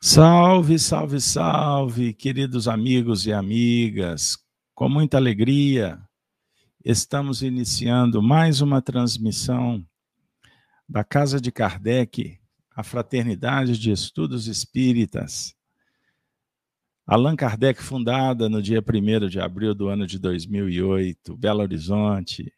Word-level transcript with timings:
Salve, 0.00 0.78
salve, 0.78 1.20
salve, 1.20 2.14
queridos 2.14 2.68
amigos 2.68 3.26
e 3.26 3.32
amigas. 3.32 4.38
Com 4.72 4.88
muita 4.88 5.16
alegria, 5.16 6.00
estamos 6.84 7.42
iniciando 7.42 8.22
mais 8.22 8.60
uma 8.60 8.80
transmissão 8.80 9.84
da 10.88 11.02
Casa 11.02 11.40
de 11.40 11.50
Kardec, 11.50 12.38
a 12.70 12.84
Fraternidade 12.84 13.76
de 13.76 13.90
Estudos 13.90 14.46
Espíritas. 14.46 15.52
Allan 17.04 17.34
Kardec, 17.34 17.82
fundada 17.82 18.48
no 18.48 18.62
dia 18.62 18.80
1 18.80 19.26
de 19.26 19.40
abril 19.40 19.74
do 19.74 19.88
ano 19.88 20.06
de 20.06 20.16
2008, 20.20 21.36
Belo 21.36 21.60
Horizonte. 21.60 22.52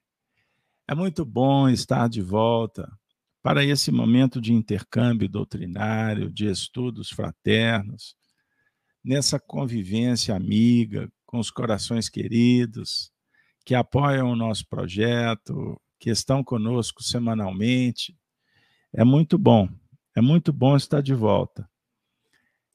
É 0.86 0.94
muito 0.94 1.24
bom 1.24 1.70
estar 1.70 2.06
de 2.06 2.20
volta 2.20 2.99
para 3.42 3.64
esse 3.64 3.90
momento 3.90 4.40
de 4.40 4.52
intercâmbio 4.52 5.28
doutrinário, 5.28 6.30
de 6.30 6.46
estudos 6.46 7.10
fraternos, 7.10 8.14
nessa 9.02 9.40
convivência 9.40 10.34
amiga 10.34 11.10
com 11.24 11.38
os 11.38 11.50
corações 11.50 12.08
queridos 12.08 13.10
que 13.64 13.74
apoiam 13.74 14.30
o 14.30 14.36
nosso 14.36 14.66
projeto, 14.66 15.80
que 15.98 16.10
estão 16.10 16.42
conosco 16.42 17.02
semanalmente. 17.02 18.16
É 18.92 19.04
muito 19.04 19.38
bom, 19.38 19.68
é 20.16 20.20
muito 20.20 20.52
bom 20.52 20.76
estar 20.76 21.00
de 21.00 21.14
volta. 21.14 21.70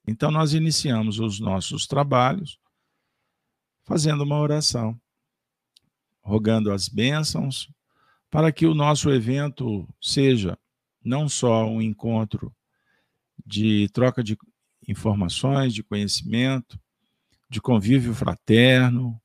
Então, 0.08 0.30
nós 0.32 0.54
iniciamos 0.54 1.20
os 1.20 1.40
nossos 1.40 1.88
trabalhos 1.88 2.60
fazendo 3.84 4.24
uma 4.24 4.40
oração, 4.40 5.00
rogando 6.22 6.72
as 6.72 6.88
bênçãos 6.88 7.70
para 8.36 8.52
que 8.52 8.66
o 8.66 8.74
nosso 8.74 9.10
evento 9.10 9.88
seja 10.02 10.60
não 11.02 11.30
só 11.30 11.66
um 11.66 11.82
encontro 11.82 12.54
de 13.46 13.88
troca 13.94 14.22
de 14.22 14.38
informações, 14.86 15.74
de 15.74 15.82
conhecimento, 15.82 16.78
de 17.50 17.62
convívio 17.62 18.14
fraterno, 18.14 19.18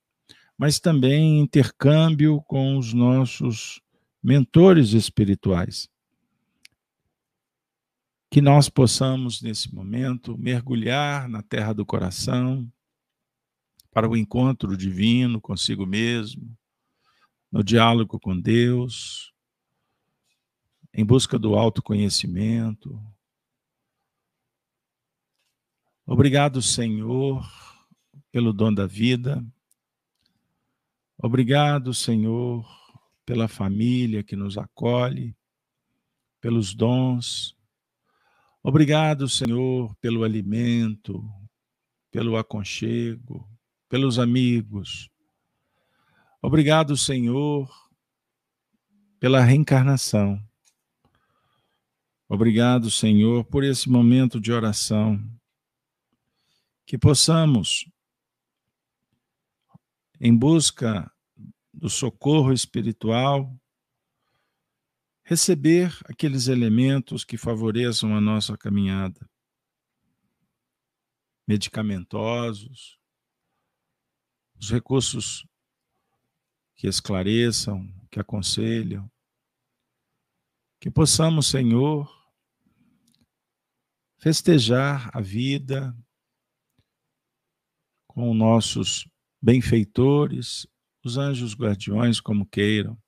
mas 0.57 0.79
também 0.79 1.41
intercâmbio 1.41 2.41
com 2.43 2.77
os 2.77 2.93
nossos 2.93 3.81
mentores 4.23 4.93
espirituais. 4.93 5.89
Que 8.29 8.39
nós 8.39 8.69
possamos, 8.69 9.41
nesse 9.41 9.75
momento, 9.75 10.37
mergulhar 10.37 11.27
na 11.27 11.41
terra 11.41 11.73
do 11.73 11.85
coração 11.85 12.65
para 13.91 14.07
o 14.07 14.15
encontro 14.15 14.77
divino 14.77 15.41
consigo 15.41 15.85
mesmo, 15.85 16.57
no 17.51 17.63
diálogo 17.63 18.19
com 18.19 18.39
Deus, 18.39 19.33
em 20.93 21.05
busca 21.05 21.37
do 21.37 21.55
autoconhecimento. 21.55 22.99
Obrigado, 26.05 26.61
Senhor, 26.61 27.45
pelo 28.31 28.53
dom 28.53 28.73
da 28.73 28.87
vida. 28.87 29.45
Obrigado, 31.17 31.93
Senhor, 31.93 32.65
pela 33.25 33.47
família 33.47 34.23
que 34.23 34.35
nos 34.35 34.57
acolhe, 34.57 35.35
pelos 36.39 36.73
dons. 36.73 37.55
Obrigado, 38.63 39.27
Senhor, 39.29 39.95
pelo 39.97 40.23
alimento, 40.23 41.23
pelo 42.09 42.37
aconchego, 42.37 43.47
pelos 43.87 44.17
amigos, 44.17 45.10
Obrigado, 46.43 46.97
Senhor, 46.97 47.69
pela 49.19 49.41
reencarnação. 49.41 50.43
Obrigado, 52.27 52.89
Senhor, 52.89 53.45
por 53.45 53.63
esse 53.63 53.87
momento 53.87 54.41
de 54.41 54.51
oração. 54.51 55.23
Que 56.83 56.97
possamos, 56.97 57.87
em 60.19 60.35
busca 60.35 61.13
do 61.71 61.87
socorro 61.91 62.51
espiritual, 62.51 63.55
receber 65.23 65.95
aqueles 66.05 66.47
elementos 66.47 67.23
que 67.23 67.37
favoreçam 67.37 68.15
a 68.15 68.19
nossa 68.19 68.57
caminhada. 68.57 69.29
Medicamentosos, 71.47 72.97
os 74.59 74.71
recursos 74.71 75.45
que 76.81 76.87
esclareçam, 76.87 77.87
que 78.09 78.19
aconselham. 78.19 79.07
Que 80.79 80.89
possamos, 80.89 81.45
Senhor, 81.45 82.11
festejar 84.17 85.15
a 85.15 85.21
vida 85.21 85.95
com 88.07 88.33
nossos 88.33 89.07
benfeitores, 89.39 90.65
os 91.05 91.17
anjos 91.17 91.53
guardiões, 91.53 92.19
como 92.19 92.47
queiram. 92.47 92.99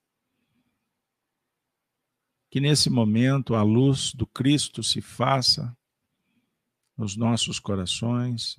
Que 2.51 2.59
nesse 2.59 2.91
momento 2.91 3.55
a 3.55 3.63
luz 3.63 4.13
do 4.13 4.27
Cristo 4.27 4.83
se 4.83 5.01
faça 5.01 5.75
nos 6.95 7.17
nossos 7.17 7.59
corações 7.59 8.55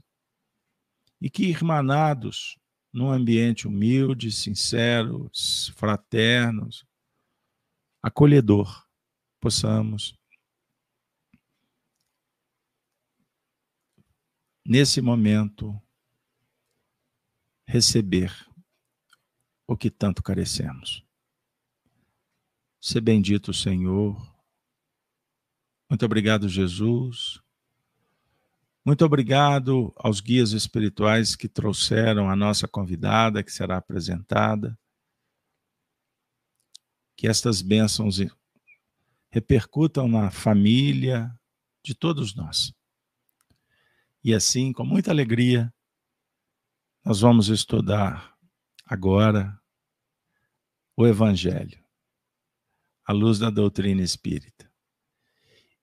e 1.20 1.30
que, 1.30 1.44
irmanados 1.44 2.58
num 2.94 3.10
ambiente 3.10 3.66
humilde, 3.66 4.30
sincero, 4.30 5.28
fraterno, 5.74 6.68
acolhedor, 8.00 8.88
possamos, 9.40 10.16
nesse 14.64 15.02
momento, 15.02 15.76
receber 17.66 18.32
o 19.66 19.76
que 19.76 19.90
tanto 19.90 20.22
carecemos. 20.22 21.04
Se 22.80 23.00
bendito 23.00 23.52
Senhor. 23.52 24.14
Muito 25.90 26.06
obrigado, 26.06 26.48
Jesus. 26.48 27.43
Muito 28.84 29.02
obrigado 29.02 29.94
aos 29.96 30.20
guias 30.20 30.50
espirituais 30.50 31.34
que 31.34 31.48
trouxeram 31.48 32.28
a 32.28 32.36
nossa 32.36 32.68
convidada, 32.68 33.42
que 33.42 33.50
será 33.50 33.78
apresentada. 33.78 34.78
Que 37.16 37.26
estas 37.26 37.62
bênçãos 37.62 38.18
repercutam 39.30 40.06
na 40.06 40.30
família 40.30 41.34
de 41.82 41.94
todos 41.94 42.34
nós. 42.34 42.74
E 44.22 44.34
assim, 44.34 44.70
com 44.70 44.84
muita 44.84 45.10
alegria, 45.10 45.72
nós 47.02 47.20
vamos 47.20 47.48
estudar 47.48 48.36
agora 48.84 49.58
o 50.94 51.06
Evangelho, 51.06 51.82
à 53.06 53.14
luz 53.14 53.38
da 53.38 53.48
doutrina 53.48 54.02
espírita. 54.02 54.70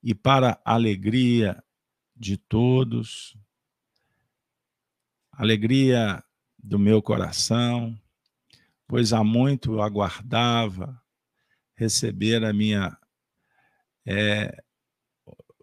E 0.04 0.14
para 0.14 0.62
a 0.64 0.76
alegria 0.76 1.64
de 2.22 2.38
todos, 2.38 3.36
alegria 5.32 6.24
do 6.56 6.78
meu 6.78 7.02
coração, 7.02 8.00
pois 8.88 9.12
há 9.12 9.24
muito 9.24 9.82
aguardava 9.82 11.02
receber 11.76 12.46
a 12.46 12.54
minha. 12.54 12.96
É, 14.06 14.56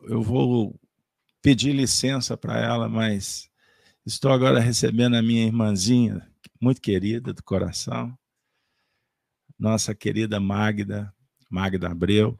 eu 0.03 0.21
vou 0.21 0.77
pedir 1.41 1.73
licença 1.73 2.37
para 2.37 2.59
ela, 2.59 2.89
mas 2.89 3.49
estou 4.05 4.33
agora 4.33 4.59
recebendo 4.59 5.15
a 5.15 5.23
minha 5.23 5.47
irmãzinha, 5.47 6.29
muito 6.61 6.81
querida 6.81 7.33
do 7.33 7.43
coração, 7.45 8.19
nossa 9.57 9.95
querida 9.95 10.41
Magda, 10.41 11.15
Magda 11.49 11.89
Abreu. 11.89 12.37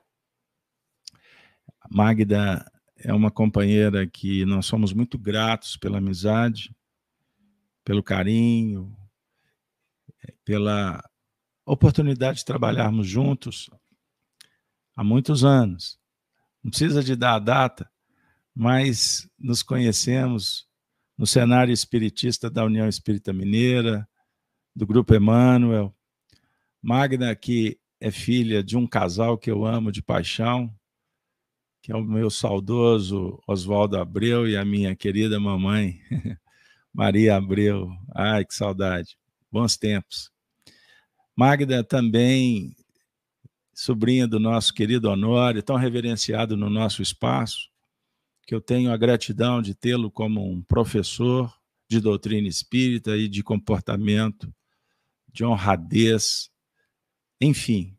Magda 1.89 2.65
é 2.99 3.13
uma 3.13 3.31
companheira 3.31 4.07
que 4.07 4.45
nós 4.45 4.67
somos 4.67 4.93
muito 4.93 5.19
gratos 5.19 5.77
pela 5.77 5.99
amizade, 5.99 6.75
pelo 7.85 8.03
carinho, 8.03 8.97
pela 10.45 11.03
oportunidade 11.65 12.39
de 12.39 12.45
trabalharmos 12.45 13.07
juntos 13.07 13.71
há 14.97 15.05
muitos 15.05 15.45
anos. 15.45 15.99
Não 16.63 16.71
precisa 16.71 17.03
de 17.03 17.15
dar 17.15 17.35
a 17.35 17.39
data, 17.39 17.91
mas 18.55 19.29
nos 19.39 19.63
conhecemos 19.63 20.67
no 21.17 21.27
cenário 21.27 21.73
espiritista 21.73 22.51
da 22.51 22.65
União 22.65 22.89
Espírita 22.89 23.33
Mineira, 23.33 24.09
do 24.75 24.87
Grupo 24.87 25.15
Emmanuel. 25.15 25.95
Magna, 26.83 27.35
que 27.35 27.79
é 28.01 28.11
filha 28.11 28.63
de 28.63 28.77
um 28.77 28.87
casal 28.87 29.37
que 29.37 29.51
eu 29.51 29.65
amo 29.65 29.91
de 29.91 30.03
paixão, 30.03 30.73
que 31.89 31.93
é 31.93 31.97
o 31.97 32.05
meu 32.05 32.29
saudoso 32.29 33.43
Oswaldo 33.47 33.97
Abreu 33.97 34.47
e 34.47 34.59
a 34.59 34.63
minha 34.63 34.95
querida 34.95 35.41
mamãe, 35.41 35.99
Maria 36.93 37.37
Abreu. 37.37 37.91
Ai, 38.15 38.45
que 38.45 38.55
saudade. 38.55 39.17
Bons 39.51 39.75
tempos. 39.79 40.31
Magda 41.35 41.83
também, 41.83 42.77
sobrinha 43.73 44.29
do 44.29 44.39
nosso 44.39 44.75
querido 44.75 45.09
Honório, 45.09 45.63
tão 45.63 45.77
reverenciado 45.77 46.59
no 46.59 46.69
nosso 46.69 47.01
espaço, 47.01 47.71
que 48.47 48.55
eu 48.55 48.61
tenho 48.61 48.93
a 48.93 48.97
gratidão 48.99 49.63
de 49.63 49.75
tê-lo 49.75 50.11
como 50.11 50.47
um 50.47 50.61
professor 50.61 51.51
de 51.89 52.03
doutrina 52.03 52.49
espírita 52.49 53.17
e 53.17 53.27
de 53.29 53.43
comportamento, 53.43 54.55
de 55.33 55.43
honradez, 55.43 56.51
enfim. 57.41 57.98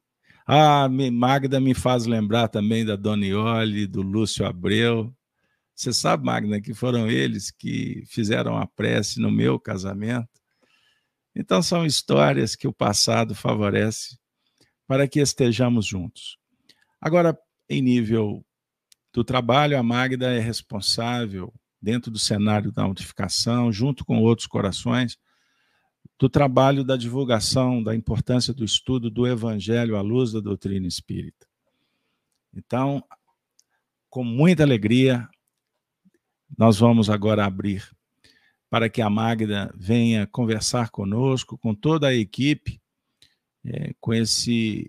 A 0.52 0.90
Magda 0.90 1.60
me 1.60 1.76
faz 1.76 2.08
lembrar 2.08 2.48
também 2.48 2.84
da 2.84 2.96
Donioli, 2.96 3.86
do 3.86 4.02
Lúcio 4.02 4.44
Abreu. 4.44 5.16
Você 5.76 5.94
sabe, 5.94 6.26
Magda, 6.26 6.60
que 6.60 6.74
foram 6.74 7.08
eles 7.08 7.52
que 7.52 8.04
fizeram 8.08 8.58
a 8.58 8.66
prece 8.66 9.20
no 9.20 9.30
meu 9.30 9.60
casamento. 9.60 10.28
Então, 11.36 11.62
são 11.62 11.86
histórias 11.86 12.56
que 12.56 12.68
o 12.68 12.74
passado 12.74 13.36
favorece 13.36 14.18
para 14.88 15.08
que 15.08 15.20
estejamos 15.20 15.86
juntos. 15.86 16.40
Agora, 17.00 17.38
em 17.70 17.80
nível 17.80 18.44
do 19.14 19.24
trabalho, 19.24 19.78
a 19.78 19.84
Magda 19.84 20.34
é 20.34 20.40
responsável, 20.40 21.54
dentro 21.80 22.10
do 22.10 22.18
cenário 22.18 22.72
da 22.72 22.88
notificação, 22.88 23.72
junto 23.72 24.04
com 24.04 24.18
outros 24.18 24.48
corações, 24.48 25.16
do 26.20 26.28
trabalho 26.30 26.84
da 26.84 26.98
divulgação 26.98 27.82
da 27.82 27.96
importância 27.96 28.54
do 28.54 28.66
estudo 28.66 29.10
do 29.10 29.26
Evangelho 29.26 29.96
à 29.96 30.02
luz 30.02 30.34
da 30.34 30.42
doutrina 30.42 30.86
espírita. 30.86 31.48
Então, 32.54 33.02
com 34.10 34.24
muita 34.24 34.64
alegria, 34.64 35.30
nós 36.58 36.78
vamos 36.78 37.10
agora 37.10 37.46
abrir 37.46 37.90
para 38.70 38.90
que 38.90 39.02
a 39.02 39.10
Magda 39.10 39.74
venha 39.76 40.28
conversar 40.28 40.90
conosco, 40.90 41.58
com 41.58 41.74
toda 41.74 42.10
a 42.10 42.14
equipe, 42.14 42.82
é, 43.64 43.94
com 44.00 44.14
esse 44.14 44.88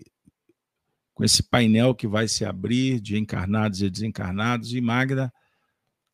com 1.13 1.23
esse 1.23 1.43
painel 1.43 1.93
que 1.93 2.07
vai 2.07 2.27
se 2.27 2.43
abrir 2.43 2.99
de 2.99 3.17
encarnados 3.17 3.81
e 3.81 3.89
desencarnados, 3.89 4.73
e 4.73 4.81
Magda, 4.81 5.31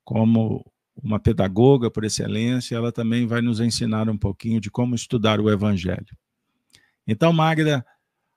como 0.03 0.65
uma 1.01 1.19
pedagoga 1.19 1.89
por 1.91 2.03
excelência, 2.03 2.75
ela 2.75 2.91
também 2.91 3.25
vai 3.25 3.41
nos 3.41 3.59
ensinar 3.59 4.09
um 4.09 4.17
pouquinho 4.17 4.59
de 4.59 4.71
como 4.71 4.95
estudar 4.95 5.39
o 5.39 5.49
Evangelho. 5.49 6.17
Então, 7.05 7.31
Magda, 7.31 7.85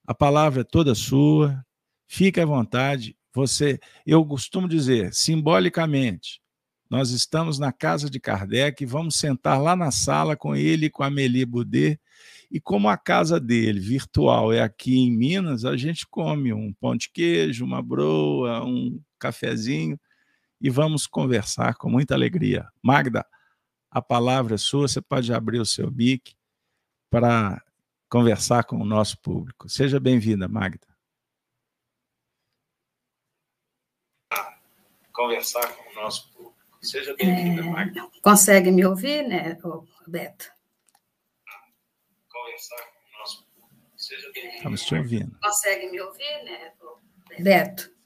a 0.07 0.15
palavra 0.15 0.61
é 0.61 0.65
toda 0.65 0.95
sua, 0.95 1.65
fique 2.07 2.41
à 2.41 2.47
vontade. 2.47 3.17
Você, 3.33 3.79
eu 4.05 4.25
costumo 4.25 4.69
dizer, 4.69 5.13
simbolicamente, 5.15 6.41
nós 6.89 7.11
estamos 7.11 7.59
na 7.59 7.73
casa 7.73 8.11
de 8.11 8.19
Kardec, 8.19 8.85
vamos 8.85 9.17
sentar 9.17 9.61
lá 9.61 9.77
na 9.77 9.91
sala 9.91 10.37
com 10.37 10.57
ele 10.57 10.87
e 10.87 10.91
com 10.91 11.03
a 11.03 11.07
Amélie 11.07 11.45
Boudet 11.45 12.01
e 12.51 12.61
como 12.61 12.89
a 12.89 12.97
casa 12.97 13.39
dele, 13.39 13.79
virtual, 13.79 14.53
é 14.53 14.61
aqui 14.61 14.99
em 14.99 15.17
Minas, 15.17 15.65
a 15.65 15.77
gente 15.77 16.05
come 16.09 16.53
um 16.53 16.73
pão 16.73 16.97
de 16.97 17.09
queijo, 17.09 17.65
uma 17.65 17.81
broa, 17.81 18.65
um 18.65 19.01
cafezinho 19.21 19.97
e 20.61 20.69
vamos 20.69 21.07
conversar 21.07 21.75
com 21.77 21.89
muita 21.89 22.15
alegria. 22.15 22.69
Magda, 22.83 23.27
a 23.91 24.03
palavra 24.03 24.55
é 24.55 24.59
sua, 24.59 24.87
você 24.87 25.01
pode 25.01 25.33
abrir 25.33 25.59
o 25.59 25.67
seu 25.67 25.91
mic 25.91 26.37
para 27.11 27.63
conversar 28.09 28.65
com 28.65 28.77
o 28.77 28.85
nosso 28.85 29.19
público. 29.21 29.69
Seja 29.69 29.99
bem-vinda, 29.99 30.47
Magda. 30.47 30.87
Conversar 35.13 35.75
com 35.75 35.91
o 35.91 35.95
nosso 35.95 36.33
público. 36.33 36.57
Seja 36.83 37.15
bem-vinda, 37.15 37.63
é, 37.63 37.65
Magda. 37.65 38.11
Consegue 38.23 38.71
me 38.71 38.85
ouvir, 38.87 39.27
né, 39.27 39.59
Beto? 40.07 40.51
conversar 42.29 42.77
com 42.77 43.17
o 43.17 43.19
nosso 43.21 43.45
público. 43.45 43.93
Seja 43.97 44.33
bem-vindo. 44.33 44.57
Estamos 44.57 44.83
te 44.83 44.95
ouvindo. 44.95 45.39
Consegue 45.41 45.91
me 45.91 46.01
ouvir, 46.01 46.45
né, 46.45 46.73
Beto? 47.39 48.00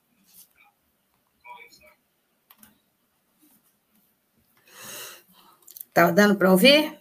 Tá 5.94 6.10
dando 6.10 6.34
para 6.34 6.50
ouvir? 6.50 6.98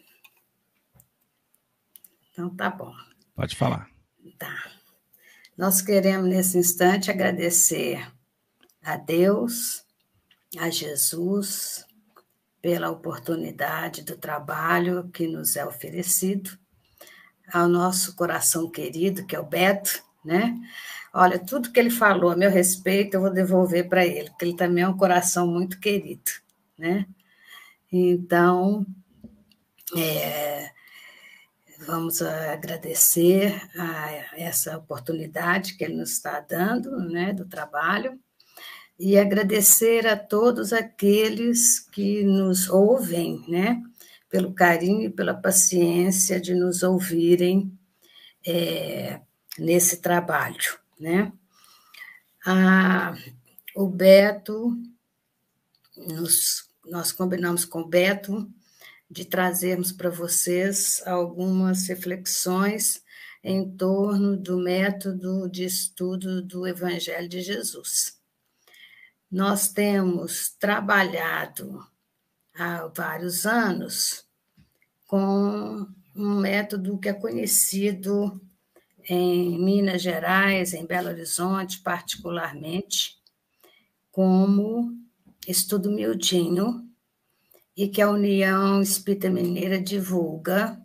Então 2.32 2.48
tá 2.56 2.70
bom. 2.70 2.94
Pode 3.36 3.56
falar. 3.56 3.90
Tá. 4.38 4.72
Nós 5.58 5.82
queremos 5.82 6.30
nesse 6.30 6.60
instante 6.60 7.10
agradecer 7.10 8.08
a 8.84 8.96
Deus, 8.96 9.84
a 10.60 10.70
Jesus, 10.70 11.88
pela 12.62 12.92
oportunidade 12.92 14.04
do 14.04 14.16
trabalho 14.16 15.10
que 15.10 15.28
nos 15.28 15.56
é 15.56 15.66
oferecido 15.66 16.52
ao 17.52 17.68
nosso 17.68 18.16
coração 18.16 18.70
querido, 18.70 19.26
que 19.26 19.36
é 19.36 19.40
o 19.40 19.46
Beto, 19.46 20.04
né? 20.24 20.56
Olha, 21.12 21.40
tudo 21.40 21.72
que 21.72 21.80
ele 21.80 21.90
falou 21.90 22.30
a 22.30 22.36
meu 22.36 22.52
respeito, 22.52 23.16
eu 23.16 23.22
vou 23.22 23.34
devolver 23.34 23.90
para 23.90 24.06
ele, 24.06 24.30
porque 24.30 24.46
ele 24.46 24.56
também 24.56 24.84
é 24.84 24.88
um 24.88 24.98
coração 24.98 25.48
muito 25.48 25.80
querido, 25.80 26.32
né? 26.78 27.08
Então, 27.96 28.84
é, 29.96 30.72
vamos 31.86 32.24
agradecer 32.24 33.62
a 33.78 34.12
essa 34.36 34.76
oportunidade 34.76 35.78
que 35.78 35.84
ele 35.84 35.98
nos 35.98 36.14
está 36.14 36.40
dando, 36.40 36.98
né, 36.98 37.34
do 37.34 37.46
trabalho, 37.46 38.20
e 38.98 39.16
agradecer 39.16 40.08
a 40.08 40.18
todos 40.18 40.74
aqueles 40.74 41.80
que 41.80 42.24
nos 42.24 42.68
ouvem, 42.68 43.46
né? 43.48 43.80
pelo 44.28 44.52
carinho 44.52 45.04
e 45.04 45.10
pela 45.12 45.36
paciência 45.36 46.42
de 46.42 46.56
nos 46.56 46.82
ouvirem 46.82 47.72
é, 48.44 49.22
nesse 49.60 49.98
trabalho. 49.98 50.80
Né? 51.00 51.32
Ah, 52.44 53.14
o 53.76 53.88
Beto, 53.88 54.76
nos, 55.96 56.68
nós 56.86 57.12
combinamos 57.12 57.66
com 57.66 57.82
o 57.82 57.88
Beto 57.88 58.52
de 59.10 59.26
trazermos 59.26 59.92
para 59.92 60.10
vocês 60.10 61.02
algumas 61.06 61.88
reflexões 61.88 63.04
em 63.44 63.70
torno 63.76 64.38
do 64.38 64.58
método 64.58 65.50
de 65.50 65.66
estudo 65.66 66.42
do 66.42 66.66
Evangelho 66.66 67.28
de 67.28 67.42
Jesus. 67.42 68.20
Nós 69.30 69.70
temos 69.70 70.50
trabalhado 70.60 71.86
há 72.56 72.88
vários 72.88 73.46
anos 73.46 74.26
com 75.08 75.88
um 76.16 76.40
método 76.40 76.98
que 77.00 77.10
é 77.10 77.14
conhecido 77.14 78.42
em 79.10 79.60
Minas 79.64 80.02
Gerais, 80.02 80.74
em 80.74 80.86
Belo 80.86 81.10
Horizonte, 81.10 81.82
particularmente, 81.82 83.20
como 84.12 85.03
estudo 85.48 85.92
miudinho, 85.92 86.88
e 87.76 87.88
que 87.88 88.02
a 88.02 88.10
União 88.10 88.82
Espírita 88.82 89.30
Mineira 89.30 89.82
divulga, 89.82 90.80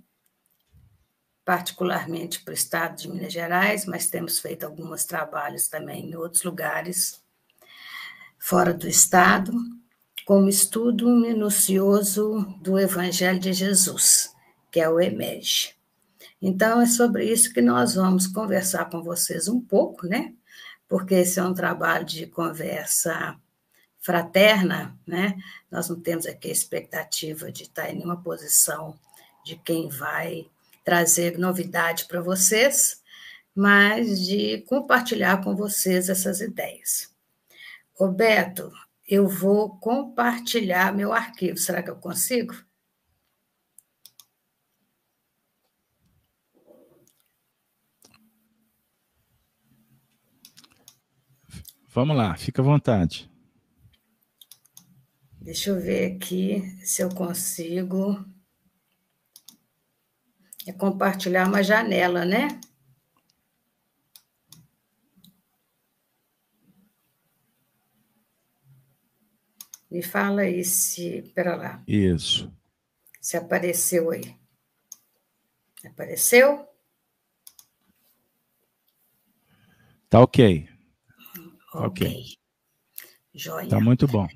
particularmente 1.44 2.42
para 2.42 2.52
o 2.52 2.54
estado 2.54 2.96
de 2.96 3.08
Minas 3.10 3.32
Gerais, 3.32 3.86
mas 3.86 4.08
temos 4.08 4.38
feito 4.38 4.64
alguns 4.64 5.04
trabalhos 5.04 5.68
também 5.68 6.10
em 6.10 6.16
outros 6.16 6.42
lugares 6.42 7.22
fora 8.38 8.72
do 8.72 8.88
estado, 8.88 9.52
como 10.26 10.48
estudo 10.48 11.08
minucioso 11.08 12.40
do 12.60 12.78
Evangelho 12.78 13.38
de 13.38 13.52
Jesus, 13.52 14.34
que 14.70 14.80
é 14.80 14.88
o 14.88 15.00
EMEG. 15.00 15.74
Então, 16.40 16.80
é 16.80 16.86
sobre 16.86 17.24
isso 17.24 17.52
que 17.52 17.60
nós 17.60 17.94
vamos 17.94 18.26
conversar 18.26 18.88
com 18.90 19.02
vocês 19.02 19.48
um 19.48 19.60
pouco, 19.60 20.06
né? 20.06 20.34
Porque 20.86 21.14
esse 21.14 21.40
é 21.40 21.42
um 21.42 21.54
trabalho 21.54 22.04
de 22.04 22.26
conversa 22.26 23.36
fraterna, 24.08 24.98
né? 25.06 25.36
Nós 25.70 25.90
não 25.90 26.00
temos 26.00 26.24
aqui 26.24 26.48
a 26.48 26.52
expectativa 26.52 27.52
de 27.52 27.64
estar 27.64 27.90
em 27.90 27.96
nenhuma 27.96 28.22
posição 28.22 28.98
de 29.44 29.54
quem 29.54 29.90
vai 29.90 30.48
trazer 30.82 31.36
novidade 31.36 32.06
para 32.06 32.22
vocês, 32.22 33.02
mas 33.54 34.24
de 34.24 34.62
compartilhar 34.62 35.44
com 35.44 35.54
vocês 35.54 36.08
essas 36.08 36.40
ideias. 36.40 37.14
Roberto, 37.94 38.72
eu 39.06 39.28
vou 39.28 39.76
compartilhar 39.76 40.94
meu 40.94 41.12
arquivo. 41.12 41.58
Será 41.58 41.82
que 41.82 41.90
eu 41.90 41.96
consigo? 41.96 42.54
Vamos 51.88 52.16
lá, 52.16 52.34
fica 52.38 52.62
à 52.62 52.64
vontade. 52.64 53.28
Deixa 55.48 55.70
eu 55.70 55.80
ver 55.80 56.14
aqui 56.14 56.60
se 56.84 57.00
eu 57.00 57.08
consigo. 57.08 58.22
É 60.66 60.72
compartilhar 60.74 61.48
uma 61.48 61.62
janela, 61.62 62.26
né? 62.26 62.60
Me 69.90 70.02
fala 70.02 70.42
aí 70.42 70.62
se. 70.66 71.22
Pera 71.34 71.56
lá. 71.56 71.82
Isso. 71.88 72.54
Se 73.18 73.38
apareceu 73.38 74.10
aí. 74.10 74.36
Apareceu? 75.82 76.68
Tá 80.10 80.20
ok. 80.20 80.68
Ok. 81.72 82.36
Joia. 83.32 83.70
Tá 83.70 83.80
muito 83.80 84.06
bom. 84.06 84.28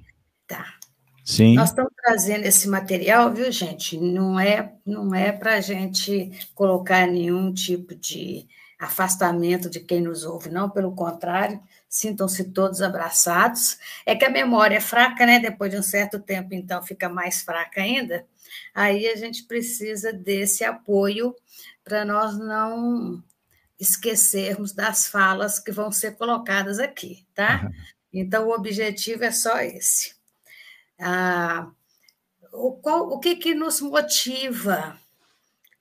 Tá. 0.47 0.81
Sim. 1.25 1.55
Nós 1.55 1.71
estamos 1.71 1.93
trazendo 1.97 2.45
esse 2.45 2.69
material, 2.69 3.33
viu, 3.33 3.51
gente? 3.53 3.97
Não 3.97 4.39
é, 4.39 4.75
não 4.85 5.15
é 5.15 5.31
para 5.31 5.55
a 5.55 5.61
gente 5.61 6.31
colocar 6.55 7.07
nenhum 7.07 7.53
tipo 7.53 7.95
de 7.95 8.47
afastamento 8.79 9.71
de 9.71 9.79
quem 9.79 10.01
nos 10.01 10.25
ouve, 10.25 10.51
não, 10.51 10.69
pelo 10.69 10.93
contrário, 10.97 11.63
sintam-se 11.89 12.51
todos 12.51 12.83
abraçados. 12.83 13.79
É 14.05 14.17
que 14.17 14.25
a 14.25 14.31
memória 14.31 14.77
é 14.77 14.81
fraca, 14.81 15.25
né? 15.25 15.39
Depois 15.39 15.71
de 15.71 15.79
um 15.79 15.83
certo 15.83 16.19
tempo, 16.19 16.53
então, 16.53 16.83
fica 16.83 17.09
mais 17.09 17.43
fraca 17.43 17.81
ainda. 17.81 18.27
Aí 18.75 19.07
a 19.07 19.15
gente 19.15 19.45
precisa 19.45 20.13
desse 20.13 20.65
apoio 20.65 21.35
para 21.85 22.05
nós 22.05 22.37
não 22.37 23.23
esquecermos 23.79 24.73
das 24.73 25.07
falas 25.07 25.61
que 25.61 25.71
vão 25.71 25.93
ser 25.93 26.17
colocadas 26.17 26.81
aqui, 26.81 27.25
tá? 27.35 27.71
Então, 28.13 28.49
o 28.49 28.55
objetivo 28.55 29.25
é 29.25 29.31
só 29.31 29.61
esse. 29.61 30.22
Ah, 31.05 31.69
o, 32.53 32.75
qual, 32.75 33.09
o 33.09 33.19
que, 33.19 33.35
que 33.35 33.55
nos 33.57 33.81
motiva 33.81 34.97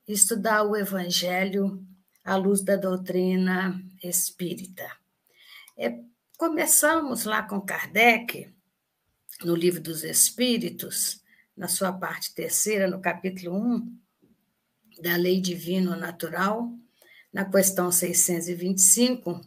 estudar 0.08 0.64
o 0.64 0.76
Evangelho 0.76 1.86
à 2.26 2.36
luz 2.36 2.64
da 2.64 2.76
doutrina 2.76 3.80
espírita? 4.04 4.90
É, 5.78 6.00
começamos 6.40 7.26
lá 7.26 7.44
com 7.44 7.62
Kardec, 7.62 8.52
no 9.44 9.54
Livro 9.54 9.80
dos 9.80 10.04
Espíritos, 10.04 11.22
na 11.56 11.68
sua 11.68 11.94
parte 11.94 12.34
terceira, 12.34 12.88
no 12.88 13.00
capítulo 13.00 13.56
1, 13.56 14.00
da 15.04 15.16
Lei 15.18 15.40
Divino 15.40 15.96
Natural, 15.96 16.68
na 17.32 17.46
questão 17.46 17.92
625, 17.92 19.40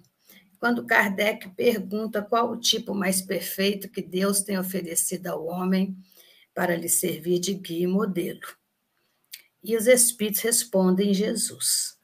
quando 0.64 0.86
Kardec 0.86 1.50
pergunta 1.50 2.22
qual 2.22 2.50
o 2.50 2.56
tipo 2.56 2.94
mais 2.94 3.20
perfeito 3.20 3.86
que 3.86 4.00
Deus 4.00 4.40
tem 4.40 4.58
oferecido 4.58 5.26
ao 5.26 5.44
homem 5.44 5.94
para 6.54 6.74
lhe 6.74 6.88
servir 6.88 7.38
de 7.38 7.52
guia 7.52 7.84
e 7.84 7.86
modelo. 7.86 8.40
E 9.62 9.76
os 9.76 9.86
espíritos 9.86 10.40
respondem 10.40 11.12
Jesus. 11.12 11.98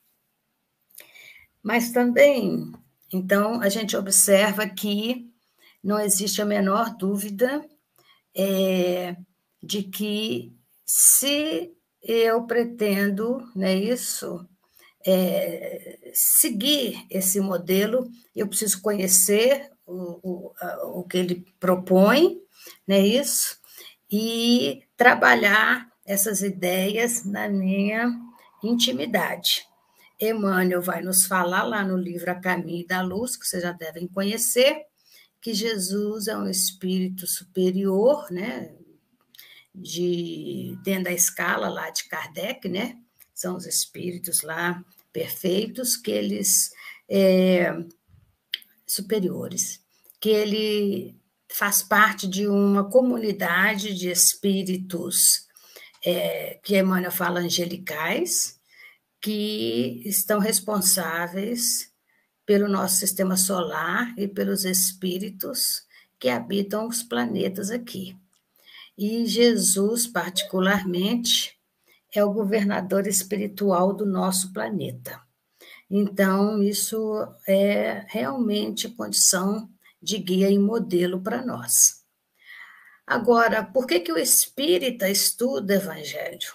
Mas 1.62 1.90
também, 1.90 2.70
então, 3.10 3.62
a 3.62 3.70
gente 3.70 3.96
observa 3.96 4.68
que 4.68 5.32
não 5.82 5.98
existe 5.98 6.42
a 6.42 6.44
menor 6.44 6.94
dúvida 6.94 7.66
é, 8.36 9.16
de 9.62 9.84
que 9.84 10.54
se 10.84 11.74
eu 12.02 12.46
pretendo, 12.46 13.38
não 13.56 13.64
é 13.66 13.74
isso, 13.74 14.46
é, 15.10 16.10
seguir 16.12 17.06
esse 17.10 17.40
modelo, 17.40 18.10
eu 18.34 18.46
preciso 18.46 18.80
conhecer 18.80 19.70
o, 19.86 20.20
o, 20.22 20.54
o 21.00 21.04
que 21.04 21.18
ele 21.18 21.44
propõe, 21.58 22.40
não 22.86 22.96
é 22.96 23.00
isso? 23.00 23.58
E 24.10 24.82
trabalhar 24.96 25.88
essas 26.04 26.42
ideias 26.42 27.24
na 27.24 27.48
minha 27.48 28.10
intimidade. 28.62 29.66
Emmanuel 30.20 30.82
vai 30.82 31.00
nos 31.00 31.26
falar 31.26 31.62
lá 31.62 31.82
no 31.82 31.96
livro 31.96 32.30
A 32.30 32.34
Caminho 32.34 32.86
da 32.86 33.00
Luz, 33.00 33.36
que 33.36 33.46
vocês 33.46 33.62
já 33.62 33.72
devem 33.72 34.06
conhecer, 34.06 34.84
que 35.40 35.54
Jesus 35.54 36.28
é 36.28 36.36
um 36.36 36.48
espírito 36.48 37.26
superior, 37.26 38.30
né? 38.30 38.74
De, 39.74 40.76
dentro 40.82 41.04
da 41.04 41.12
escala 41.12 41.68
lá 41.68 41.90
de 41.90 42.04
Kardec, 42.08 42.68
né? 42.68 42.98
são 43.40 43.56
os 43.56 43.64
espíritos 43.64 44.42
lá 44.42 44.84
perfeitos, 45.12 45.96
que 45.96 46.10
eles 46.10 46.72
é, 47.08 47.72
superiores, 48.86 49.80
que 50.20 50.28
ele 50.28 51.16
faz 51.52 51.82
parte 51.82 52.28
de 52.28 52.46
uma 52.46 52.88
comunidade 52.88 53.94
de 53.94 54.10
espíritos 54.10 55.48
é, 56.04 56.58
que 56.62 56.78
Emmanuel 56.78 57.10
fala 57.10 57.40
angelicais, 57.40 58.58
que 59.20 60.02
estão 60.04 60.38
responsáveis 60.38 61.90
pelo 62.46 62.68
nosso 62.68 62.96
sistema 62.96 63.36
solar 63.36 64.14
e 64.16 64.26
pelos 64.26 64.64
espíritos 64.64 65.86
que 66.18 66.28
habitam 66.28 66.88
os 66.88 67.02
planetas 67.02 67.70
aqui. 67.70 68.16
E 68.96 69.26
Jesus, 69.26 70.06
particularmente, 70.06 71.59
é 72.14 72.24
o 72.24 72.32
governador 72.32 73.06
espiritual 73.06 73.92
do 73.92 74.04
nosso 74.04 74.52
planeta. 74.52 75.20
Então, 75.88 76.62
isso 76.62 77.26
é 77.46 78.04
realmente 78.08 78.88
condição 78.88 79.68
de 80.00 80.18
guia 80.18 80.50
e 80.50 80.58
modelo 80.58 81.20
para 81.20 81.44
nós. 81.44 82.04
Agora, 83.06 83.64
por 83.64 83.86
que, 83.86 84.00
que 84.00 84.12
o 84.12 84.18
espírita 84.18 85.08
estuda 85.08 85.74
evangelho? 85.74 86.54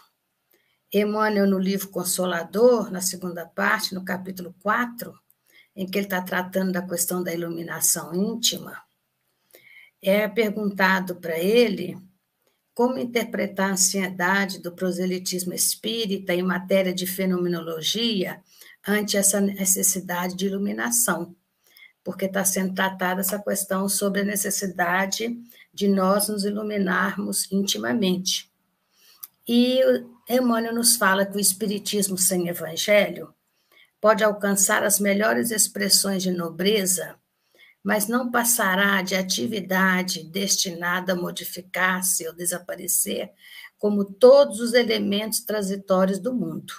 Emmanuel, 0.93 1.45
no 1.45 1.59
livro 1.59 1.89
Consolador, 1.89 2.89
na 2.89 3.01
segunda 3.01 3.45
parte, 3.45 3.93
no 3.93 4.05
capítulo 4.05 4.55
4, 4.63 5.13
em 5.75 5.85
que 5.85 5.97
ele 5.97 6.05
está 6.05 6.21
tratando 6.21 6.71
da 6.71 6.81
questão 6.81 7.21
da 7.21 7.33
iluminação 7.33 8.13
íntima, 8.15 8.81
é 10.01 10.27
perguntado 10.27 11.17
para 11.17 11.37
ele 11.37 11.97
como 12.75 12.99
interpretar 12.99 13.69
a 13.69 13.73
ansiedade 13.73 14.59
do 14.59 14.69
proselitismo 14.69 15.53
espírita 15.53 16.33
em 16.33 16.43
matéria 16.43 16.93
de 16.93 17.07
fenomenologia 17.07 18.43
ante 18.85 19.15
essa 19.15 19.39
necessidade 19.39 20.35
de 20.35 20.45
iluminação? 20.45 21.33
Porque 22.03 22.25
está 22.25 22.43
sendo 22.43 22.75
tratada 22.75 23.21
essa 23.21 23.39
questão 23.39 23.87
sobre 23.87 24.21
a 24.21 24.25
necessidade 24.25 25.41
de 25.73 25.87
nós 25.87 26.27
nos 26.27 26.43
iluminarmos 26.43 27.49
intimamente. 27.49 28.51
E 29.47 29.79
Emmanuel 30.29 30.75
nos 30.75 30.97
fala 30.97 31.25
que 31.25 31.37
o 31.37 31.39
espiritismo 31.39 32.17
sem 32.17 32.49
evangelho 32.49 33.33
pode 34.01 34.21
alcançar 34.21 34.83
as 34.83 34.99
melhores 34.99 35.49
expressões 35.49 36.21
de 36.21 36.31
nobreza 36.31 37.15
mas 37.85 38.07
não 38.07 38.31
passará 38.31 39.03
de 39.03 39.13
atividade 39.13 40.23
destinada 40.23 41.13
a 41.13 41.15
modificar-se 41.15 42.27
ou 42.27 42.33
desaparecer, 42.33 43.31
como 43.77 44.03
todos 44.03 44.59
os 44.59 44.73
elementos 44.73 45.41
transitórios 45.41 46.17
do 46.17 46.33
mundo. 46.33 46.73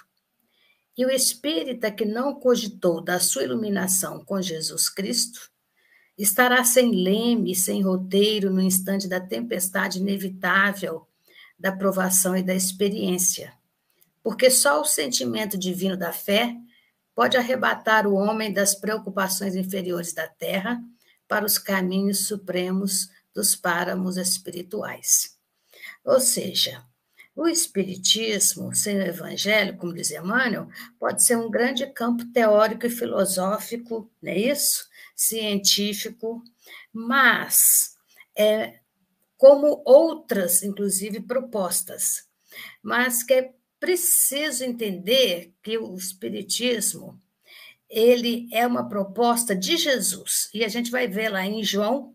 E 0.97 1.05
o 1.05 1.09
espírita 1.09 1.89
que 1.89 2.03
não 2.03 2.33
cogitou 2.33 2.99
da 2.99 3.21
sua 3.21 3.45
iluminação 3.45 4.21
com 4.25 4.41
Jesus 4.41 4.89
Cristo 4.89 5.49
estará 6.17 6.61
sem 6.65 6.91
leme, 6.91 7.55
sem 7.55 7.81
roteiro 7.81 8.51
no 8.51 8.61
instante 8.61 9.07
da 9.07 9.21
tempestade 9.21 9.99
inevitável 9.99 11.07
da 11.57 11.71
provação 11.71 12.35
e 12.35 12.43
da 12.43 12.53
experiência. 12.53 13.53
Porque 14.21 14.49
só 14.51 14.81
o 14.81 14.85
sentimento 14.85 15.57
divino 15.57 15.95
da 15.95 16.11
fé 16.11 16.53
pode 17.15 17.37
arrebatar 17.37 18.05
o 18.05 18.13
homem 18.13 18.51
das 18.51 18.75
preocupações 18.75 19.55
inferiores 19.55 20.11
da 20.11 20.27
terra 20.27 20.83
para 21.27 21.45
os 21.45 21.57
caminhos 21.57 22.27
supremos 22.27 23.09
dos 23.33 23.55
páramos 23.55 24.17
espirituais. 24.17 25.37
Ou 26.03 26.19
seja, 26.19 26.83
o 27.35 27.47
Espiritismo, 27.47 28.73
sem 28.73 28.97
o 28.97 29.01
Evangelho, 29.01 29.77
como 29.77 29.93
diz 29.93 30.09
Emmanuel, 30.09 30.67
pode 30.99 31.23
ser 31.23 31.37
um 31.37 31.51
grande 31.51 31.85
campo 31.85 32.25
teórico 32.31 32.87
e 32.87 32.89
filosófico, 32.89 34.09
não 34.19 34.31
é 34.31 34.39
isso? 34.39 34.87
Científico, 35.15 36.43
mas 36.91 37.95
é 38.35 38.79
como 39.37 39.83
outras, 39.85 40.63
inclusive, 40.63 41.19
propostas, 41.19 42.27
mas 42.81 43.21
que 43.21 43.33
é 43.33 43.53
preciso 43.79 44.63
entender 44.63 45.53
que 45.61 45.77
o 45.77 45.95
Espiritismo 45.95 47.21
ele 47.89 48.47
é 48.51 48.65
uma 48.65 48.87
proposta 48.87 49.55
de 49.55 49.77
Jesus. 49.77 50.49
E 50.53 50.63
a 50.63 50.67
gente 50.67 50.91
vai 50.91 51.07
ver 51.07 51.29
lá 51.29 51.45
em 51.45 51.63
João, 51.63 52.13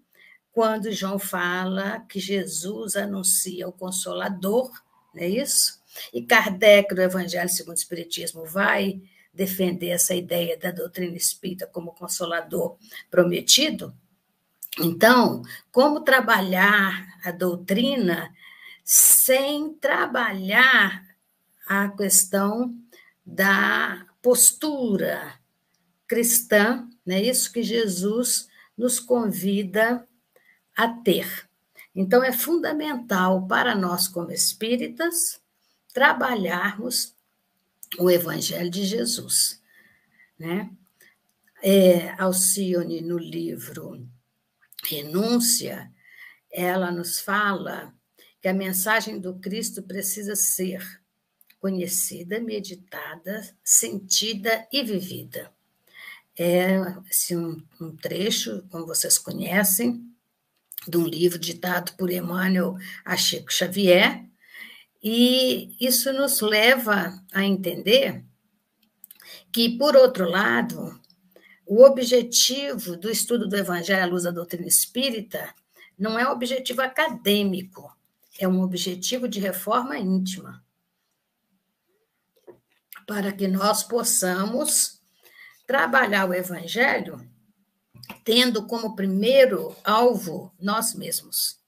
quando 0.52 0.92
João 0.92 1.18
fala 1.18 2.00
que 2.08 2.20
Jesus 2.20 2.96
anuncia 2.96 3.66
o 3.68 3.72
Consolador, 3.72 4.70
não 5.14 5.22
é 5.22 5.28
isso? 5.28 5.80
E 6.12 6.22
Kardec, 6.22 6.94
do 6.94 7.02
Evangelho 7.02 7.48
segundo 7.48 7.76
o 7.76 7.78
Espiritismo, 7.78 8.44
vai 8.44 9.00
defender 9.32 9.88
essa 9.88 10.14
ideia 10.14 10.58
da 10.58 10.70
doutrina 10.70 11.16
espírita 11.16 11.66
como 11.66 11.94
consolador 11.94 12.76
prometido. 13.10 13.94
Então, 14.78 15.42
como 15.70 16.00
trabalhar 16.00 17.06
a 17.24 17.30
doutrina 17.30 18.34
sem 18.84 19.74
trabalhar 19.74 21.02
a 21.66 21.88
questão 21.90 22.74
da 23.24 24.06
postura, 24.20 25.34
cristã, 26.12 26.86
né? 27.06 27.22
isso 27.22 27.50
que 27.50 27.62
Jesus 27.62 28.46
nos 28.76 29.00
convida 29.00 30.06
a 30.76 30.86
ter. 30.86 31.48
Então, 31.94 32.22
é 32.22 32.30
fundamental 32.30 33.46
para 33.46 33.74
nós, 33.74 34.08
como 34.08 34.30
espíritas, 34.30 35.40
trabalharmos 35.94 37.16
o 37.98 38.10
Evangelho 38.10 38.68
de 38.68 38.84
Jesus. 38.84 39.62
Né? 40.38 40.70
É, 41.62 42.10
Alcione, 42.20 43.00
no 43.00 43.16
livro 43.16 44.06
Renúncia, 44.84 45.90
ela 46.50 46.90
nos 46.90 47.20
fala 47.20 47.94
que 48.38 48.48
a 48.48 48.52
mensagem 48.52 49.18
do 49.18 49.38
Cristo 49.38 49.82
precisa 49.82 50.36
ser 50.36 50.86
conhecida, 51.58 52.38
meditada, 52.38 53.48
sentida 53.64 54.68
e 54.70 54.82
vivida. 54.82 55.50
É 56.36 56.76
assim, 57.10 57.36
um, 57.36 57.62
um 57.80 57.96
trecho, 57.96 58.62
como 58.70 58.86
vocês 58.86 59.18
conhecem, 59.18 60.02
de 60.86 60.96
um 60.96 61.06
livro 61.06 61.38
ditado 61.38 61.92
por 61.96 62.10
Emmanuel 62.10 62.76
a 63.04 63.16
Chico 63.16 63.52
Xavier, 63.52 64.24
e 65.02 65.76
isso 65.80 66.12
nos 66.12 66.40
leva 66.40 67.20
a 67.32 67.44
entender 67.44 68.24
que, 69.52 69.76
por 69.76 69.96
outro 69.96 70.28
lado, 70.28 71.00
o 71.66 71.82
objetivo 71.84 72.96
do 72.96 73.10
estudo 73.10 73.48
do 73.48 73.56
Evangelho 73.56 74.02
à 74.02 74.06
luz 74.06 74.22
da 74.22 74.30
doutrina 74.30 74.66
espírita 74.66 75.54
não 75.98 76.18
é 76.18 76.26
um 76.26 76.32
objetivo 76.32 76.82
acadêmico, 76.82 77.94
é 78.38 78.46
um 78.46 78.62
objetivo 78.62 79.28
de 79.28 79.40
reforma 79.40 79.98
íntima. 79.98 80.64
Para 83.06 83.32
que 83.32 83.48
nós 83.48 83.82
possamos 83.82 85.01
trabalhar 85.66 86.28
o 86.28 86.34
Evangelho 86.34 87.20
tendo 88.24 88.66
como 88.66 88.96
primeiro 88.96 89.76
alvo 89.84 90.54
nós 90.58 90.94
mesmos, 90.94 91.60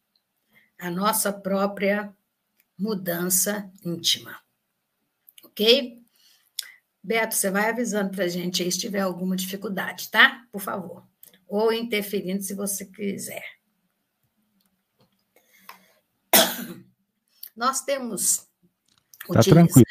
a 0.78 0.90
nossa 0.90 1.32
própria 1.32 2.14
mudança 2.78 3.70
íntima. 3.84 4.40
Ok? 5.44 6.02
Beto, 7.02 7.34
você 7.34 7.50
vai 7.50 7.68
avisando 7.68 8.10
para 8.10 8.24
a 8.24 8.28
gente 8.28 8.62
aí 8.62 8.72
se 8.72 8.78
tiver 8.78 9.00
alguma 9.00 9.36
dificuldade, 9.36 10.10
tá? 10.10 10.46
Por 10.50 10.60
favor. 10.60 11.06
Ou 11.46 11.72
interferindo 11.72 12.42
se 12.42 12.54
você 12.54 12.86
quiser. 12.86 13.44
Nós 17.54 17.82
temos. 17.82 18.48
Tá 19.32 19.40
tranquilo. 19.42 19.84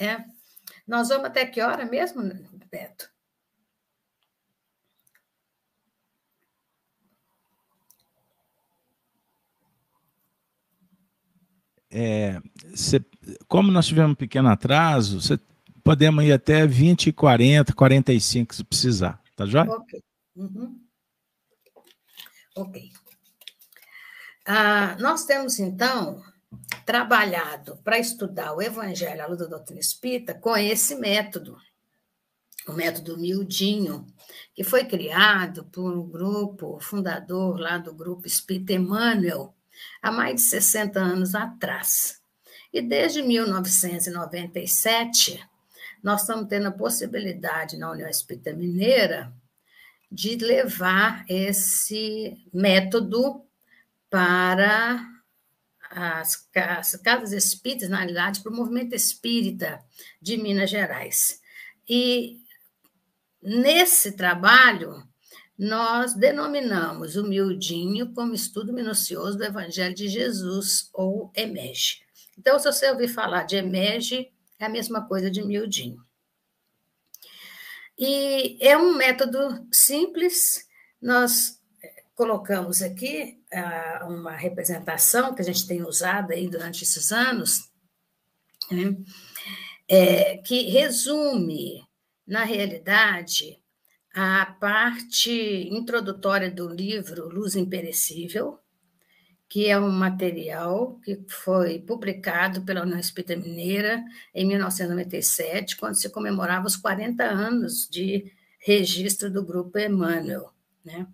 É. 0.00 0.24
Nós 0.86 1.10
vamos 1.10 1.26
até 1.26 1.46
que 1.46 1.60
hora 1.60 1.84
mesmo, 1.84 2.22
Beto? 2.70 3.11
É, 11.92 12.40
cê, 12.74 13.04
como 13.46 13.70
nós 13.70 13.86
tivemos 13.86 14.12
um 14.12 14.14
pequeno 14.14 14.48
atraso, 14.48 15.20
cê, 15.20 15.38
podemos 15.84 16.24
ir 16.24 16.32
até 16.32 16.66
20, 16.66 17.12
40, 17.12 17.72
45 17.74 18.54
se 18.54 18.64
precisar, 18.64 19.20
tá 19.36 19.44
joia? 19.44 19.70
Ok. 19.70 20.02
Uhum. 20.34 20.80
Ok. 22.56 22.90
Ah, 24.46 24.96
nós 24.98 25.24
temos, 25.24 25.58
então, 25.58 26.22
trabalhado 26.84 27.76
para 27.84 27.98
estudar 27.98 28.54
o 28.54 28.62
Evangelho 28.62 29.22
à 29.22 29.26
luz 29.26 29.38
da 29.38 29.46
doutrina 29.46 29.80
espírita 29.80 30.34
com 30.34 30.56
esse 30.56 30.96
método, 30.96 31.56
o 32.66 32.72
método 32.72 33.18
miudinho, 33.18 34.06
que 34.54 34.64
foi 34.64 34.84
criado 34.84 35.64
por 35.66 35.96
um 35.96 36.08
grupo, 36.08 36.78
fundador 36.80 37.58
lá 37.58 37.78
do 37.78 37.94
grupo 37.94 38.26
Espírita 38.26 38.72
Emmanuel, 38.72 39.54
há 40.00 40.10
mais 40.10 40.36
de 40.36 40.40
60 40.42 41.00
anos 41.00 41.34
atrás. 41.34 42.22
E 42.72 42.80
desde 42.80 43.22
1997, 43.22 45.44
nós 46.02 46.22
estamos 46.22 46.48
tendo 46.48 46.68
a 46.68 46.72
possibilidade 46.72 47.76
na 47.76 47.90
União 47.90 48.08
Espírita 48.08 48.52
Mineira 48.52 49.32
de 50.10 50.36
levar 50.36 51.24
esse 51.28 52.42
método 52.52 53.44
para 54.10 55.06
as, 55.90 56.48
as 56.54 56.96
casas 56.96 57.32
espíritas, 57.32 57.88
na 57.88 57.98
realidade, 57.98 58.40
para 58.40 58.52
o 58.52 58.54
movimento 58.54 58.94
espírita 58.94 59.82
de 60.20 60.36
Minas 60.36 60.70
Gerais. 60.70 61.40
E 61.88 62.42
nesse 63.42 64.12
trabalho, 64.12 65.02
nós 65.62 66.12
denominamos 66.12 67.14
o 67.14 67.22
miudinho 67.22 68.12
como 68.12 68.34
estudo 68.34 68.72
minucioso 68.72 69.38
do 69.38 69.44
Evangelho 69.44 69.94
de 69.94 70.08
Jesus, 70.08 70.90
ou 70.92 71.30
EMEGE. 71.36 72.02
Então, 72.36 72.58
se 72.58 72.64
você 72.64 72.90
ouvir 72.90 73.06
falar 73.06 73.44
de 73.44 73.54
EMEGE, 73.54 74.32
é 74.58 74.64
a 74.64 74.68
mesma 74.68 75.06
coisa 75.06 75.30
de 75.30 75.40
miudinho. 75.40 76.04
E 77.96 78.58
é 78.60 78.76
um 78.76 78.96
método 78.96 79.64
simples, 79.72 80.66
nós 81.00 81.60
colocamos 82.16 82.82
aqui 82.82 83.40
uh, 83.54 84.08
uma 84.08 84.32
representação 84.32 85.32
que 85.32 85.42
a 85.42 85.44
gente 85.44 85.64
tem 85.68 85.80
usado 85.84 86.32
aí 86.32 86.48
durante 86.48 86.82
esses 86.82 87.12
anos, 87.12 87.70
né, 88.68 88.96
é, 89.86 90.38
que 90.38 90.70
resume, 90.70 91.86
na 92.26 92.42
realidade, 92.42 93.61
a 94.14 94.46
parte 94.60 95.68
introdutória 95.70 96.50
do 96.50 96.68
livro 96.68 97.28
Luz 97.28 97.56
Imperecível, 97.56 98.58
que 99.48 99.68
é 99.68 99.78
um 99.78 99.90
material 99.90 100.98
que 101.04 101.20
foi 101.28 101.78
publicado 101.78 102.62
pela 102.62 102.82
União 102.82 102.98
Espírita 102.98 103.36
Mineira 103.36 104.02
em 104.34 104.46
1997, 104.46 105.76
quando 105.76 105.94
se 105.94 106.10
comemorava 106.10 106.66
os 106.66 106.76
40 106.76 107.22
anos 107.24 107.88
de 107.88 108.32
registro 108.58 109.30
do 109.30 109.44
Grupo 109.44 109.78
Emmanuel. 109.78 110.52
Né? 110.84 111.06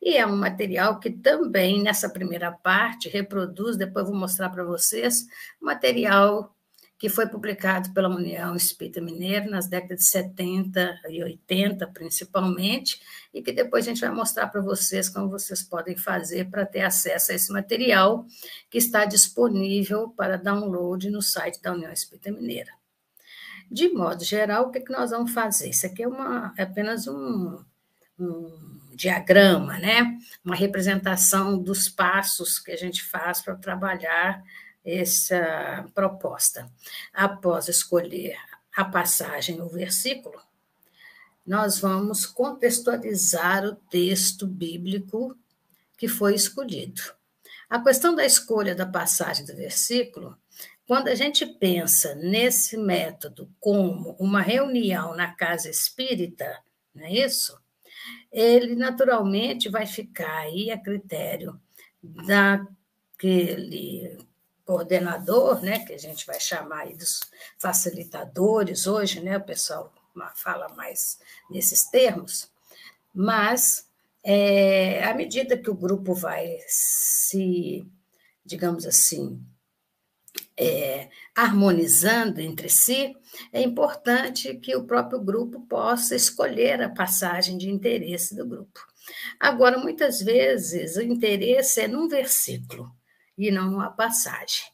E 0.00 0.16
é 0.16 0.26
um 0.26 0.36
material 0.36 1.00
que 1.00 1.10
também, 1.10 1.82
nessa 1.82 2.08
primeira 2.08 2.52
parte, 2.52 3.08
reproduz, 3.08 3.76
depois 3.76 4.06
vou 4.06 4.14
mostrar 4.14 4.48
para 4.50 4.64
vocês, 4.64 5.26
material 5.60 6.54
que 6.98 7.08
foi 7.08 7.28
publicado 7.28 7.92
pela 7.92 8.08
União 8.08 8.56
Espírita 8.56 9.00
Mineira 9.00 9.48
nas 9.48 9.68
décadas 9.68 10.00
de 10.00 10.10
70 10.10 11.00
e 11.08 11.22
80, 11.22 11.86
principalmente, 11.86 13.00
e 13.32 13.40
que 13.40 13.52
depois 13.52 13.86
a 13.86 13.90
gente 13.90 14.00
vai 14.00 14.10
mostrar 14.10 14.48
para 14.48 14.60
vocês 14.60 15.08
como 15.08 15.30
vocês 15.30 15.62
podem 15.62 15.96
fazer 15.96 16.50
para 16.50 16.66
ter 16.66 16.80
acesso 16.80 17.30
a 17.30 17.34
esse 17.36 17.52
material 17.52 18.26
que 18.68 18.78
está 18.78 19.04
disponível 19.04 20.08
para 20.10 20.36
download 20.36 21.08
no 21.08 21.22
site 21.22 21.62
da 21.62 21.72
União 21.72 21.92
Espírita 21.92 22.32
Mineira. 22.32 22.72
De 23.70 23.88
modo 23.90 24.24
geral, 24.24 24.64
o 24.64 24.70
que, 24.70 24.80
que 24.80 24.90
nós 24.90 25.10
vamos 25.10 25.32
fazer? 25.32 25.70
Isso 25.70 25.86
aqui 25.86 26.02
é, 26.02 26.08
uma, 26.08 26.52
é 26.56 26.62
apenas 26.62 27.06
um, 27.06 27.62
um 28.18 28.80
diagrama, 28.92 29.78
né? 29.78 30.18
uma 30.44 30.56
representação 30.56 31.56
dos 31.62 31.88
passos 31.88 32.58
que 32.58 32.72
a 32.72 32.76
gente 32.76 33.04
faz 33.04 33.40
para 33.40 33.54
trabalhar 33.54 34.42
essa 34.88 35.84
proposta. 35.94 36.70
Após 37.12 37.68
escolher 37.68 38.36
a 38.74 38.84
passagem, 38.84 39.60
o 39.60 39.68
versículo, 39.68 40.40
nós 41.46 41.78
vamos 41.78 42.24
contextualizar 42.24 43.64
o 43.64 43.74
texto 43.74 44.46
bíblico 44.46 45.36
que 45.96 46.08
foi 46.08 46.34
escolhido. 46.34 47.02
A 47.68 47.78
questão 47.82 48.14
da 48.14 48.24
escolha 48.24 48.74
da 48.74 48.86
passagem 48.86 49.44
do 49.44 49.54
versículo, 49.54 50.38
quando 50.86 51.08
a 51.08 51.14
gente 51.14 51.44
pensa 51.44 52.14
nesse 52.14 52.78
método 52.78 53.50
como 53.60 54.16
uma 54.18 54.40
reunião 54.40 55.14
na 55.14 55.34
casa 55.34 55.68
espírita, 55.68 56.62
não 56.94 57.04
é 57.04 57.12
isso? 57.12 57.60
Ele 58.32 58.74
naturalmente 58.74 59.68
vai 59.68 59.86
ficar 59.86 60.38
aí 60.38 60.70
a 60.70 60.78
critério 60.78 61.60
daquele 62.02 62.68
coordenador, 64.68 65.62
né, 65.62 65.78
que 65.78 65.94
a 65.94 65.98
gente 65.98 66.26
vai 66.26 66.38
chamar 66.38 66.80
aí 66.80 66.94
dos 66.94 67.22
facilitadores 67.58 68.86
hoje, 68.86 69.18
né, 69.18 69.38
o 69.38 69.42
pessoal 69.42 69.90
fala 70.34 70.68
mais 70.76 71.18
nesses 71.48 71.84
termos, 71.84 72.50
mas 73.14 73.88
é, 74.22 75.02
à 75.04 75.14
medida 75.14 75.56
que 75.56 75.70
o 75.70 75.74
grupo 75.74 76.12
vai 76.12 76.58
se, 76.66 77.82
digamos 78.44 78.84
assim, 78.84 79.42
é, 80.54 81.08
harmonizando 81.34 82.38
entre 82.38 82.68
si, 82.68 83.16
é 83.50 83.62
importante 83.62 84.54
que 84.56 84.76
o 84.76 84.84
próprio 84.84 85.18
grupo 85.18 85.60
possa 85.62 86.14
escolher 86.14 86.82
a 86.82 86.90
passagem 86.90 87.56
de 87.56 87.70
interesse 87.70 88.36
do 88.36 88.44
grupo. 88.44 88.86
Agora, 89.40 89.78
muitas 89.78 90.20
vezes, 90.20 90.96
o 90.96 91.00
interesse 91.00 91.80
é 91.80 91.88
num 91.88 92.06
versículo 92.06 92.97
e 93.38 93.50
não 93.50 93.72
uma 93.72 93.90
passagem. 93.90 94.66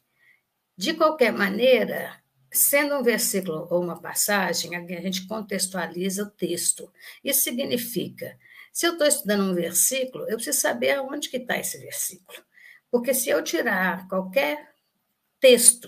De 0.75 0.93
qualquer 0.93 1.31
maneira, 1.31 2.19
sendo 2.51 2.95
um 2.95 3.03
versículo 3.03 3.67
ou 3.69 3.81
uma 3.81 4.01
passagem, 4.01 4.75
a 4.75 5.01
gente 5.01 5.27
contextualiza 5.27 6.23
o 6.23 6.31
texto. 6.31 6.91
Isso 7.23 7.41
significa, 7.41 8.37
se 8.73 8.87
eu 8.87 8.93
estou 8.93 9.07
estudando 9.07 9.43
um 9.43 9.53
versículo, 9.53 10.25
eu 10.25 10.35
preciso 10.35 10.59
saber 10.59 10.91
aonde 10.91 11.29
que 11.29 11.37
está 11.37 11.57
esse 11.57 11.77
versículo. 11.77 12.43
Porque 12.91 13.13
se 13.13 13.29
eu 13.29 13.43
tirar 13.43 14.07
qualquer 14.07 14.73
texto 15.39 15.87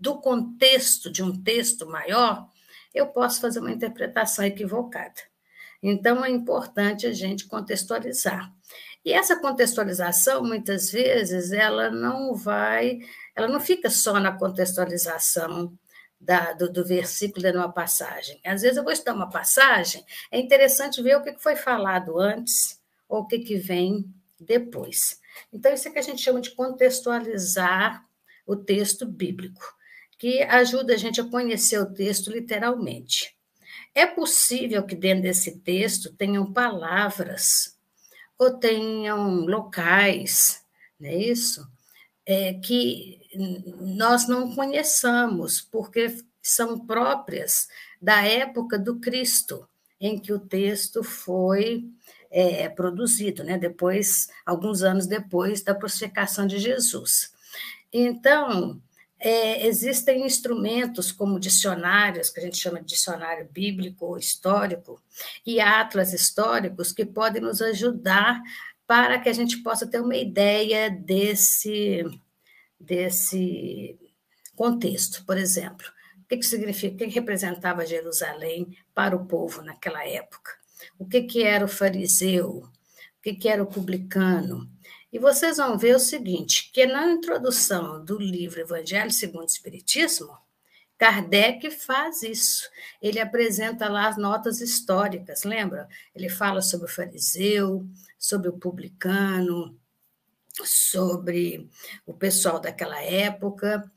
do 0.00 0.20
contexto 0.20 1.10
de 1.10 1.22
um 1.22 1.42
texto 1.42 1.86
maior, 1.86 2.48
eu 2.94 3.08
posso 3.08 3.40
fazer 3.40 3.60
uma 3.60 3.72
interpretação 3.72 4.44
equivocada. 4.44 5.20
Então, 5.82 6.24
é 6.24 6.30
importante 6.30 7.06
a 7.06 7.12
gente 7.12 7.46
contextualizar. 7.46 8.52
E 9.04 9.12
essa 9.12 9.40
contextualização, 9.40 10.44
muitas 10.44 10.90
vezes, 10.90 11.52
ela 11.52 11.90
não 11.90 12.34
vai, 12.34 12.98
ela 13.34 13.48
não 13.48 13.60
fica 13.60 13.88
só 13.88 14.18
na 14.20 14.36
contextualização 14.36 15.72
da, 16.20 16.52
do, 16.52 16.70
do, 16.70 16.84
versículo 16.84 17.50
de 17.50 17.56
uma 17.56 17.72
passagem. 17.72 18.40
Às 18.44 18.62
vezes 18.62 18.76
eu 18.76 18.82
vou 18.82 18.92
estudar 18.92 19.14
uma 19.14 19.30
passagem, 19.30 20.04
é 20.30 20.38
interessante 20.38 21.02
ver 21.02 21.16
o 21.16 21.22
que 21.22 21.38
foi 21.38 21.54
falado 21.54 22.18
antes 22.18 22.80
ou 23.08 23.20
o 23.20 23.26
que, 23.26 23.38
que 23.38 23.56
vem 23.56 24.04
depois. 24.38 25.20
Então, 25.52 25.72
isso 25.72 25.88
é 25.88 25.90
que 25.90 25.98
a 25.98 26.02
gente 26.02 26.20
chama 26.20 26.40
de 26.40 26.50
contextualizar 26.50 28.04
o 28.46 28.56
texto 28.56 29.06
bíblico, 29.06 29.62
que 30.18 30.42
ajuda 30.42 30.94
a 30.94 30.96
gente 30.96 31.20
a 31.20 31.24
conhecer 31.24 31.78
o 31.78 31.92
texto 31.92 32.30
literalmente. 32.30 33.37
É 33.98 34.06
possível 34.06 34.84
que 34.84 34.94
dentro 34.94 35.24
desse 35.24 35.58
texto 35.58 36.12
tenham 36.12 36.52
palavras 36.52 37.76
ou 38.38 38.56
tenham 38.56 39.44
locais, 39.44 40.64
não 41.00 41.08
é 41.08 41.16
isso? 41.16 41.68
É, 42.24 42.54
que 42.54 43.20
nós 43.80 44.28
não 44.28 44.54
conheçamos, 44.54 45.60
porque 45.60 46.16
são 46.40 46.78
próprias 46.78 47.66
da 48.00 48.24
época 48.24 48.78
do 48.78 49.00
Cristo, 49.00 49.68
em 50.00 50.16
que 50.16 50.32
o 50.32 50.38
texto 50.38 51.02
foi 51.02 51.90
é, 52.30 52.68
produzido, 52.68 53.42
né? 53.42 53.58
depois, 53.58 54.28
alguns 54.46 54.84
anos 54.84 55.08
depois 55.08 55.60
da 55.60 55.74
crucificação 55.74 56.46
de 56.46 56.60
Jesus. 56.60 57.32
Então, 57.92 58.80
é, 59.20 59.66
existem 59.66 60.24
instrumentos 60.24 61.10
como 61.10 61.40
dicionários, 61.40 62.30
que 62.30 62.40
a 62.40 62.42
gente 62.42 62.56
chama 62.56 62.80
de 62.80 62.86
dicionário 62.86 63.48
bíblico 63.50 64.06
ou 64.06 64.18
histórico, 64.18 65.02
e 65.44 65.60
atlas 65.60 66.12
históricos 66.12 66.92
que 66.92 67.04
podem 67.04 67.42
nos 67.42 67.60
ajudar 67.60 68.40
para 68.86 69.18
que 69.18 69.28
a 69.28 69.32
gente 69.32 69.58
possa 69.62 69.86
ter 69.86 70.00
uma 70.00 70.16
ideia 70.16 70.90
desse, 70.90 72.04
desse 72.80 73.98
contexto. 74.56 75.24
Por 75.26 75.36
exemplo, 75.36 75.86
o 76.22 76.28
que, 76.28 76.38
que 76.38 76.46
significa, 76.46 76.94
o 76.94 76.98
que 76.98 77.06
representava 77.06 77.86
Jerusalém 77.86 78.76
para 78.94 79.16
o 79.16 79.26
povo 79.26 79.62
naquela 79.62 80.06
época? 80.06 80.52
O 80.98 81.06
que, 81.06 81.22
que 81.22 81.42
era 81.42 81.64
o 81.64 81.68
fariseu? 81.68 82.58
O 82.58 83.22
que, 83.22 83.34
que 83.34 83.48
era 83.48 83.62
o 83.62 83.66
publicano? 83.66 84.70
E 85.10 85.18
vocês 85.18 85.56
vão 85.56 85.78
ver 85.78 85.96
o 85.96 86.00
seguinte, 86.00 86.70
que 86.72 86.84
na 86.84 87.10
introdução 87.10 88.04
do 88.04 88.18
livro 88.18 88.60
Evangelho 88.60 89.10
segundo 89.10 89.42
o 89.42 89.46
Espiritismo, 89.46 90.36
Kardec 90.98 91.70
faz 91.70 92.22
isso. 92.22 92.68
Ele 93.00 93.20
apresenta 93.20 93.88
lá 93.88 94.08
as 94.08 94.18
notas 94.18 94.60
históricas, 94.60 95.44
lembra? 95.44 95.88
Ele 96.14 96.28
fala 96.28 96.60
sobre 96.60 96.86
o 96.86 96.92
fariseu, 96.92 97.86
sobre 98.18 98.48
o 98.48 98.58
publicano, 98.58 99.78
sobre 100.64 101.70
o 102.04 102.12
pessoal 102.12 102.60
daquela 102.60 103.00
época 103.00 103.90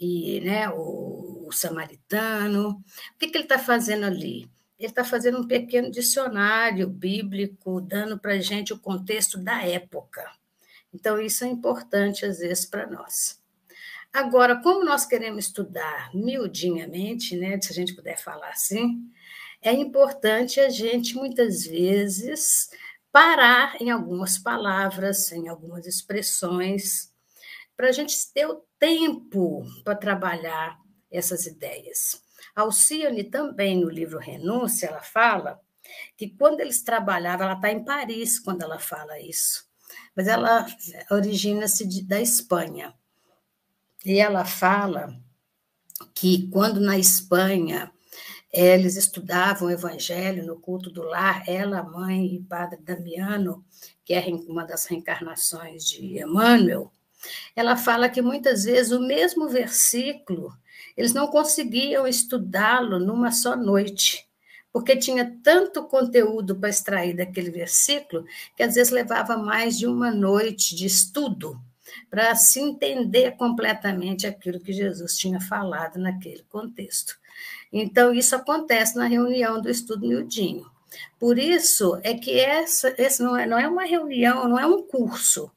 e 0.00 0.40
né, 0.40 0.68
o, 0.70 1.46
o 1.46 1.52
samaritano. 1.52 2.70
O 2.70 3.18
que, 3.18 3.28
que 3.28 3.36
ele 3.36 3.44
está 3.44 3.58
fazendo 3.58 4.04
ali? 4.04 4.50
Ele 4.78 4.88
está 4.88 5.04
fazendo 5.04 5.38
um 5.38 5.46
pequeno 5.46 5.90
dicionário 5.90 6.88
bíblico, 6.88 7.80
dando 7.80 8.18
para 8.18 8.32
a 8.32 8.40
gente 8.40 8.72
o 8.72 8.78
contexto 8.78 9.38
da 9.38 9.62
época. 9.62 10.24
Então, 10.92 11.20
isso 11.20 11.44
é 11.44 11.48
importante, 11.48 12.24
às 12.24 12.38
vezes, 12.38 12.64
para 12.66 12.86
nós. 12.86 13.40
Agora, 14.12 14.62
como 14.62 14.84
nós 14.84 15.04
queremos 15.04 15.46
estudar 15.46 16.10
miudinhamente, 16.14 17.36
né, 17.36 17.60
se 17.60 17.70
a 17.70 17.74
gente 17.74 17.94
puder 17.94 18.18
falar 18.18 18.48
assim, 18.48 19.10
é 19.60 19.72
importante 19.72 20.58
a 20.60 20.68
gente, 20.68 21.14
muitas 21.14 21.66
vezes, 21.66 22.70
parar 23.12 23.80
em 23.80 23.90
algumas 23.90 24.38
palavras, 24.38 25.32
em 25.32 25.48
algumas 25.48 25.86
expressões, 25.86 27.12
para 27.76 27.88
a 27.88 27.92
gente 27.92 28.14
ter 28.32 28.46
o 28.46 28.64
tempo 28.78 29.64
para 29.84 29.94
trabalhar 29.94 30.78
essas 31.10 31.46
ideias. 31.46 32.22
Alcione 32.54 33.24
também, 33.24 33.78
no 33.78 33.90
livro 33.90 34.18
Renúncia, 34.18 34.86
ela 34.86 35.02
fala 35.02 35.60
que 36.16 36.30
quando 36.30 36.60
eles 36.60 36.82
trabalhavam, 36.82 37.46
ela 37.46 37.56
está 37.56 37.70
em 37.70 37.84
Paris 37.84 38.38
quando 38.38 38.62
ela 38.62 38.78
fala 38.78 39.20
isso, 39.20 39.65
mas 40.16 40.26
ela 40.26 40.66
origina-se 41.10 41.84
da 42.02 42.20
Espanha. 42.20 42.94
E 44.04 44.18
ela 44.18 44.44
fala 44.44 45.14
que 46.14 46.48
quando 46.48 46.80
na 46.80 46.98
Espanha 46.98 47.92
eles 48.52 48.96
estudavam 48.96 49.68
o 49.68 49.70
evangelho 49.70 50.46
no 50.46 50.58
culto 50.58 50.90
do 50.90 51.02
lar, 51.02 51.46
ela, 51.46 51.82
mãe 51.82 52.34
e 52.34 52.40
padre 52.40 52.80
Damiano, 52.80 53.62
que 54.02 54.14
é 54.14 54.24
uma 54.48 54.64
das 54.64 54.86
reencarnações 54.86 55.84
de 55.84 56.18
Emmanuel, 56.18 56.90
ela 57.54 57.76
fala 57.76 58.08
que 58.08 58.22
muitas 58.22 58.64
vezes 58.64 58.92
o 58.92 59.00
mesmo 59.00 59.48
versículo 59.48 60.56
eles 60.96 61.12
não 61.12 61.26
conseguiam 61.26 62.06
estudá-lo 62.06 62.98
numa 62.98 63.30
só 63.30 63.54
noite 63.54 64.26
porque 64.76 64.94
tinha 64.94 65.34
tanto 65.42 65.84
conteúdo 65.84 66.54
para 66.54 66.68
extrair 66.68 67.16
daquele 67.16 67.50
versículo 67.50 68.26
que 68.54 68.62
às 68.62 68.74
vezes 68.74 68.92
levava 68.92 69.34
mais 69.34 69.78
de 69.78 69.86
uma 69.86 70.10
noite 70.10 70.76
de 70.76 70.84
estudo 70.84 71.58
para 72.10 72.34
se 72.34 72.60
entender 72.60 73.38
completamente 73.38 74.26
aquilo 74.26 74.60
que 74.60 74.74
Jesus 74.74 75.16
tinha 75.16 75.40
falado 75.40 75.98
naquele 75.98 76.42
contexto. 76.50 77.18
Então, 77.72 78.12
isso 78.12 78.36
acontece 78.36 78.96
na 78.96 79.06
reunião 79.06 79.62
do 79.62 79.70
estudo 79.70 80.06
miudinho. 80.06 80.70
Por 81.18 81.38
isso 81.38 81.98
é 82.02 82.12
que 82.12 82.38
essa, 82.38 82.94
esse 82.98 83.22
não, 83.22 83.34
é, 83.34 83.46
não 83.46 83.58
é 83.58 83.66
uma 83.66 83.86
reunião, 83.86 84.46
não 84.46 84.58
é 84.58 84.66
um 84.66 84.82
curso, 84.82 85.50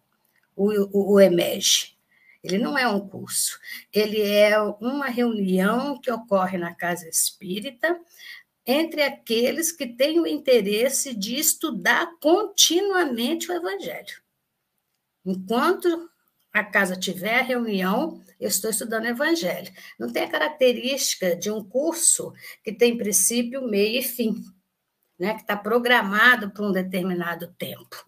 o, 0.56 0.72
o, 0.98 1.16
o 1.16 1.20
EMEG. 1.20 1.94
Ele 2.42 2.58
não 2.58 2.78
é 2.78 2.88
um 2.88 3.06
curso, 3.06 3.60
ele 3.94 4.22
é 4.22 4.58
uma 4.80 5.08
reunião 5.08 6.00
que 6.00 6.10
ocorre 6.10 6.58
na 6.58 6.74
casa 6.74 7.06
espírita, 7.10 8.00
entre 8.72 9.02
aqueles 9.02 9.72
que 9.72 9.88
têm 9.88 10.20
o 10.20 10.28
interesse 10.28 11.16
de 11.16 11.40
estudar 11.40 12.08
continuamente 12.22 13.52
o 13.52 13.56
Evangelho. 13.56 14.22
Enquanto 15.26 16.08
a 16.54 16.64
casa 16.64 16.96
tiver 16.96 17.42
reunião, 17.42 18.24
eu 18.40 18.48
estou 18.48 18.70
estudando 18.70 19.06
o 19.06 19.08
Evangelho. 19.08 19.74
Não 19.98 20.14
tem 20.14 20.22
a 20.22 20.30
característica 20.30 21.36
de 21.36 21.50
um 21.50 21.64
curso 21.64 22.32
que 22.64 22.72
tem 22.72 22.96
princípio, 22.96 23.68
meio 23.68 24.02
e 24.02 24.04
fim, 24.04 24.36
né? 25.18 25.34
que 25.34 25.42
está 25.42 25.58
programado 25.58 26.52
para 26.52 26.64
um 26.64 26.72
determinado 26.72 27.52
tempo. 27.58 28.06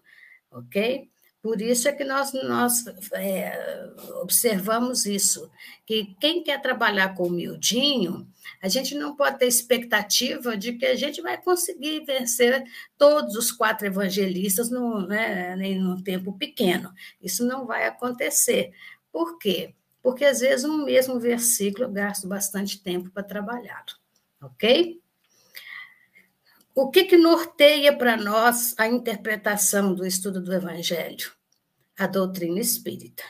Ok? 0.48 1.10
Por 1.42 1.60
isso 1.60 1.88
é 1.88 1.92
que 1.92 2.04
nós, 2.04 2.32
nós 2.32 2.84
é, 3.14 3.90
observamos 4.20 5.04
isso, 5.06 5.50
que 5.84 6.14
quem 6.20 6.40
quer 6.40 6.62
trabalhar 6.62 7.16
com 7.16 7.26
o 7.26 7.30
miudinho, 7.30 8.28
a 8.62 8.68
gente 8.68 8.94
não 8.94 9.16
pode 9.16 9.40
ter 9.40 9.48
expectativa 9.48 10.56
de 10.56 10.74
que 10.74 10.86
a 10.86 10.94
gente 10.94 11.20
vai 11.20 11.36
conseguir 11.42 12.04
vencer 12.04 12.62
todos 12.96 13.34
os 13.34 13.50
quatro 13.50 13.84
evangelistas 13.84 14.70
no, 14.70 15.04
né, 15.04 15.56
num 15.56 16.00
tempo 16.00 16.32
pequeno. 16.38 16.94
Isso 17.20 17.44
não 17.44 17.66
vai 17.66 17.88
acontecer. 17.88 18.72
Por 19.10 19.36
quê? 19.36 19.74
Porque 20.00 20.24
às 20.24 20.38
vezes 20.38 20.64
um 20.64 20.84
mesmo 20.84 21.18
versículo 21.18 21.86
eu 21.86 21.92
gasto 21.92 22.28
bastante 22.28 22.80
tempo 22.80 23.10
para 23.10 23.24
trabalhá-lo, 23.24 23.98
ok? 24.40 25.01
O 26.74 26.90
que, 26.90 27.04
que 27.04 27.18
norteia 27.18 27.94
para 27.94 28.16
nós 28.16 28.74
a 28.78 28.86
interpretação 28.86 29.94
do 29.94 30.06
estudo 30.06 30.40
do 30.40 30.54
Evangelho? 30.54 31.30
A 31.98 32.06
doutrina 32.06 32.58
espírita. 32.60 33.22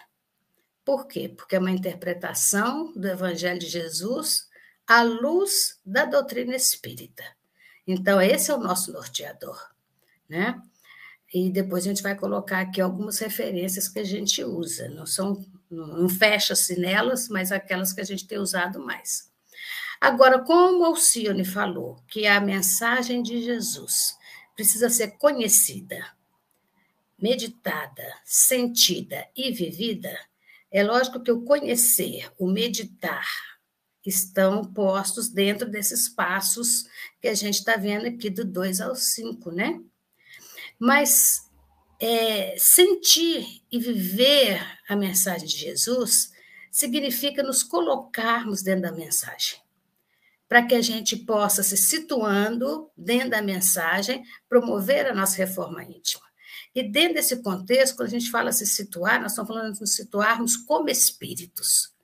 Por 0.84 1.08
quê? 1.08 1.28
Porque 1.28 1.56
é 1.56 1.58
uma 1.58 1.72
interpretação 1.72 2.92
do 2.92 3.08
Evangelho 3.08 3.58
de 3.58 3.66
Jesus 3.66 4.48
à 4.86 5.02
luz 5.02 5.80
da 5.84 6.04
doutrina 6.04 6.54
espírita. 6.54 7.24
Então, 7.84 8.20
esse 8.20 8.52
é 8.52 8.54
o 8.54 8.60
nosso 8.60 8.92
norteador, 8.92 9.60
né? 10.28 10.62
E 11.34 11.50
depois 11.50 11.84
a 11.84 11.88
gente 11.88 12.02
vai 12.02 12.14
colocar 12.14 12.60
aqui 12.60 12.80
algumas 12.80 13.18
referências 13.18 13.88
que 13.88 13.98
a 13.98 14.04
gente 14.04 14.44
usa. 14.44 14.88
Não 14.90 15.06
são, 15.06 15.44
não 15.68 16.08
fecha-se 16.08 16.78
nelas, 16.78 17.28
mas 17.28 17.50
aquelas 17.50 17.92
que 17.92 18.00
a 18.00 18.04
gente 18.04 18.26
tem 18.26 18.38
usado 18.38 18.78
mais. 18.78 19.31
Agora, 20.02 20.40
como 20.40 20.84
Alcione 20.84 21.44
falou, 21.44 22.02
que 22.08 22.26
a 22.26 22.40
mensagem 22.40 23.22
de 23.22 23.40
Jesus 23.40 24.18
precisa 24.52 24.90
ser 24.90 25.12
conhecida, 25.12 26.04
meditada, 27.16 28.12
sentida 28.24 29.24
e 29.36 29.52
vivida, 29.52 30.12
é 30.72 30.82
lógico 30.82 31.22
que 31.22 31.30
o 31.30 31.44
conhecer, 31.44 32.28
o 32.36 32.48
meditar, 32.48 33.28
estão 34.04 34.64
postos 34.64 35.28
dentro 35.28 35.70
desses 35.70 36.08
passos 36.08 36.84
que 37.20 37.28
a 37.28 37.34
gente 37.34 37.60
está 37.60 37.76
vendo 37.76 38.08
aqui 38.08 38.28
do 38.28 38.44
2 38.44 38.80
ao 38.80 38.96
5, 38.96 39.52
né? 39.52 39.80
Mas 40.80 41.48
é, 42.00 42.56
sentir 42.58 43.62
e 43.70 43.78
viver 43.78 44.60
a 44.88 44.96
mensagem 44.96 45.46
de 45.46 45.56
Jesus 45.58 46.32
significa 46.72 47.40
nos 47.40 47.62
colocarmos 47.62 48.62
dentro 48.62 48.82
da 48.82 48.90
mensagem 48.90 49.61
para 50.52 50.66
que 50.66 50.74
a 50.74 50.82
gente 50.82 51.16
possa 51.16 51.62
se 51.62 51.78
situando 51.78 52.90
dentro 52.94 53.30
da 53.30 53.40
mensagem, 53.40 54.22
promover 54.50 55.06
a 55.06 55.14
nossa 55.14 55.38
reforma 55.38 55.82
íntima. 55.82 56.20
E 56.74 56.82
dentro 56.82 57.14
desse 57.14 57.42
contexto, 57.42 57.96
quando 57.96 58.08
a 58.08 58.10
gente 58.10 58.30
fala 58.30 58.52
se 58.52 58.66
situar, 58.66 59.18
nós 59.18 59.32
estamos 59.32 59.48
falando 59.48 59.72
de 59.72 59.80
nos 59.80 59.94
situarmos 59.94 60.54
como 60.54 60.90
espíritos 60.90 61.94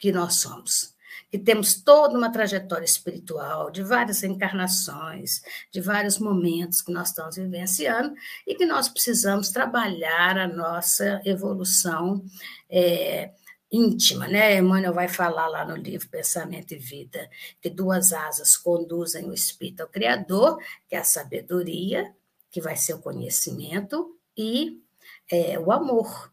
que 0.00 0.10
nós 0.10 0.34
somos. 0.34 0.96
Que 1.30 1.38
temos 1.38 1.80
toda 1.80 2.18
uma 2.18 2.32
trajetória 2.32 2.84
espiritual, 2.84 3.70
de 3.70 3.84
várias 3.84 4.24
encarnações, 4.24 5.40
de 5.70 5.80
vários 5.80 6.18
momentos 6.18 6.82
que 6.82 6.92
nós 6.92 7.10
estamos 7.10 7.36
vivenciando 7.36 8.12
e 8.44 8.56
que 8.56 8.66
nós 8.66 8.88
precisamos 8.88 9.50
trabalhar 9.50 10.36
a 10.36 10.48
nossa 10.48 11.22
evolução 11.24 12.24
é, 12.68 13.30
íntima, 13.72 14.28
né? 14.28 14.58
Emmanuel 14.58 14.92
vai 14.92 15.08
falar 15.08 15.48
lá 15.48 15.64
no 15.64 15.74
livro 15.74 16.08
Pensamento 16.10 16.74
e 16.74 16.78
Vida 16.78 17.30
que 17.60 17.70
duas 17.70 18.12
asas 18.12 18.54
conduzem 18.56 19.30
o 19.30 19.32
espírito 19.32 19.80
ao 19.80 19.88
Criador, 19.88 20.58
que 20.86 20.94
é 20.94 20.98
a 20.98 21.04
sabedoria, 21.04 22.14
que 22.50 22.60
vai 22.60 22.76
ser 22.76 22.92
o 22.92 23.00
conhecimento, 23.00 24.14
e 24.36 24.82
é, 25.30 25.58
o 25.58 25.72
amor, 25.72 26.30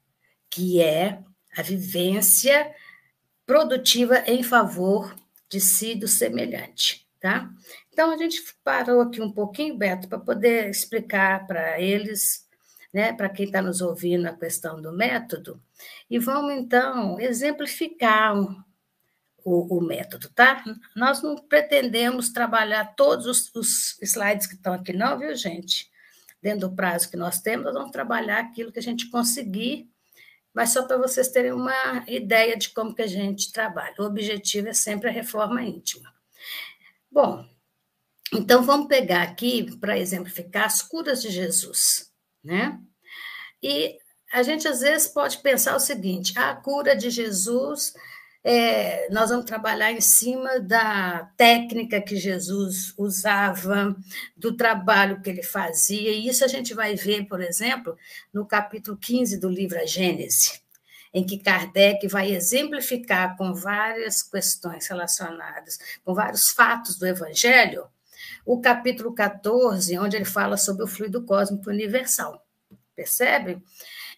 que 0.50 0.82
é 0.82 1.20
a 1.56 1.62
vivência 1.62 2.74
produtiva 3.46 4.20
em 4.28 4.44
favor 4.44 5.16
de 5.50 5.60
si 5.60 5.96
do 5.96 6.08
semelhante, 6.08 7.08
tá? 7.20 7.50
Então 7.92 8.12
a 8.12 8.18
gente 8.18 8.42
parou 8.64 9.02
aqui 9.02 9.22
um 9.22 9.32
pouquinho, 9.32 9.78
Beto, 9.78 10.08
para 10.08 10.20
poder 10.20 10.70
explicar 10.70 11.48
para 11.48 11.80
eles, 11.80 12.48
né, 12.94 13.14
para 13.14 13.30
quem 13.30 13.46
está 13.46 13.62
nos 13.62 13.82
ouvindo 13.82 14.28
a 14.28 14.34
questão 14.34 14.82
do 14.82 14.92
método, 14.92 15.62
e 16.10 16.20
vamos 16.20 16.54
então 16.54 17.20
exemplificar 17.20 18.36
o, 19.44 19.78
o, 19.78 19.82
método, 19.82 20.30
tá? 20.30 20.64
Nós 20.96 21.22
não 21.22 21.36
pretendemos 21.36 22.30
trabalhar 22.30 22.96
todos 22.96 23.26
os, 23.26 23.56
os 23.56 24.02
slides 24.02 24.48
que 24.48 24.56
estão 24.56 24.74
aqui, 24.74 24.94
não, 24.94 25.18
viu, 25.18 25.36
gente? 25.36 25.90
dentro 26.42 26.70
do 26.70 26.76
prazo 26.76 27.10
que 27.10 27.18
nós 27.18 27.40
temos, 27.42 27.66
nós 27.66 27.74
vamos 27.74 27.92
trabalhar 27.92 28.40
aquilo 28.40 28.72
que 28.72 28.80
a 28.80 28.84
gente 28.84 29.10
conseguir, 29.10 29.90
mas 30.54 30.72
só 30.72 30.84
para 30.84 30.98
vocês 30.98 31.30
terem 31.30 31.52
uma 31.52 32.04
ideia 32.08 32.58
de 32.58 32.70
como 32.70 32.96
que 32.96 33.02
a 33.02 33.08
gente 33.08 33.52
trabalha. 33.52 33.96
O 34.00 34.04
objetivo 34.04 34.68
é 34.68 34.74
sempre 34.74 35.10
a 35.10 35.12
reforma 35.14 35.62
íntima. 35.62 36.12
Bom, 37.12 37.46
então 38.34 38.64
vamos 38.64 38.88
pegar 38.88 39.24
aqui 39.24 39.78
para 39.78 39.98
exemplificar 39.98 40.66
as 40.66 40.82
curas 40.82 41.22
de 41.22 41.30
Jesus, 41.30 42.12
né? 42.44 42.80
E 43.62 43.98
a 44.32 44.44
gente 44.44 44.68
às 44.68 44.82
vezes 44.82 45.08
pode 45.08 45.40
pensar 45.40 45.76
o 45.76 45.80
seguinte: 45.80 46.38
a 46.38 46.56
cura 46.56 46.96
de 46.96 47.10
Jesus 47.10 47.94
é, 48.44 49.10
nós 49.10 49.30
vamos 49.30 49.46
trabalhar 49.46 49.92
em 49.92 50.00
cima 50.00 50.60
da 50.60 51.30
técnica 51.36 52.02
que 52.02 52.16
Jesus 52.16 52.94
usava, 52.98 53.96
do 54.36 54.56
trabalho 54.56 55.22
que 55.22 55.30
ele 55.30 55.44
fazia, 55.44 56.12
e 56.12 56.28
isso 56.28 56.46
a 56.46 56.48
gente 56.48 56.74
vai 56.74 56.96
ver, 56.96 57.28
por 57.28 57.42
exemplo, 57.42 57.98
no 58.34 58.46
capítulo 58.46 58.98
15 58.98 59.38
do 59.38 59.50
livro 59.50 59.78
A 59.78 59.86
Gênese, 59.86 60.62
em 61.14 61.26
que 61.26 61.38
Kardec 61.38 62.08
vai 62.08 62.32
exemplificar 62.32 63.36
com 63.36 63.54
várias 63.54 64.24
questões 64.24 64.88
relacionadas, 64.88 65.78
com 66.06 66.14
vários 66.14 66.50
fatos 66.52 66.98
do 66.98 67.06
Evangelho, 67.06 67.88
o 68.46 68.62
capítulo 68.62 69.14
14, 69.14 69.98
onde 70.00 70.16
ele 70.16 70.26
fala 70.26 70.56
sobre 70.56 70.84
o 70.84 70.88
fluido 70.88 71.24
cósmico 71.24 71.70
universal. 71.70 72.46
Percebe? 72.96 73.62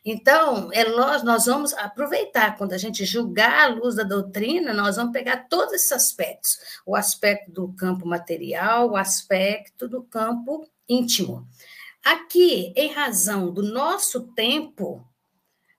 Então, 0.04 0.72
é 0.74 0.84
lógico, 0.84 1.28
nós 1.28 1.46
vamos 1.46 1.74
aproveitar, 1.76 2.58
quando 2.58 2.74
a 2.74 2.78
gente 2.78 3.06
julgar 3.06 3.70
a 3.70 3.74
luz 3.74 3.96
da 3.96 4.04
doutrina, 4.04 4.74
nós 4.74 4.96
vamos 4.96 5.14
pegar 5.14 5.48
todos 5.48 5.74
esses 5.74 5.92
aspectos: 5.92 6.58
o 6.86 6.96
aspecto 6.96 7.52
do 7.52 7.72
campo 7.74 8.08
material, 8.08 8.90
o 8.90 8.96
aspecto 8.98 9.88
do 9.88 10.04
campo 10.04 10.68
íntimo. 10.90 11.48
Aqui, 12.04 12.74
em 12.76 12.92
razão 12.92 13.54
do 13.54 13.62
nosso 13.62 14.22
tempo, 14.34 15.08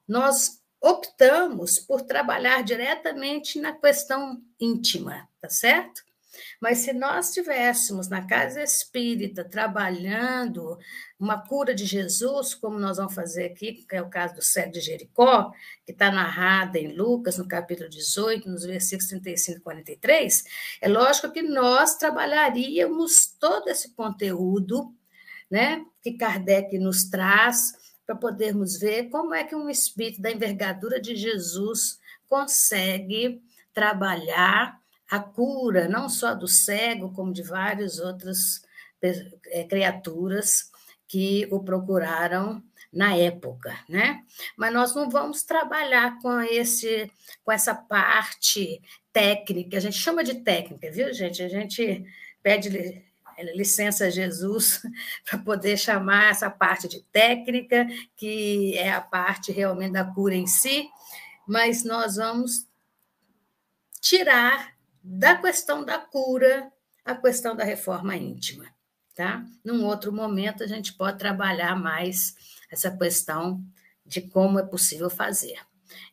nós 0.06 0.60
optamos 0.80 1.80
por 1.80 2.02
trabalhar 2.02 2.62
diretamente 2.62 3.60
na 3.60 3.72
questão 3.72 4.40
íntima, 4.60 5.28
tá 5.40 5.48
certo? 5.48 6.02
Mas 6.62 6.78
se 6.78 6.92
nós 6.92 7.26
estivéssemos 7.26 8.08
na 8.08 8.24
casa 8.24 8.62
espírita 8.62 9.42
trabalhando 9.42 10.78
uma 11.18 11.44
cura 11.44 11.74
de 11.74 11.84
Jesus, 11.84 12.54
como 12.54 12.78
nós 12.78 12.98
vamos 12.98 13.16
fazer 13.16 13.46
aqui, 13.46 13.84
que 13.84 13.96
é 13.96 14.00
o 14.00 14.08
caso 14.08 14.36
do 14.36 14.42
cego 14.42 14.70
de 14.70 14.80
Jericó, 14.80 15.50
que 15.84 15.90
está 15.90 16.12
narrado 16.12 16.76
em 16.76 16.94
Lucas, 16.94 17.36
no 17.36 17.48
capítulo 17.48 17.88
18, 17.88 18.48
nos 18.48 18.64
versículos 18.64 19.08
35 19.08 19.58
e 19.58 19.60
43, 19.60 20.44
é 20.80 20.88
lógico 20.88 21.32
que 21.32 21.42
nós 21.42 21.96
trabalharíamos 21.96 23.26
todo 23.40 23.66
esse 23.66 23.92
conteúdo 23.96 24.94
né, 25.50 25.84
que 26.00 26.12
Kardec 26.12 26.78
nos 26.78 27.10
traz 27.10 27.72
para 28.06 28.14
podermos 28.14 28.78
ver 28.78 29.08
como 29.08 29.34
é 29.34 29.42
que 29.42 29.56
um 29.56 29.68
espírito 29.68 30.22
da 30.22 30.30
envergadura 30.30 31.00
de 31.00 31.16
Jesus 31.16 31.98
consegue 32.28 33.42
trabalhar 33.74 34.80
a 35.12 35.20
cura, 35.20 35.90
não 35.90 36.08
só 36.08 36.34
do 36.34 36.48
cego, 36.48 37.12
como 37.12 37.34
de 37.34 37.42
várias 37.42 37.98
outras 37.98 38.62
é, 39.02 39.62
criaturas 39.64 40.70
que 41.06 41.46
o 41.50 41.62
procuraram 41.62 42.62
na 42.90 43.14
época, 43.14 43.78
né? 43.90 44.22
Mas 44.56 44.72
nós 44.72 44.94
não 44.94 45.10
vamos 45.10 45.42
trabalhar 45.42 46.18
com 46.18 46.40
esse 46.40 47.12
com 47.44 47.52
essa 47.52 47.74
parte 47.74 48.80
técnica, 49.12 49.76
a 49.76 49.80
gente 49.80 49.98
chama 49.98 50.24
de 50.24 50.36
técnica, 50.36 50.90
viu, 50.90 51.12
gente? 51.12 51.42
A 51.42 51.48
gente 51.48 52.06
pede 52.42 53.04
licença 53.54 54.06
a 54.06 54.10
Jesus 54.10 54.80
para 55.28 55.38
poder 55.40 55.76
chamar 55.76 56.30
essa 56.30 56.48
parte 56.48 56.88
de 56.88 57.02
técnica, 57.12 57.86
que 58.16 58.78
é 58.78 58.90
a 58.90 59.00
parte 59.02 59.52
realmente 59.52 59.92
da 59.92 60.04
cura 60.06 60.34
em 60.34 60.46
si, 60.46 60.88
mas 61.46 61.84
nós 61.84 62.16
vamos 62.16 62.66
tirar 64.00 64.72
da 65.02 65.36
questão 65.36 65.84
da 65.84 65.98
cura 65.98 66.72
a 67.04 67.14
questão 67.14 67.56
da 67.56 67.64
reforma 67.64 68.16
íntima 68.16 68.72
tá? 69.14 69.44
Num 69.64 69.84
outro 69.84 70.12
momento, 70.12 70.62
a 70.62 70.66
gente 70.66 70.92
pode 70.94 71.18
trabalhar 71.18 71.76
mais 71.76 72.34
essa 72.70 72.90
questão 72.90 73.62
de 74.04 74.22
como 74.22 74.58
é 74.58 74.62
possível 74.62 75.10
fazer. 75.10 75.58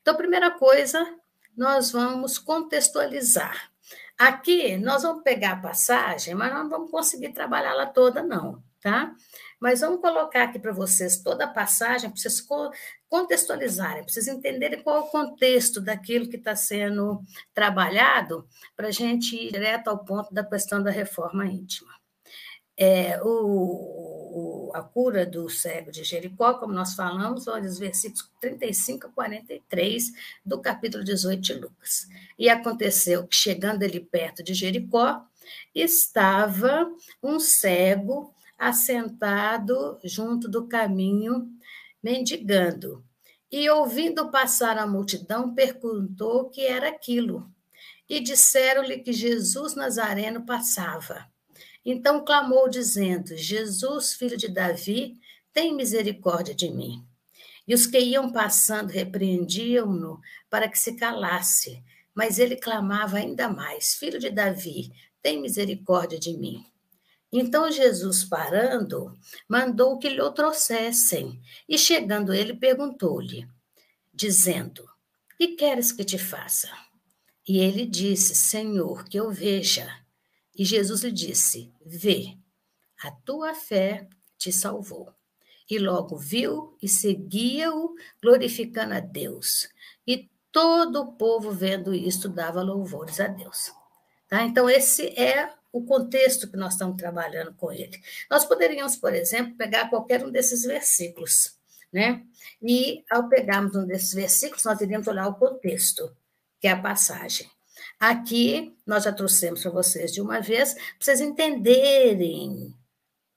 Então, 0.01 0.15
primeira 0.15 0.51
coisa, 0.51 1.15
nós 1.55 1.91
vamos 1.91 2.37
contextualizar. 2.37 3.71
Aqui, 4.17 4.77
nós 4.77 5.03
vamos 5.03 5.23
pegar 5.23 5.53
a 5.53 5.61
passagem, 5.61 6.35
mas 6.35 6.53
não 6.53 6.69
vamos 6.69 6.91
conseguir 6.91 7.31
trabalhá-la 7.31 7.85
toda, 7.85 8.21
não, 8.21 8.61
tá? 8.81 9.15
Mas 9.59 9.79
vamos 9.79 10.01
colocar 10.01 10.43
aqui 10.43 10.59
para 10.59 10.73
vocês 10.73 11.21
toda 11.21 11.45
a 11.45 11.49
passagem, 11.49 12.09
para 12.09 12.19
vocês 12.19 12.41
contextualizarem, 13.09 14.03
para 14.03 14.13
vocês 14.13 14.27
entenderem 14.27 14.81
qual 14.83 14.97
é 14.97 14.99
o 14.99 15.07
contexto 15.07 15.81
daquilo 15.81 16.29
que 16.29 16.37
está 16.37 16.55
sendo 16.55 17.21
trabalhado, 17.53 18.47
para 18.75 18.89
a 18.89 18.91
gente 18.91 19.35
ir 19.35 19.51
direto 19.51 19.87
ao 19.89 20.05
ponto 20.05 20.33
da 20.33 20.43
questão 20.43 20.81
da 20.81 20.91
reforma 20.91 21.45
íntima 21.45 21.99
é, 22.79 23.21
o, 23.21 24.69
o, 24.69 24.71
a 24.73 24.81
cura 24.81 25.25
do 25.25 25.49
cego 25.49 25.91
de 25.91 26.01
Jericó, 26.05 26.53
como 26.53 26.71
nós 26.71 26.93
falamos, 26.93 27.45
olha 27.45 27.67
os 27.67 27.77
versículos 27.77 28.31
35 28.39 29.07
a 29.07 29.09
43 29.09 30.13
do 30.45 30.61
capítulo 30.61 31.03
18 31.03 31.41
de 31.41 31.53
Lucas. 31.55 32.07
E 32.37 32.49
aconteceu 32.49 33.27
que, 33.27 33.35
chegando 33.35 33.83
ele 33.83 33.99
perto 33.99 34.41
de 34.41 34.53
Jericó, 34.53 35.21
estava 35.75 36.89
um 37.21 37.37
cego 37.37 38.33
assentado 38.57 39.99
junto 40.01 40.47
do 40.47 40.65
caminho, 40.65 41.51
mendigando. 42.01 43.03
E, 43.51 43.69
ouvindo 43.69 44.29
passar 44.29 44.77
a 44.77 44.85
multidão, 44.85 45.53
perguntou 45.53 46.41
o 46.41 46.49
que 46.49 46.65
era 46.65 46.89
aquilo. 46.89 47.51
E 48.07 48.19
disseram-lhe 48.19 48.99
que 48.99 49.13
Jesus 49.13 49.75
Nazareno 49.75 50.45
passava. 50.45 51.27
Então 51.83 52.23
clamou, 52.23 52.69
dizendo: 52.69 53.35
Jesus, 53.35 54.13
filho 54.13 54.37
de 54.37 54.47
Davi, 54.47 55.19
tem 55.53 55.73
misericórdia 55.73 56.53
de 56.53 56.69
mim. 56.69 57.03
E 57.67 57.73
os 57.73 57.85
que 57.85 57.99
iam 57.99 58.31
passando 58.31 58.89
repreendiam-no 58.89 60.19
para 60.49 60.67
que 60.67 60.77
se 60.77 60.95
calasse. 60.95 61.83
Mas 62.13 62.39
ele 62.39 62.55
clamava 62.55 63.17
ainda 63.17 63.47
mais: 63.47 63.93
Filho 63.93 64.19
de 64.19 64.29
Davi, 64.29 64.91
tem 65.21 65.41
misericórdia 65.41 66.19
de 66.19 66.37
mim. 66.37 66.65
Então 67.31 67.71
Jesus, 67.71 68.23
parando, 68.23 69.17
mandou 69.47 69.99
que 69.99 70.09
lhe 70.09 70.21
o 70.21 70.31
trouxessem. 70.31 71.39
E 71.67 71.77
chegando 71.77 72.33
ele, 72.33 72.53
perguntou-lhe, 72.55 73.47
dizendo: 74.13 74.89
Que 75.37 75.49
queres 75.49 75.91
que 75.91 76.03
te 76.03 76.17
faça? 76.17 76.69
E 77.47 77.59
ele 77.59 77.85
disse: 77.85 78.35
Senhor, 78.35 79.05
que 79.05 79.19
eu 79.19 79.31
veja. 79.31 79.87
E 80.57 80.65
Jesus 80.65 81.03
lhe 81.03 81.11
disse: 81.11 81.71
Vê, 81.85 82.35
a 83.03 83.11
tua 83.11 83.53
fé 83.53 84.07
te 84.37 84.51
salvou. 84.51 85.13
E 85.69 85.77
logo 85.77 86.17
viu 86.17 86.75
e 86.81 86.89
seguia-o, 86.89 87.93
glorificando 88.21 88.95
a 88.95 88.99
Deus. 88.99 89.69
E 90.05 90.27
todo 90.51 91.01
o 91.01 91.13
povo, 91.13 91.51
vendo 91.51 91.93
isto, 91.93 92.27
dava 92.27 92.63
louvores 92.63 93.19
a 93.19 93.27
Deus. 93.27 93.71
Tá? 94.27 94.43
Então, 94.43 94.67
esse 94.67 95.07
é 95.09 95.53
o 95.71 95.83
contexto 95.83 96.49
que 96.49 96.57
nós 96.57 96.73
estamos 96.73 96.97
trabalhando 96.97 97.53
com 97.53 97.71
ele. 97.71 97.99
Nós 98.29 98.45
poderíamos, 98.45 98.95
por 98.95 99.13
exemplo, 99.13 99.55
pegar 99.55 99.89
qualquer 99.89 100.25
um 100.25 100.31
desses 100.31 100.63
versículos 100.63 101.59
né? 101.91 102.23
E 102.61 103.03
ao 103.09 103.27
pegarmos 103.27 103.75
um 103.75 103.85
desses 103.85 104.13
versículos, 104.13 104.63
nós 104.63 104.79
iríamos 104.81 105.07
olhar 105.07 105.27
o 105.27 105.35
contexto, 105.35 106.15
que 106.59 106.67
é 106.67 106.71
a 106.71 106.81
passagem. 106.81 107.49
Aqui, 107.99 108.75
nós 108.85 109.03
já 109.03 109.11
trouxemos 109.11 109.61
para 109.61 109.71
vocês 109.71 110.13
de 110.13 110.21
uma 110.21 110.39
vez, 110.39 110.73
para 110.73 110.83
vocês 110.99 111.19
entenderem 111.19 112.73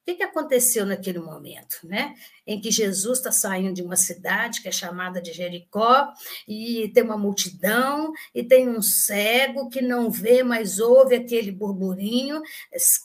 o 0.02 0.04
que, 0.04 0.16
que 0.16 0.22
aconteceu 0.24 0.84
naquele 0.84 1.20
momento, 1.20 1.78
né? 1.84 2.14
Em 2.44 2.60
que 2.60 2.72
Jesus 2.72 3.18
está 3.18 3.30
saindo 3.30 3.72
de 3.72 3.82
uma 3.82 3.94
cidade 3.94 4.60
que 4.60 4.66
é 4.66 4.72
chamada 4.72 5.22
de 5.22 5.32
Jericó, 5.32 6.12
e 6.46 6.90
tem 6.92 7.04
uma 7.04 7.16
multidão, 7.16 8.12
e 8.34 8.42
tem 8.42 8.68
um 8.68 8.82
cego 8.82 9.68
que 9.70 9.80
não 9.80 10.10
vê, 10.10 10.42
mas 10.42 10.80
ouve 10.80 11.14
aquele 11.14 11.52
burburinho, 11.52 12.42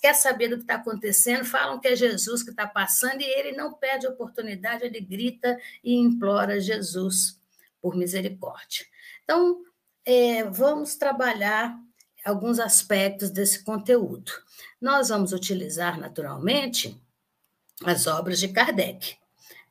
quer 0.02 0.16
saber 0.16 0.48
do 0.48 0.58
que 0.58 0.64
está 0.64 0.76
acontecendo, 0.76 1.46
falam 1.46 1.80
que 1.80 1.88
é 1.88 1.96
Jesus 1.96 2.42
que 2.42 2.50
está 2.50 2.66
passando, 2.66 3.22
e 3.22 3.26
ele 3.26 3.56
não 3.56 3.74
perde 3.74 4.08
a 4.08 4.10
oportunidade, 4.10 4.84
ele 4.84 5.00
grita 5.00 5.56
e 5.84 5.94
implora 5.94 6.60
Jesus 6.60 7.40
por 7.80 7.96
misericórdia. 7.96 8.88
Então, 9.24 9.62
é, 10.04 10.46
vamos 10.46 10.96
trabalhar 10.96 11.78
alguns 12.26 12.60
aspectos 12.60 13.30
desse 13.30 13.64
conteúdo. 13.64 14.32
Nós 14.80 15.10
vamos 15.10 15.34
utilizar, 15.34 16.00
naturalmente, 16.00 17.02
as 17.84 18.08
obras 18.08 18.40
de 18.40 18.48
Kardec. 18.48 19.16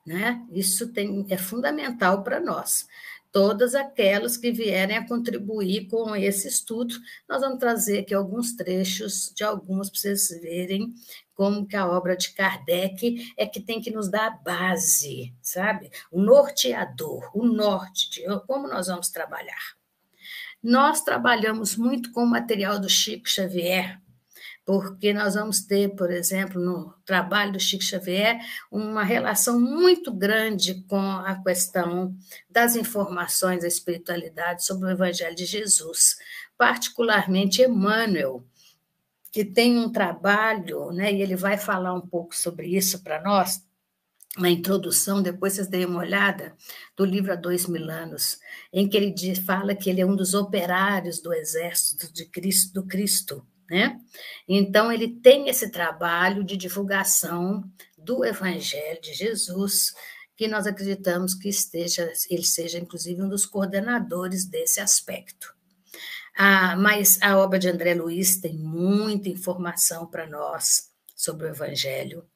Né? 0.05 0.45
Isso 0.51 0.92
tem, 0.92 1.27
é 1.29 1.37
fundamental 1.37 2.23
para 2.23 2.40
nós. 2.40 2.87
Todas 3.33 3.75
aquelas 3.75 4.37
que 4.37 4.51
vierem 4.51 4.97
a 4.97 5.07
contribuir 5.07 5.88
com 5.88 6.16
esse 6.16 6.49
estudo, 6.49 6.95
nós 7.29 7.40
vamos 7.40 7.59
trazer 7.59 7.99
aqui 7.99 8.14
alguns 8.14 8.55
trechos 8.55 9.33
de 9.35 9.45
algumas 9.45 9.90
para 9.90 10.01
vocês 10.01 10.29
verem 10.40 10.95
como 11.35 11.66
que 11.66 11.77
a 11.77 11.87
obra 11.87 12.16
de 12.16 12.31
Kardec 12.31 13.35
é 13.37 13.47
que 13.47 13.61
tem 13.61 13.81
que 13.81 13.90
nos 13.90 14.09
dar 14.09 14.29
a 14.29 14.31
base, 14.31 15.35
sabe? 15.42 15.90
O 16.11 16.21
norteador, 16.21 17.31
o 17.35 17.45
norte 17.45 18.09
de 18.11 18.23
como 18.47 18.66
nós 18.66 18.87
vamos 18.87 19.11
trabalhar. 19.11 19.77
Nós 20.62 21.03
trabalhamos 21.03 21.77
muito 21.77 22.11
com 22.12 22.25
o 22.25 22.27
material 22.27 22.81
do 22.81 22.88
Chico 22.88 23.29
Xavier, 23.29 24.01
porque 24.66 25.12
nós 25.12 25.37
vamos 25.37 25.61
ter, 25.61 25.94
por 25.94 26.11
exemplo, 26.11 26.61
no 26.61 26.92
trabalho 27.05 27.52
do 27.52 27.61
Chico 27.61 27.85
Xavier, 27.85 28.40
uma 28.68 29.05
relação 29.05 29.61
muito 29.61 30.12
grande 30.12 30.83
com 30.88 31.00
a 31.00 31.40
questão 31.40 32.12
das 32.50 32.74
informações 32.74 33.62
da 33.62 33.68
espiritualidade 33.68 34.66
sobre 34.66 34.88
o 34.88 34.90
Evangelho 34.90 35.37
de 35.37 35.46
Jesus, 35.46 36.16
particularmente 36.59 37.62
Emmanuel, 37.62 38.44
que 39.31 39.44
tem 39.44 39.79
um 39.79 39.88
trabalho, 39.88 40.90
né, 40.90 41.12
e 41.12 41.22
ele 41.22 41.37
vai 41.37 41.57
falar 41.57 41.94
um 41.94 42.00
pouco 42.00 42.35
sobre 42.35 42.66
isso 42.66 43.05
para 43.05 43.22
nós, 43.22 43.64
na 44.37 44.50
introdução, 44.50 45.22
depois 45.22 45.52
vocês 45.52 45.68
deem 45.68 45.87
uma 45.87 46.00
olhada, 46.00 46.57
do 46.96 47.05
livro 47.05 47.33
Há 47.33 47.37
Dois 47.37 47.66
Mil 47.66 47.88
Anos, 47.88 48.40
em 48.72 48.88
que 48.88 48.96
ele 48.96 49.35
fala 49.37 49.76
que 49.76 49.88
ele 49.88 50.00
é 50.00 50.07
um 50.07 50.16
dos 50.16 50.35
operários 50.35 51.20
do 51.20 51.33
exército 51.33 52.12
de 52.12 52.26
Cristo, 52.26 52.74
do 52.74 52.85
Cristo, 52.85 53.46
né? 53.70 54.00
Então, 54.48 54.90
ele 54.90 55.09
tem 55.09 55.48
esse 55.48 55.70
trabalho 55.70 56.44
de 56.44 56.57
divulgação 56.57 57.64
do 57.96 58.24
Evangelho 58.24 59.00
de 59.00 59.12
Jesus, 59.12 59.92
que 60.37 60.46
nós 60.46 60.66
acreditamos 60.66 61.35
que 61.35 61.48
esteja, 61.48 62.12
ele 62.31 62.44
seja, 62.44 62.79
inclusive, 62.79 63.22
um 63.22 63.29
dos 63.29 63.46
coordenadores 63.46 64.44
desse 64.44 64.81
aspecto. 64.81 65.55
Ah, 66.37 66.76
mas 66.76 67.18
a 67.22 67.38
obra 67.38 67.59
de 67.59 67.68
André 67.68 67.94
Luiz 67.94 68.38
tem 68.38 68.59
muita 68.59 69.29
informação 69.29 70.07
para 70.07 70.26
nós 70.26 70.90
sobre 71.14 71.46
o 71.46 71.48
Evangelho 71.48 72.26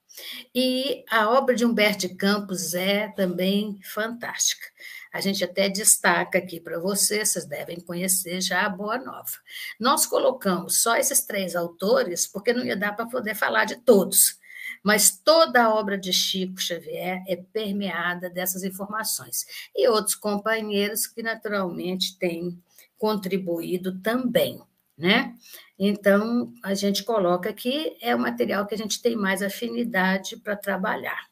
e 0.55 1.05
a 1.09 1.31
obra 1.31 1.55
de 1.55 1.65
Humberto 1.65 2.15
Campos 2.17 2.75
é 2.75 3.09
também 3.09 3.79
fantástica. 3.83 4.67
A 5.13 5.21
gente 5.21 5.43
até 5.43 5.69
destaca 5.69 6.39
aqui 6.39 6.61
para 6.61 6.79
vocês, 6.79 7.31
vocês 7.31 7.45
devem 7.45 7.81
conhecer 7.81 8.41
já 8.41 8.67
a 8.67 8.69
Boa 8.69 8.99
Nova. 8.99 9.31
Nós 9.79 10.07
colocamos 10.07 10.81
só 10.81 10.97
esses 10.97 11.23
três 11.23 11.57
autores, 11.57 12.27
porque 12.27 12.53
não 12.53 12.65
ia 12.65 12.77
dar 12.77 12.93
para 12.93 13.07
poder 13.07 13.35
falar 13.35 13.65
de 13.65 13.77
todos, 13.77 14.39
mas 14.83 15.19
toda 15.19 15.65
a 15.65 15.75
obra 15.75 15.99
de 15.99 16.13
Chico 16.13 16.61
Xavier 16.61 17.23
é 17.27 17.37
permeada 17.37 18.31
dessas 18.31 18.63
informações. 18.63 19.47
E 19.77 19.89
outros 19.89 20.15
companheiros 20.15 21.07
que, 21.07 21.23
naturalmente, 21.23 22.19
têm 22.19 22.63
contribuído 22.97 24.01
também 24.01 24.63
né? 25.01 25.35
Então, 25.79 26.53
a 26.63 26.75
gente 26.75 27.03
coloca 27.03 27.49
aqui, 27.49 27.97
é 28.03 28.15
o 28.15 28.19
material 28.19 28.67
que 28.67 28.75
a 28.75 28.79
gente 28.79 29.01
tem 29.01 29.17
mais 29.17 29.41
afinidade 29.41 30.37
para 30.37 30.55
trabalhar. 30.55 31.31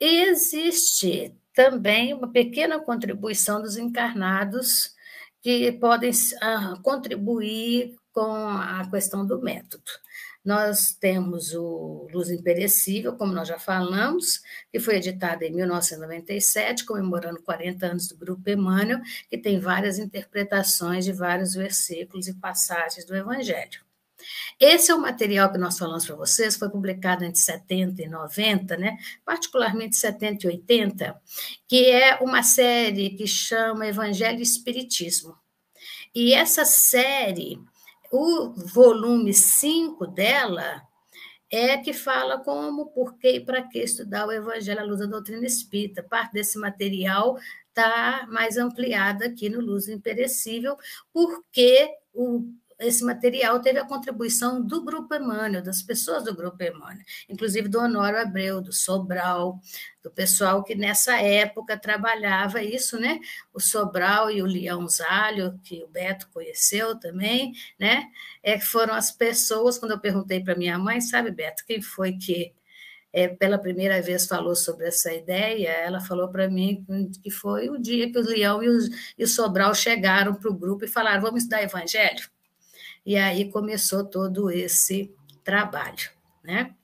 Existe 0.00 1.32
também 1.56 2.12
uma 2.12 2.30
pequena 2.30 2.78
contribuição 2.78 3.62
dos 3.62 3.78
encarnados 3.78 4.94
que 5.40 5.72
podem 5.72 6.10
uh, 6.10 6.82
contribuir 6.82 7.96
com 8.12 8.30
a 8.30 8.86
questão 8.90 9.26
do 9.26 9.40
método. 9.40 9.82
Nós 10.44 10.92
temos 10.92 11.54
o 11.54 12.08
Luz 12.12 12.30
Imperecível, 12.30 13.16
como 13.16 13.32
nós 13.32 13.48
já 13.48 13.58
falamos, 13.58 14.42
que 14.70 14.78
foi 14.78 14.96
editado 14.96 15.44
em 15.44 15.52
1997, 15.52 16.84
comemorando 16.84 17.42
40 17.42 17.86
anos 17.86 18.08
do 18.08 18.18
Grupo 18.18 18.48
Emmanuel, 18.50 19.00
que 19.30 19.38
tem 19.38 19.58
várias 19.58 19.98
interpretações 19.98 21.06
de 21.06 21.12
vários 21.12 21.54
versículos 21.54 22.28
e 22.28 22.34
passagens 22.34 23.06
do 23.06 23.16
Evangelho. 23.16 23.85
Esse 24.58 24.90
é 24.90 24.94
o 24.94 25.00
material 25.00 25.52
que 25.52 25.58
nós 25.58 25.78
falamos 25.78 26.06
para 26.06 26.16
vocês, 26.16 26.56
foi 26.56 26.70
publicado 26.70 27.24
entre 27.24 27.38
70 27.38 28.02
e 28.02 28.08
90, 28.08 28.76
né? 28.76 28.96
particularmente 29.24 29.96
70 29.96 30.46
e 30.46 30.50
80, 30.50 31.20
que 31.68 31.90
é 31.90 32.16
uma 32.16 32.42
série 32.42 33.10
que 33.10 33.26
chama 33.26 33.86
Evangelho 33.86 34.38
e 34.38 34.42
Espiritismo. 34.42 35.36
E 36.14 36.32
essa 36.32 36.64
série 36.64 37.60
o 38.10 38.52
volume 38.72 39.34
5 39.34 40.06
dela 40.06 40.82
é 41.50 41.76
que 41.76 41.92
fala 41.92 42.38
como, 42.38 42.86
por 42.86 43.18
que 43.18 43.36
e 43.36 43.44
para 43.44 43.62
que 43.62 43.78
estudar 43.78 44.26
o 44.26 44.32
Evangelho 44.32 44.80
à 44.80 44.84
luz 44.84 45.00
da 45.00 45.06
doutrina 45.06 45.46
espírita. 45.46 46.02
Parte 46.02 46.32
desse 46.32 46.58
material 46.58 47.36
está 47.68 48.26
mais 48.28 48.56
ampliada 48.56 49.26
aqui 49.26 49.48
no 49.48 49.60
Luz 49.60 49.88
Imperecível, 49.88 50.76
porque 51.12 51.88
o 52.12 52.50
esse 52.78 53.02
material 53.04 53.60
teve 53.60 53.78
a 53.78 53.86
contribuição 53.86 54.62
do 54.62 54.84
Grupo 54.84 55.14
Emmanuel, 55.14 55.62
das 55.62 55.82
pessoas 55.82 56.24
do 56.24 56.34
Grupo 56.34 56.62
Emmanuel, 56.62 57.04
inclusive 57.28 57.68
do 57.68 57.78
Honório 57.78 58.20
Abreu, 58.20 58.60
do 58.60 58.72
Sobral, 58.72 59.60
do 60.02 60.10
pessoal 60.10 60.62
que 60.62 60.74
nessa 60.74 61.16
época 61.20 61.78
trabalhava 61.78 62.62
isso, 62.62 62.98
né? 62.98 63.18
O 63.52 63.60
Sobral 63.60 64.30
e 64.30 64.42
o 64.42 64.46
Leão 64.46 64.86
Zalho, 64.88 65.58
que 65.64 65.82
o 65.82 65.88
Beto 65.88 66.28
conheceu 66.30 66.98
também, 66.98 67.52
né? 67.78 68.10
É, 68.42 68.60
foram 68.60 68.94
as 68.94 69.10
pessoas, 69.10 69.78
quando 69.78 69.92
eu 69.92 70.00
perguntei 70.00 70.42
para 70.42 70.54
minha 70.56 70.78
mãe, 70.78 71.00
sabe, 71.00 71.30
Beto, 71.30 71.64
quem 71.66 71.80
foi 71.80 72.12
que 72.18 72.54
é, 73.12 73.28
pela 73.28 73.58
primeira 73.58 74.02
vez 74.02 74.26
falou 74.26 74.54
sobre 74.54 74.86
essa 74.88 75.12
ideia, 75.14 75.70
ela 75.70 76.00
falou 76.00 76.28
para 76.28 76.50
mim 76.50 76.84
que 77.22 77.30
foi 77.30 77.70
o 77.70 77.78
dia 77.78 78.12
que 78.12 78.18
o 78.18 78.22
Leão 78.22 78.62
e 78.62 78.68
o, 78.68 78.78
e 79.16 79.24
o 79.24 79.28
Sobral 79.28 79.74
chegaram 79.74 80.34
para 80.34 80.50
o 80.50 80.54
grupo 80.54 80.84
e 80.84 80.88
falaram: 80.88 81.22
vamos 81.22 81.42
estudar 81.42 81.62
Evangelho? 81.62 82.35
E 83.06 83.16
aí 83.16 83.50
começou 83.52 84.04
todo 84.04 84.50
esse 84.50 85.14
trabalho, 85.44 86.10
né? 86.42 86.74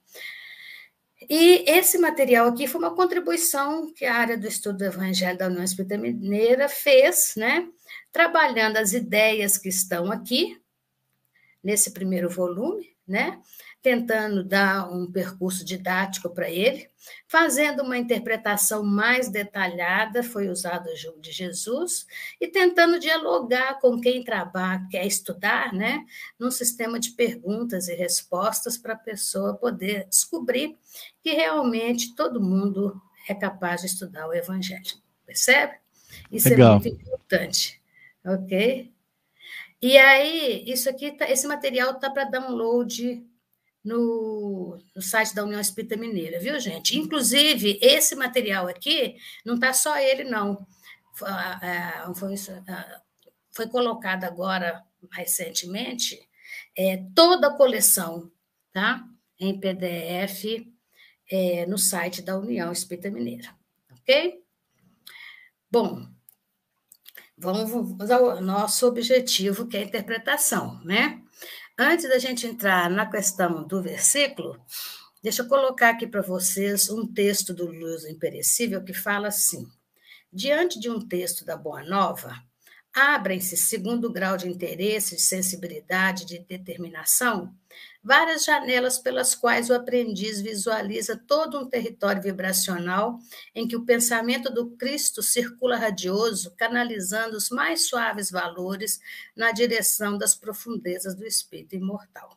E 1.29 1.65
esse 1.69 1.99
material 1.99 2.47
aqui 2.47 2.69
foi 2.69 2.81
uma 2.81 2.95
contribuição 2.95 3.93
que 3.93 4.05
a 4.05 4.15
área 4.15 4.39
do 4.39 4.47
estudo 4.47 4.79
do 4.79 4.85
Evangelho 4.85 5.37
da 5.37 5.49
União 5.49 5.65
Espírita 5.65 5.99
Mineira 5.99 6.69
fez, 6.69 7.35
né? 7.37 7.69
Trabalhando 8.13 8.77
as 8.77 8.93
ideias 8.93 9.59
que 9.59 9.69
estão 9.69 10.13
aqui, 10.13 10.61
nesse 11.63 11.93
primeiro 11.93 12.29
volume, 12.29 12.95
né? 13.07 13.41
Tentando 13.83 14.45
dar 14.45 14.89
um 14.93 15.11
percurso 15.11 15.65
didático 15.65 16.31
para 16.31 16.49
ele, 16.49 16.89
fazendo 17.27 17.83
uma 17.83 17.99
interpretação 17.99 18.85
mais 18.85 19.29
detalhada, 19.29 20.23
foi 20.23 20.49
usado 20.49 20.89
o 20.89 20.97
jogo 20.97 21.21
de 21.21 21.33
Jesus, 21.33 22.07
e 22.41 22.47
tentando 22.47 23.01
dialogar 23.01 23.81
com 23.81 24.01
quem 24.01 24.23
trabalha, 24.23 24.87
quer 24.89 25.05
estudar, 25.05 25.73
né, 25.73 26.05
num 26.39 26.51
sistema 26.51 27.01
de 27.01 27.11
perguntas 27.11 27.89
e 27.89 27.95
respostas 27.95 28.79
para 28.79 28.93
a 28.93 28.99
pessoa 28.99 29.57
poder 29.57 30.07
descobrir 30.09 30.79
que 31.21 31.33
realmente 31.33 32.15
todo 32.15 32.41
mundo 32.41 33.03
é 33.29 33.35
capaz 33.35 33.81
de 33.81 33.89
estudar 33.89 34.29
o 34.29 34.35
Evangelho. 34.35 34.95
Percebe? 35.27 35.75
Isso 36.31 36.49
é 36.49 36.51
Legal. 36.53 36.77
é 36.77 36.81
muito 36.81 36.89
importante, 36.89 37.83
ok? 38.25 38.93
E 39.81 39.99
aí, 39.99 40.63
isso 40.69 40.89
aqui, 40.89 41.11
tá, 41.11 41.29
esse 41.29 41.47
material 41.49 41.93
está 41.93 42.09
para 42.09 42.25
download 42.25 43.27
no, 43.85 44.79
no, 44.95 45.03
site 45.03 45.35
da 45.35 45.45
União 45.45 45.61
Espírita 45.61 45.97
Mineira, 45.97 46.39
viu, 46.39 46.59
gente? 46.61 46.97
Inclusive, 46.97 47.79
esse 47.83 48.15
material 48.15 48.69
aqui, 48.69 49.17
não 49.45 49.55
está 49.55 49.73
só 49.73 49.99
ele, 49.99 50.25
não. 50.25 50.67
Foi, 52.15 52.35
foi 53.51 53.69
colocado 53.69 54.25
agora, 54.25 54.83
recentemente, 55.13 56.19
é, 56.77 57.05
toda 57.15 57.49
a 57.49 57.57
coleção, 57.57 58.31
tá? 58.73 59.05
Em 59.39 59.59
PDF, 59.59 60.65
é, 61.31 61.67
no 61.67 61.79
site 61.79 62.23
da 62.23 62.39
União 62.39 62.71
Espírita 62.71 63.11
Mineira, 63.11 63.55
ok? 63.91 64.43
Bom, 65.71 66.07
vamos 67.37 68.11
ao 68.11 68.41
nosso 68.41 68.87
objetivo, 68.87 69.67
que 69.67 69.77
é 69.77 69.81
a 69.81 69.85
interpretação, 69.85 70.81
né? 70.85 71.22
Antes 71.79 72.07
da 72.07 72.19
gente 72.19 72.47
entrar 72.47 72.91
na 72.91 73.11
questão 73.11 73.67
do 73.67 73.83
versículo, 73.83 74.61
deixa 75.23 75.43
eu 75.43 75.49
colocar 75.49 75.89
aqui 75.91 76.07
para 76.07 76.21
vocês 76.21 76.91
um 76.91 77.07
texto 77.07 77.55
do 77.55 77.67
Luz 77.67 78.05
Imperecível 78.05 78.85
que 78.85 78.93
fala 78.93 79.29
assim: 79.29 79.67
Diante 80.31 80.79
de 80.79 80.91
um 80.91 81.01
texto 81.01 81.47
da 81.47 81.57
Boa 81.57 81.83
Nova, 81.83 82.35
abrem-se, 82.95 83.57
segundo 83.57 84.09
o 84.09 84.13
grau 84.13 84.37
de 84.37 84.49
interesse, 84.49 85.17
de 85.17 85.23
sensibilidade, 85.23 86.27
de 86.27 86.41
determinação, 86.41 87.55
várias 88.03 88.45
janelas 88.45 88.99
pelas 88.99 89.35
quais 89.35 89.71
o 89.71 89.75
aprendiz 89.75 90.41
visualiza 90.41 91.17
todo 91.17 91.59
um 91.59 91.69
território 91.69 92.21
vibracional 92.21 93.19
em 93.55 93.69
que 93.69 93.77
o 93.77 93.85
pensamento 93.85 94.53
do 94.53 94.71
Cristo 94.77 95.23
circula 95.23 95.77
radioso, 95.77 96.55
canalizando 96.57 97.37
os 97.37 97.51
mais 97.51 97.87
suaves 97.87 98.31
valores 98.31 99.01
na 99.37 99.53
direção 99.53 100.19
das 100.19 100.35
profundezas 100.35 101.15
do 101.15 101.25
espírito 101.25 101.77
imortal. 101.77 102.37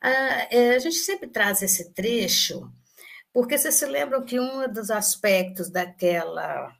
Ah, 0.00 0.48
é, 0.50 0.74
a 0.74 0.78
gente 0.78 0.96
sempre 0.96 1.28
traz 1.28 1.62
esse 1.62 1.92
trecho, 1.92 2.70
porque 3.32 3.56
vocês 3.56 3.74
se 3.74 3.86
lembram 3.86 4.22
que 4.22 4.38
um 4.38 4.70
dos 4.70 4.90
aspectos 4.90 5.70
daquela 5.70 6.76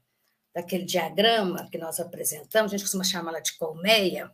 daquele 0.54 0.84
diagrama 0.84 1.68
que 1.68 1.76
nós 1.76 1.98
apresentamos, 1.98 2.70
a 2.70 2.76
gente 2.76 2.84
costuma 2.84 3.02
chamá-la 3.02 3.40
de 3.40 3.54
colmeia, 3.54 4.30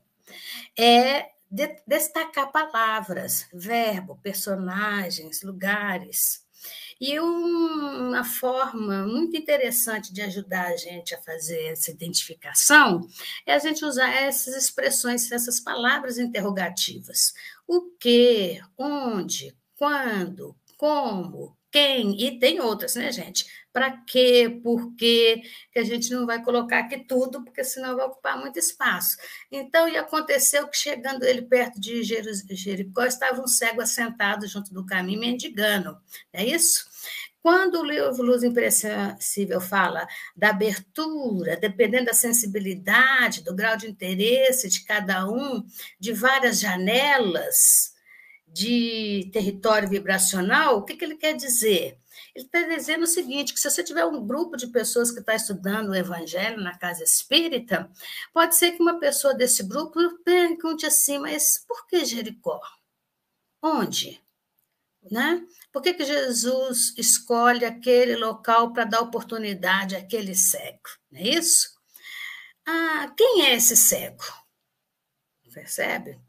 é 0.79 1.31
de, 1.51 1.77
destacar 1.87 2.53
palavras, 2.53 3.49
verbo, 3.53 4.19
personagens, 4.23 5.43
lugares. 5.43 6.47
E 7.01 7.19
uma 7.19 8.23
forma 8.23 9.07
muito 9.07 9.35
interessante 9.35 10.13
de 10.13 10.21
ajudar 10.21 10.67
a 10.67 10.77
gente 10.77 11.15
a 11.15 11.23
fazer 11.23 11.73
essa 11.73 11.91
identificação 11.91 13.01
é 13.47 13.55
a 13.55 13.59
gente 13.59 13.83
usar 13.85 14.11
essas 14.11 14.55
expressões, 14.55 15.33
essas 15.33 15.59
palavras 15.59 16.19
interrogativas. 16.19 17.33
O 17.67 17.91
que, 17.99 18.61
onde, 18.77 19.57
quando, 19.77 20.55
como, 20.77 21.57
quem, 21.71 22.21
e 22.21 22.39
tem 22.39 22.61
outras, 22.61 22.97
né, 22.97 23.11
gente? 23.11 23.47
Para 23.73 23.91
quê, 24.05 24.61
por 24.63 24.95
quê, 24.97 25.43
que 25.73 25.79
a 25.79 25.85
gente 25.85 26.11
não 26.11 26.27
vai 26.27 26.43
colocar 26.43 26.81
aqui 26.81 26.99
tudo, 27.05 27.45
porque 27.45 27.63
senão 27.63 27.97
vai 27.97 28.07
ocupar 28.07 28.39
muito 28.39 28.59
espaço. 28.59 29.17
Então, 29.51 29.89
e 29.89 29.97
aconteceu 29.97 30.67
que, 30.69 30.77
chegando 30.77 31.25
ele 31.25 31.43
perto 31.43 31.81
de 31.81 32.03
Jericó, 32.03 33.05
estava 33.05 33.41
um 33.41 33.47
cego 33.47 33.81
assentado 33.81 34.47
junto 34.49 34.75
do 34.75 34.85
caminho, 34.85 35.21
mendigando, 35.21 35.97
é 36.33 36.45
isso? 36.45 36.91
Quando 37.43 37.81
o 37.81 37.85
livro 37.85 38.23
Luz 38.23 38.43
Impressível 38.43 39.61
fala 39.61 40.07
da 40.37 40.51
abertura, 40.51 41.57
dependendo 41.57 42.07
da 42.07 42.13
sensibilidade, 42.13 43.43
do 43.43 43.55
grau 43.55 43.77
de 43.77 43.89
interesse 43.89 44.69
de 44.69 44.85
cada 44.85 45.27
um, 45.27 45.65
de 45.99 46.13
várias 46.13 46.61
janelas, 46.61 47.95
de 48.47 49.31
território 49.33 49.89
vibracional, 49.89 50.79
o 50.79 50.85
que, 50.85 50.97
que 50.97 51.05
ele 51.05 51.17
quer 51.17 51.35
dizer? 51.35 51.97
Ele 52.35 52.45
está 52.45 52.63
dizendo 52.63 53.03
o 53.03 53.07
seguinte: 53.07 53.53
que 53.53 53.61
se 53.61 53.71
você 53.71 53.83
tiver 53.83 54.05
um 54.05 54.27
grupo 54.27 54.57
de 54.57 54.67
pessoas 54.69 55.11
que 55.11 55.21
está 55.21 55.35
estudando 55.35 55.91
o 55.91 55.95
Evangelho 55.95 56.61
na 56.61 56.77
casa 56.79 57.03
espírita, 57.03 57.91
pode 58.33 58.57
ser 58.57 58.73
que 58.73 58.83
uma 58.83 58.99
pessoa 58.99 59.35
desse 59.35 59.63
grupo 59.63 59.99
pergunte 60.25 60.87
assim, 60.87 61.19
mas 61.19 61.65
por 61.67 61.87
que 61.87 62.05
Jericó? 62.05 62.61
Onde? 63.63 64.23
Né? 65.11 65.47
Por 65.73 65.83
que, 65.83 65.95
que 65.95 66.05
Jesus 66.05 66.93
escolhe 66.97 67.65
aquele 67.65 68.17
local 68.17 68.73
para 68.73 68.85
dar 68.85 69.01
oportunidade 69.01 69.97
àquele 69.97 70.35
cego? 70.35 70.83
Não 71.11 71.21
é 71.21 71.23
isso? 71.23 71.71
Ah, 72.67 73.13
quem 73.17 73.47
é 73.47 73.55
esse 73.55 73.77
cego? 73.77 74.25
Percebe? 75.53 76.21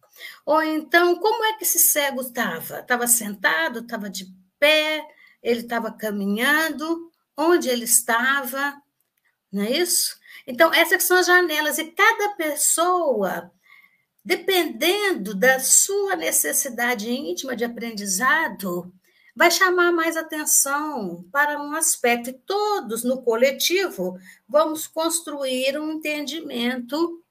Ou 0.45 0.62
então, 0.64 1.20
como 1.20 1.43
é 1.45 1.54
que 1.58 1.64
esse 1.64 1.80
cego 1.80 2.22
estava? 2.22 2.80
Estava 2.80 3.08
sentado, 3.08 3.80
estava 3.80 4.10
de 4.10 4.26
pé, 4.60 5.04
ele 5.42 5.62
estava 5.62 5.92
caminhando, 5.92 7.12
onde 7.36 7.70
ele 7.70 7.86
estava, 7.86 8.82
não 9.52 9.64
é 9.64 9.72
isso? 9.72 10.20
Então, 10.46 10.74
essas 10.74 11.04
são 11.04 11.18
as 11.18 11.28
janelas, 11.28 11.78
e 11.78 11.86
cada 11.86 12.36
pessoa, 12.36 13.52
dependendo 14.24 15.34
da 15.34 15.60
sua 15.60 16.16
necessidade 16.16 17.10
íntima 17.10 17.56
de 17.56 17.64
aprendizado, 17.64 18.94
vai 19.36 19.50
chamar 19.50 19.92
mais 19.92 20.18
atenção 20.18 21.26
para 21.32 21.62
um 21.62 21.74
aspecto, 21.74 22.30
e 22.30 22.34
todos 22.34 23.04
no 23.04 23.22
coletivo 23.22 24.20
vamos 24.48 24.88
construir 24.88 25.80
um 25.80 25.94
entendimento 25.94 27.24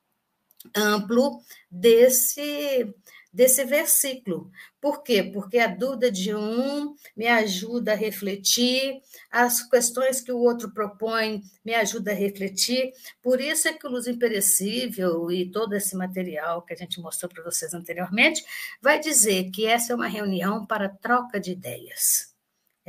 amplo 0.75 1.41
desse, 1.71 2.95
desse 3.33 3.65
versículo. 3.65 4.51
Por 4.81 5.03
quê? 5.03 5.23
Porque 5.23 5.59
a 5.59 5.67
dúvida 5.67 6.11
de 6.11 6.35
um 6.35 6.95
me 7.17 7.27
ajuda 7.27 7.93
a 7.93 7.97
refletir, 7.97 9.01
as 9.31 9.63
questões 9.63 10.21
que 10.21 10.33
o 10.33 10.39
outro 10.39 10.73
propõe 10.73 11.43
me 11.65 11.75
ajuda 11.75 12.11
a 12.13 12.15
refletir. 12.15 12.93
Por 13.23 13.41
isso 13.41 13.69
é 13.69 13.73
que 13.73 13.87
o 13.87 13.91
Luz 13.91 14.07
Imperecível 14.07 15.31
e 15.31 15.51
todo 15.51 15.75
esse 15.75 15.97
material 15.97 16.63
que 16.63 16.73
a 16.73 16.77
gente 16.77 17.01
mostrou 17.01 17.31
para 17.31 17.45
vocês 17.45 17.75
anteriormente 17.75 18.43
vai 18.81 18.99
dizer 18.99 19.51
que 19.51 19.67
essa 19.67 19.93
é 19.93 19.97
uma 19.97 20.09
reunião 20.09 20.67
para 20.67 20.89
troca 20.89 21.39
de 21.39 21.53
ideias. 21.53 22.30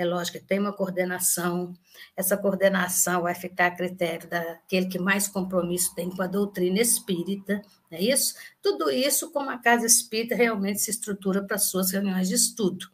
É 0.01 0.05
lógico 0.05 0.39
que 0.39 0.43
tem 0.43 0.57
uma 0.57 0.73
coordenação, 0.73 1.75
essa 2.17 2.35
coordenação 2.35 3.21
vai 3.21 3.35
ficar 3.35 3.67
a 3.67 3.75
critério 3.75 4.27
daquele 4.27 4.87
que 4.87 4.97
mais 4.97 5.27
compromisso 5.27 5.93
tem 5.93 6.09
com 6.09 6.23
a 6.23 6.27
doutrina 6.27 6.79
espírita, 6.81 7.61
não 7.91 7.99
é 7.99 8.01
isso? 8.01 8.33
Tudo 8.63 8.89
isso 8.89 9.29
como 9.31 9.51
a 9.51 9.59
casa 9.59 9.85
espírita 9.85 10.33
realmente 10.33 10.79
se 10.79 10.89
estrutura 10.89 11.43
para 11.43 11.59
suas 11.59 11.91
reuniões 11.91 12.29
de 12.29 12.33
estudo. 12.33 12.87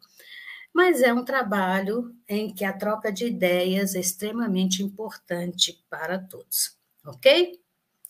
Mas 0.73 1.01
é 1.01 1.13
um 1.13 1.23
trabalho 1.23 2.13
em 2.27 2.53
que 2.53 2.65
a 2.65 2.73
troca 2.73 3.09
de 3.09 3.25
ideias 3.25 3.95
é 3.95 4.01
extremamente 4.01 4.83
importante 4.83 5.81
para 5.89 6.19
todos, 6.19 6.77
ok? 7.05 7.57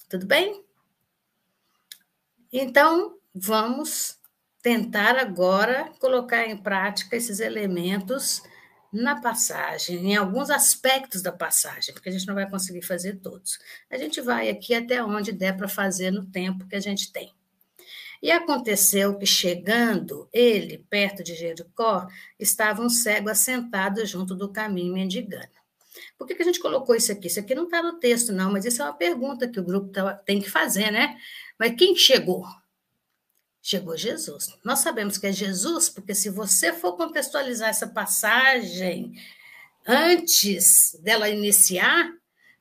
Tudo 0.09 0.25
bem? 0.25 0.65
Então, 2.51 3.19
vamos 3.31 4.17
tentar 4.59 5.17
agora 5.17 5.93
colocar 5.99 6.47
em 6.47 6.57
prática 6.57 7.15
esses 7.15 7.39
elementos 7.39 8.41
na 8.91 9.19
passagem, 9.21 9.97
em 9.97 10.15
alguns 10.15 10.49
aspectos 10.49 11.21
da 11.21 11.31
passagem, 11.31 11.93
porque 11.93 12.09
a 12.09 12.11
gente 12.11 12.27
não 12.27 12.35
vai 12.35 12.49
conseguir 12.49 12.81
fazer 12.81 13.17
todos. 13.17 13.59
A 13.89 13.97
gente 13.97 14.21
vai 14.21 14.49
aqui 14.49 14.73
até 14.73 15.03
onde 15.03 15.31
der 15.31 15.55
para 15.55 15.67
fazer 15.67 16.11
no 16.11 16.25
tempo 16.25 16.67
que 16.67 16.75
a 16.75 16.79
gente 16.79 17.11
tem. 17.11 17.33
E 18.21 18.31
aconteceu 18.31 19.17
que, 19.17 19.25
chegando 19.25 20.27
ele 20.33 20.83
perto 20.89 21.23
de 21.23 21.35
Jericó, 21.35 22.07
estava 22.39 22.81
um 22.81 22.89
cego 22.89 23.29
assentado 23.29 24.03
junto 24.05 24.35
do 24.35 24.51
caminho 24.51 24.93
mendigando. 24.93 25.57
Por 26.17 26.27
que, 26.27 26.35
que 26.35 26.41
a 26.41 26.45
gente 26.45 26.59
colocou 26.59 26.95
isso 26.95 27.11
aqui? 27.11 27.27
Isso 27.27 27.39
aqui 27.39 27.53
não 27.53 27.65
está 27.65 27.81
no 27.81 27.99
texto, 27.99 28.31
não, 28.31 28.51
mas 28.51 28.65
isso 28.65 28.81
é 28.81 28.85
uma 28.85 28.93
pergunta 28.93 29.47
que 29.47 29.59
o 29.59 29.63
grupo 29.63 29.89
tá, 29.89 30.13
tem 30.13 30.41
que 30.41 30.49
fazer, 30.49 30.91
né? 30.91 31.15
Mas 31.59 31.75
quem 31.75 31.95
chegou? 31.95 32.43
Chegou 33.67 33.97
Jesus. 33.97 34.57
Nós 34.63 34.79
sabemos 34.79 35.17
que 35.17 35.27
é 35.27 35.31
Jesus, 35.33 35.89
porque 35.89 36.15
se 36.15 36.29
você 36.29 36.71
for 36.71 36.95
contextualizar 36.95 37.67
essa 37.67 37.85
passagem 37.85 39.21
antes 39.85 40.97
dela 41.01 41.27
iniciar, 41.27 42.09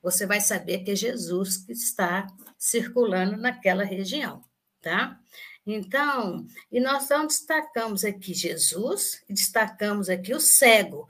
você 0.03 0.25
vai 0.25 0.41
saber 0.41 0.79
que 0.79 0.91
é 0.91 0.95
Jesus 0.95 1.55
que 1.55 1.71
está 1.71 2.27
circulando 2.57 3.37
naquela 3.37 3.85
região, 3.85 4.43
tá? 4.81 5.17
Então, 5.65 6.45
e 6.69 6.81
nós 6.81 7.07
não 7.07 7.25
destacamos 7.25 8.03
aqui 8.03 8.33
Jesus 8.33 9.23
destacamos 9.29 10.09
aqui 10.09 10.33
o 10.33 10.41
cego, 10.41 11.07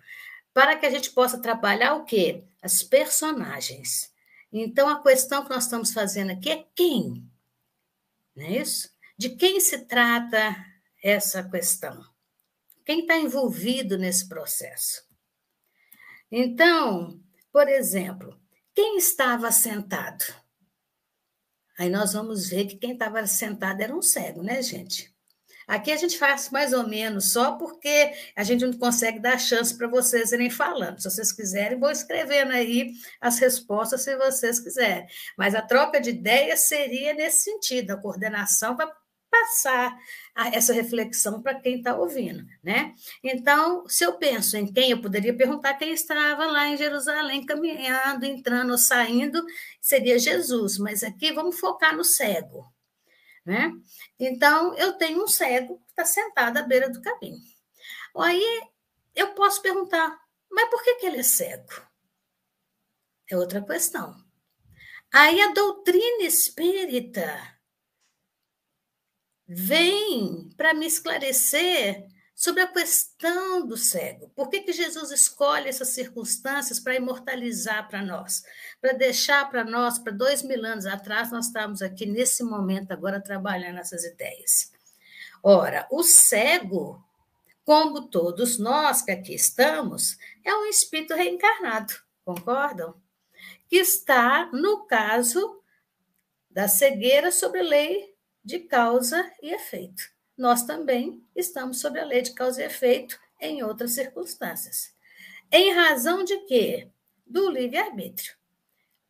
para 0.54 0.76
que 0.76 0.86
a 0.86 0.92
gente 0.92 1.10
possa 1.10 1.40
trabalhar 1.40 1.96
o 1.96 2.06
quê? 2.06 2.44
As 2.62 2.84
personagens. 2.84 4.14
Então, 4.54 4.88
a 4.90 5.02
questão 5.02 5.44
que 5.44 5.50
nós 5.50 5.64
estamos 5.64 5.92
fazendo 5.92 6.34
aqui 6.34 6.52
é 6.52 6.66
quem? 6.76 7.28
Não 8.36 8.46
é 8.46 8.58
isso? 8.58 8.96
De 9.18 9.30
quem 9.30 9.60
se 9.60 9.80
trata 9.86 10.56
essa 11.04 11.44
questão? 11.44 12.06
Quem 12.86 13.00
está 13.02 13.18
envolvido 13.18 13.98
nesse 13.98 14.30
processo? 14.30 15.02
Então, 16.32 17.20
por 17.52 17.68
exemplo, 17.68 18.40
quem 18.76 18.98
estava 18.98 19.52
sentado? 19.52 20.24
Aí 21.80 21.90
nós 21.90 22.14
vamos 22.14 22.48
ver 22.48 22.66
que 22.66 22.78
quem 22.78 22.94
estava 22.94 23.26
sentado 23.26 23.82
era 23.82 23.96
um 23.96 24.04
cego, 24.04 24.44
né, 24.44 24.62
gente? 24.62 25.12
Aqui 25.68 25.92
a 25.92 25.98
gente 25.98 26.18
faz 26.18 26.52
mais 26.52 26.72
ou 26.72 26.88
menos 26.88 27.34
só 27.34 27.54
porque 27.58 28.14
a 28.36 28.44
gente 28.44 28.66
não 28.66 28.74
consegue 28.74 29.20
dar 29.20 29.40
chance 29.40 29.76
para 29.76 29.88
vocês 29.88 30.32
irem 30.32 30.52
falando. 30.52 31.00
Se 31.00 31.10
vocês 31.10 31.32
quiserem, 31.32 31.80
vou 31.80 31.90
escrevendo 31.90 32.52
aí 32.52 32.94
as 33.20 33.40
respostas 33.40 34.04
se 34.04 34.16
vocês 34.16 34.60
quiserem. 34.60 35.08
Mas 35.36 35.56
a 35.56 35.62
troca 35.62 36.00
de 36.00 36.12
ideias 36.12 36.68
seria 36.68 37.16
nesse 37.16 37.46
sentido, 37.46 37.92
a 37.92 37.98
coordenação 37.98 38.78
vai 38.78 38.88
passar 39.30 39.98
essa 40.54 40.74
reflexão 40.74 41.42
para 41.42 41.60
quem 41.60 41.78
está 41.78 41.96
ouvindo, 41.96 42.46
né? 42.64 42.94
Então, 43.24 43.88
se 43.88 44.04
eu 44.04 44.18
penso 44.18 44.58
em 44.58 44.72
quem, 44.72 44.92
eu 44.92 45.02
poderia 45.02 45.36
perguntar 45.36 45.76
quem 45.76 45.92
estava 45.92 46.46
lá 46.46 46.68
em 46.68 46.78
Jerusalém, 46.78 47.46
caminhando, 47.46 48.26
entrando 48.26 48.72
ou 48.72 48.78
saindo, 48.78 49.44
seria 49.82 50.20
Jesus, 50.20 50.78
mas 50.78 51.04
aqui 51.04 51.32
vamos 51.32 51.60
focar 51.60 51.96
no 51.96 52.04
cego, 52.04 52.66
né? 53.46 53.72
Então, 54.20 54.74
eu 54.76 54.94
tenho 54.94 55.24
um 55.24 55.28
cego 55.28 55.80
que 55.80 55.90
está 55.90 56.06
sentado 56.06 56.58
à 56.58 56.62
beira 56.62 56.90
do 56.90 57.02
caminho. 57.02 57.40
Aí, 58.18 58.62
eu 59.16 59.34
posso 59.34 59.62
perguntar, 59.62 60.18
mas 60.52 60.70
por 60.70 60.84
que, 60.84 60.96
que 60.96 61.06
ele 61.06 61.18
é 61.18 61.24
cego? 61.24 61.88
É 63.30 63.38
outra 63.38 63.62
questão. 63.62 64.16
Aí, 65.14 65.42
a 65.42 65.54
doutrina 65.54 66.24
espírita 66.24 67.57
vem 69.48 70.50
para 70.58 70.74
me 70.74 70.86
esclarecer 70.86 72.06
sobre 72.36 72.62
a 72.62 72.68
questão 72.68 73.66
do 73.66 73.76
cego. 73.76 74.30
Por 74.36 74.50
que, 74.50 74.62
que 74.62 74.72
Jesus 74.72 75.10
escolhe 75.10 75.68
essas 75.68 75.88
circunstâncias 75.90 76.80
para 76.80 76.96
imortalizar 76.96 77.88
para 77.88 78.04
nós? 78.04 78.44
Para 78.80 78.94
deixar 78.94 79.50
para 79.50 79.64
nós, 79.64 79.98
para 79.98 80.14
dois 80.14 80.44
mil 80.44 80.64
anos 80.64 80.86
atrás, 80.86 81.32
nós 81.32 81.48
estamos 81.48 81.82
aqui 81.82 82.06
nesse 82.06 82.44
momento 82.44 82.92
agora 82.92 83.20
trabalhando 83.20 83.80
essas 83.80 84.04
ideias. 84.04 84.72
Ora, 85.42 85.88
o 85.90 86.04
cego, 86.04 87.04
como 87.66 88.08
todos 88.08 88.60
nós 88.60 89.02
que 89.02 89.12
aqui 89.12 89.34
estamos, 89.34 90.18
é 90.44 90.54
um 90.54 90.66
espírito 90.66 91.16
reencarnado, 91.16 91.94
concordam? 92.24 92.94
Que 93.68 93.78
está, 93.78 94.48
no 94.54 94.86
caso 94.86 95.60
da 96.52 96.68
cegueira 96.68 97.32
sobre 97.32 97.64
lei 97.64 98.17
de 98.48 98.60
causa 98.60 99.30
e 99.42 99.54
efeito. 99.54 100.02
Nós 100.38 100.64
também 100.64 101.22
estamos 101.36 101.82
sob 101.82 102.00
a 102.00 102.06
lei 102.06 102.22
de 102.22 102.32
causa 102.32 102.62
e 102.62 102.66
efeito 102.66 103.20
em 103.42 103.62
outras 103.62 103.92
circunstâncias. 103.92 104.96
Em 105.52 105.74
razão 105.74 106.24
de 106.24 106.38
quê? 106.46 106.90
Do 107.26 107.50
livre-arbítrio. 107.50 108.36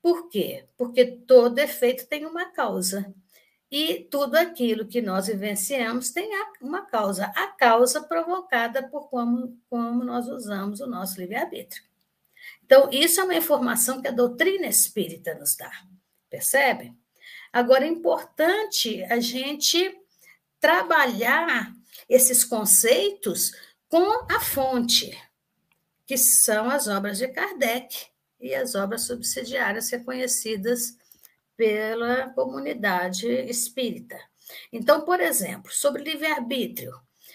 Por 0.02 0.28
quê? 0.28 0.66
Porque 0.76 1.06
todo 1.06 1.60
efeito 1.60 2.08
tem 2.08 2.26
uma 2.26 2.46
causa. 2.46 3.14
E 3.70 4.08
tudo 4.10 4.36
aquilo 4.38 4.88
que 4.88 5.04
nós 5.04 5.28
vivenciamos 5.28 6.10
tem 6.10 6.32
uma 6.60 6.88
causa. 6.88 7.26
A 7.36 7.46
causa 7.46 8.02
provocada 8.02 8.90
por 8.90 9.08
como, 9.08 9.56
como 9.70 10.04
nós 10.04 10.28
usamos 10.28 10.80
o 10.80 10.88
nosso 10.88 11.20
livre-arbítrio. 11.22 11.84
Então, 12.66 12.90
isso 12.92 13.22
é 13.22 13.24
uma 13.24 13.36
informação 13.36 14.02
que 14.02 14.08
a 14.08 14.12
doutrina 14.12 14.66
espírita 14.66 15.36
nos 15.36 15.56
dá. 15.56 15.72
Percebe? 16.28 16.98
Agora, 17.58 17.86
é 17.86 17.88
importante 17.88 19.04
a 19.06 19.20
gente 19.20 20.00
trabalhar 20.60 21.74
esses 22.08 22.44
conceitos 22.44 23.52
com 23.90 24.32
a 24.32 24.40
fonte, 24.40 25.18
que 26.06 26.20
são 26.20 26.70
as 26.70 26.88
obras 26.88 27.18
de 27.18 27.28
Kardec 27.30 28.10
e 28.40 28.54
as 28.54 28.76
obras 28.76 29.08
subsidiárias 29.08 29.90
reconhecidas 29.90 31.00
pela 31.56 32.30
comunidade 32.30 33.26
espírita. 33.26 34.20
Então, 34.72 35.02
por 35.02 35.20
exemplo, 35.20 35.72
sobre 35.72 36.04
livre-arbítrio, 36.04 36.94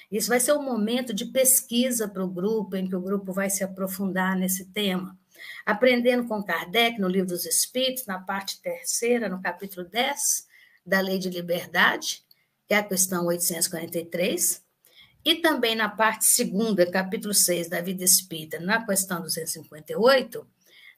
isso 0.08 0.28
vai 0.28 0.38
ser 0.38 0.52
um 0.52 0.62
momento 0.62 1.12
de 1.12 1.24
pesquisa 1.24 2.06
para 2.06 2.24
o 2.24 2.30
grupo, 2.30 2.76
em 2.76 2.88
que 2.88 2.94
o 2.94 3.02
grupo 3.02 3.32
vai 3.32 3.50
se 3.50 3.64
aprofundar 3.64 4.36
nesse 4.36 4.66
tema. 4.66 5.18
Aprendendo 5.64 6.26
com 6.26 6.42
Kardec, 6.42 7.00
no 7.00 7.08
Livro 7.08 7.28
dos 7.28 7.46
Espíritos, 7.46 8.06
na 8.06 8.18
parte 8.18 8.60
terceira, 8.60 9.28
no 9.28 9.40
capítulo 9.40 9.86
10, 9.88 10.46
da 10.84 11.00
Lei 11.00 11.18
de 11.18 11.30
Liberdade, 11.30 12.22
que 12.66 12.74
é 12.74 12.78
a 12.78 12.82
questão 12.82 13.26
843, 13.26 14.62
e 15.24 15.36
também 15.36 15.76
na 15.76 15.88
parte 15.88 16.26
segunda, 16.26 16.90
capítulo 16.90 17.32
6 17.32 17.68
da 17.68 17.80
Vida 17.80 18.02
Espírita, 18.02 18.58
na 18.58 18.84
questão 18.84 19.20
258, 19.20 20.46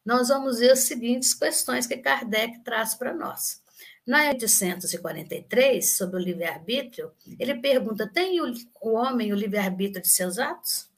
nós 0.05 0.29
vamos 0.29 0.59
ver 0.59 0.71
as 0.71 0.81
seguintes 0.81 1.35
questões 1.35 1.87
que 1.87 1.97
Kardec 1.97 2.61
traz 2.61 2.95
para 2.95 3.15
nós. 3.15 3.63
Na 4.07 4.29
843, 4.29 5.97
sobre 5.97 6.17
o 6.17 6.23
livre-arbítrio, 6.23 7.11
ele 7.39 7.55
pergunta: 7.55 8.07
tem 8.07 8.41
o, 8.41 8.53
homem 8.83 9.33
o 9.33 9.37
livre-arbítrio 9.37 10.03
de 10.03 10.11
seus 10.11 10.39
atos? 10.39 10.91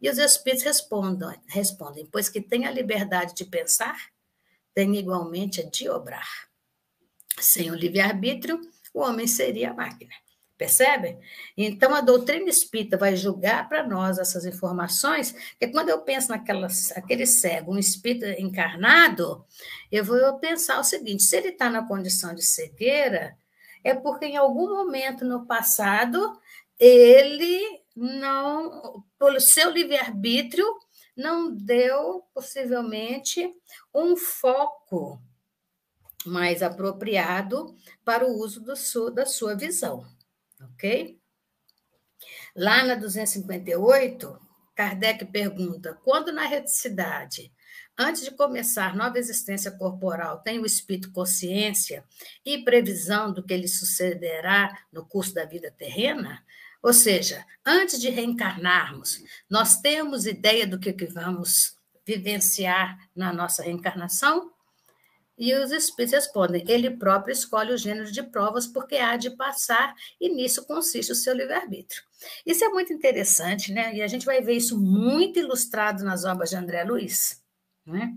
E 0.00 0.10
os 0.10 0.18
espíritos 0.18 0.64
respondem, 0.64 1.40
respondem, 1.46 2.06
pois 2.06 2.28
que 2.28 2.40
tem 2.40 2.66
a 2.66 2.70
liberdade 2.70 3.34
de 3.34 3.44
pensar, 3.44 3.96
tem 4.74 4.94
igualmente 4.96 5.60
a 5.60 5.64
de 5.64 5.88
obrar. 5.88 6.28
Sem 7.38 7.70
o 7.70 7.74
livre-arbítrio, 7.74 8.60
o 8.92 9.00
homem 9.00 9.26
seria 9.26 9.70
a 9.70 9.74
máquina. 9.74 10.12
Percebe? 10.58 11.18
Então, 11.54 11.94
a 11.94 12.00
doutrina 12.00 12.48
espírita 12.48 12.96
vai 12.96 13.14
julgar 13.14 13.68
para 13.68 13.86
nós 13.86 14.18
essas 14.18 14.46
informações, 14.46 15.32
que 15.58 15.68
quando 15.68 15.90
eu 15.90 16.00
penso 16.00 16.30
naquele 16.30 17.26
cego, 17.26 17.74
um 17.74 17.78
espírito 17.78 18.24
encarnado, 18.40 19.44
eu 19.92 20.02
vou 20.02 20.38
pensar 20.38 20.80
o 20.80 20.84
seguinte: 20.84 21.22
se 21.22 21.36
ele 21.36 21.48
está 21.48 21.68
na 21.68 21.86
condição 21.86 22.34
de 22.34 22.42
cegueira, 22.42 23.36
é 23.84 23.94
porque 23.94 24.24
em 24.24 24.36
algum 24.36 24.68
momento 24.70 25.26
no 25.26 25.46
passado 25.46 26.40
ele 26.78 27.60
não, 27.96 29.02
pelo 29.18 29.40
seu 29.40 29.70
livre-arbítrio, 29.70 30.66
não 31.16 31.50
deu 31.50 32.22
possivelmente 32.34 33.50
um 33.94 34.14
foco 34.16 35.18
mais 36.26 36.62
apropriado 36.62 37.74
para 38.04 38.26
o 38.26 38.38
uso 38.38 38.60
da 39.12 39.24
sua 39.24 39.54
visão, 39.54 40.06
ok? 40.60 41.18
Lá 42.54 42.84
na 42.84 42.94
258, 42.94 44.38
Kardec 44.74 45.24
pergunta: 45.26 45.98
quando 46.04 46.32
na 46.32 46.46
reticidade, 46.46 47.52
antes 47.98 48.22
de 48.22 48.30
começar 48.30 48.94
nova 48.94 49.18
existência 49.18 49.70
corporal, 49.70 50.42
tem 50.42 50.58
o 50.58 50.66
espírito 50.66 51.12
consciência 51.12 52.04
e 52.44 52.62
previsão 52.62 53.32
do 53.32 53.42
que 53.42 53.56
lhe 53.56 53.68
sucederá 53.68 54.76
no 54.92 55.06
curso 55.06 55.32
da 55.32 55.44
vida 55.44 55.70
terrena? 55.70 56.44
Ou 56.86 56.92
seja, 56.92 57.44
antes 57.66 58.00
de 58.00 58.10
reencarnarmos, 58.10 59.20
nós 59.50 59.80
temos 59.80 60.24
ideia 60.24 60.64
do 60.64 60.78
que, 60.78 60.92
vamos 61.06 61.76
vivenciar 62.06 62.96
na 63.12 63.32
nossa 63.32 63.64
reencarnação? 63.64 64.52
E 65.36 65.52
os 65.52 65.72
espíritos 65.72 66.12
respondem: 66.12 66.64
ele 66.68 66.88
próprio 66.90 67.32
escolhe 67.32 67.72
o 67.72 67.76
gênero 67.76 68.12
de 68.12 68.22
provas 68.22 68.68
porque 68.68 68.94
há 68.98 69.16
de 69.16 69.30
passar, 69.30 69.96
e 70.20 70.28
nisso 70.28 70.64
consiste 70.64 71.10
o 71.10 71.16
seu 71.16 71.34
livre-arbítrio. 71.34 72.04
Isso 72.46 72.64
é 72.64 72.68
muito 72.68 72.92
interessante, 72.92 73.72
né? 73.72 73.92
E 73.92 74.00
a 74.00 74.06
gente 74.06 74.24
vai 74.24 74.40
ver 74.40 74.52
isso 74.52 74.80
muito 74.80 75.40
ilustrado 75.40 76.04
nas 76.04 76.24
obras 76.24 76.50
de 76.50 76.56
André 76.56 76.84
Luiz. 76.84 77.42
Né? 77.84 78.14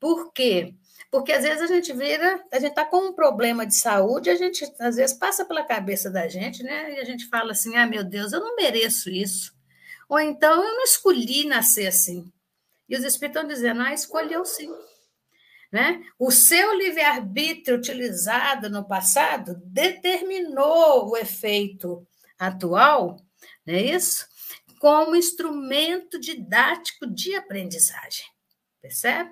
Por 0.00 0.32
quê? 0.32 0.74
Porque 1.10 1.32
às 1.32 1.42
vezes 1.42 1.62
a 1.62 1.66
gente 1.66 1.92
vira, 1.92 2.44
a 2.52 2.58
gente 2.58 2.70
está 2.70 2.84
com 2.84 3.08
um 3.08 3.12
problema 3.14 3.66
de 3.66 3.74
saúde, 3.74 4.28
a 4.28 4.36
gente 4.36 4.70
às 4.78 4.96
vezes 4.96 5.16
passa 5.16 5.44
pela 5.44 5.64
cabeça 5.64 6.10
da 6.10 6.28
gente, 6.28 6.62
né? 6.62 6.96
E 6.96 7.00
a 7.00 7.04
gente 7.04 7.26
fala 7.28 7.52
assim: 7.52 7.76
ah, 7.76 7.86
meu 7.86 8.04
Deus, 8.04 8.32
eu 8.32 8.40
não 8.40 8.54
mereço 8.56 9.08
isso. 9.08 9.56
Ou 10.08 10.20
então 10.20 10.62
eu 10.62 10.74
não 10.74 10.84
escolhi 10.84 11.46
nascer 11.46 11.86
assim. 11.86 12.30
E 12.88 12.96
os 12.96 13.04
espíritos 13.04 13.42
estão 13.42 13.48
dizendo: 13.48 13.80
ah, 13.80 13.94
escolheu 13.94 14.44
sim. 14.44 14.70
Né? 15.72 16.02
O 16.18 16.30
seu 16.30 16.74
livre-arbítrio 16.76 17.76
utilizado 17.76 18.70
no 18.70 18.86
passado 18.86 19.60
determinou 19.64 21.10
o 21.10 21.16
efeito 21.16 22.06
atual, 22.38 23.16
não 23.66 23.74
é 23.74 23.82
isso? 23.82 24.26
Como 24.80 25.14
instrumento 25.14 26.18
didático 26.18 27.06
de 27.06 27.34
aprendizagem. 27.34 28.24
Percebe? 28.80 29.30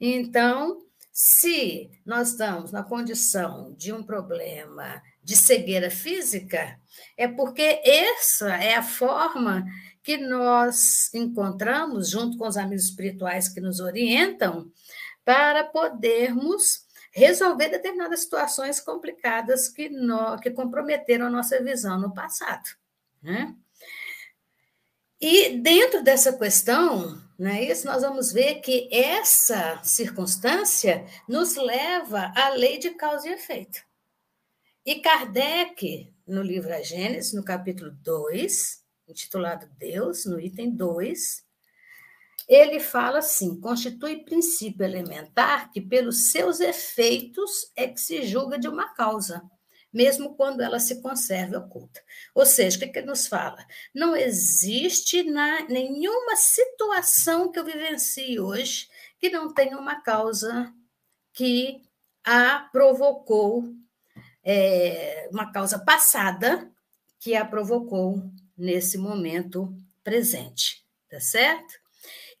Então, 0.00 0.83
se 1.16 1.92
nós 2.04 2.30
estamos 2.30 2.72
na 2.72 2.82
condição 2.82 3.72
de 3.78 3.92
um 3.92 4.02
problema 4.02 5.00
de 5.22 5.36
cegueira 5.36 5.88
física, 5.88 6.76
é 7.16 7.28
porque 7.28 7.80
essa 7.84 8.56
é 8.56 8.74
a 8.74 8.82
forma 8.82 9.64
que 10.02 10.16
nós 10.16 11.14
encontramos, 11.14 12.10
junto 12.10 12.36
com 12.36 12.48
os 12.48 12.56
amigos 12.56 12.86
espirituais 12.86 13.48
que 13.48 13.60
nos 13.60 13.78
orientam, 13.78 14.72
para 15.24 15.62
podermos 15.62 16.84
resolver 17.12 17.68
determinadas 17.68 18.22
situações 18.22 18.80
complicadas 18.80 19.68
que, 19.68 19.88
no, 19.88 20.36
que 20.40 20.50
comprometeram 20.50 21.26
a 21.26 21.30
nossa 21.30 21.62
visão 21.62 21.96
no 21.96 22.12
passado. 22.12 22.70
Né? 23.22 23.54
E 25.20 25.60
dentro 25.60 26.02
dessa 26.02 26.36
questão, 26.36 27.23
né, 27.38 27.64
isso 27.64 27.86
nós 27.86 28.02
vamos 28.02 28.32
ver 28.32 28.60
que 28.60 28.88
essa 28.92 29.82
circunstância 29.82 31.04
nos 31.28 31.56
leva 31.56 32.32
à 32.36 32.50
lei 32.50 32.78
de 32.78 32.90
causa 32.90 33.28
e 33.28 33.32
efeito. 33.32 33.82
E 34.86 34.96
Kardec, 35.00 36.12
no 36.26 36.42
livro 36.42 36.72
A 36.72 36.82
Gênesis, 36.82 37.32
no 37.32 37.44
capítulo 37.44 37.90
2, 38.02 38.84
intitulado 39.08 39.66
Deus, 39.78 40.24
no 40.26 40.38
item 40.38 40.70
2, 40.76 41.44
ele 42.48 42.78
fala 42.78 43.18
assim: 43.18 43.58
constitui 43.60 44.24
princípio 44.24 44.84
elementar 44.84 45.70
que, 45.70 45.80
pelos 45.80 46.30
seus 46.30 46.60
efeitos, 46.60 47.72
é 47.74 47.88
que 47.88 48.00
se 48.00 48.22
julga 48.22 48.58
de 48.58 48.68
uma 48.68 48.92
causa, 48.94 49.42
mesmo 49.94 50.34
quando 50.34 50.60
ela 50.60 50.80
se 50.80 51.00
conserve 51.00 51.56
oculta. 51.56 52.02
Ou 52.34 52.44
seja, 52.44 52.76
o 52.76 52.80
que, 52.80 52.88
que 52.88 53.02
nos 53.02 53.28
fala? 53.28 53.64
Não 53.94 54.16
existe 54.16 55.22
na, 55.22 55.60
nenhuma 55.68 56.34
situação 56.34 57.52
que 57.52 57.60
eu 57.60 57.64
vivencie 57.64 58.40
hoje 58.40 58.88
que 59.20 59.30
não 59.30 59.54
tenha 59.54 59.78
uma 59.78 60.02
causa 60.02 60.74
que 61.32 61.80
a 62.24 62.68
provocou, 62.72 63.72
é, 64.42 65.28
uma 65.32 65.52
causa 65.52 65.78
passada 65.78 66.70
que 67.20 67.36
a 67.36 67.44
provocou 67.44 68.22
nesse 68.56 68.98
momento 68.98 69.72
presente, 70.02 70.84
tá 71.08 71.20
certo? 71.20 71.83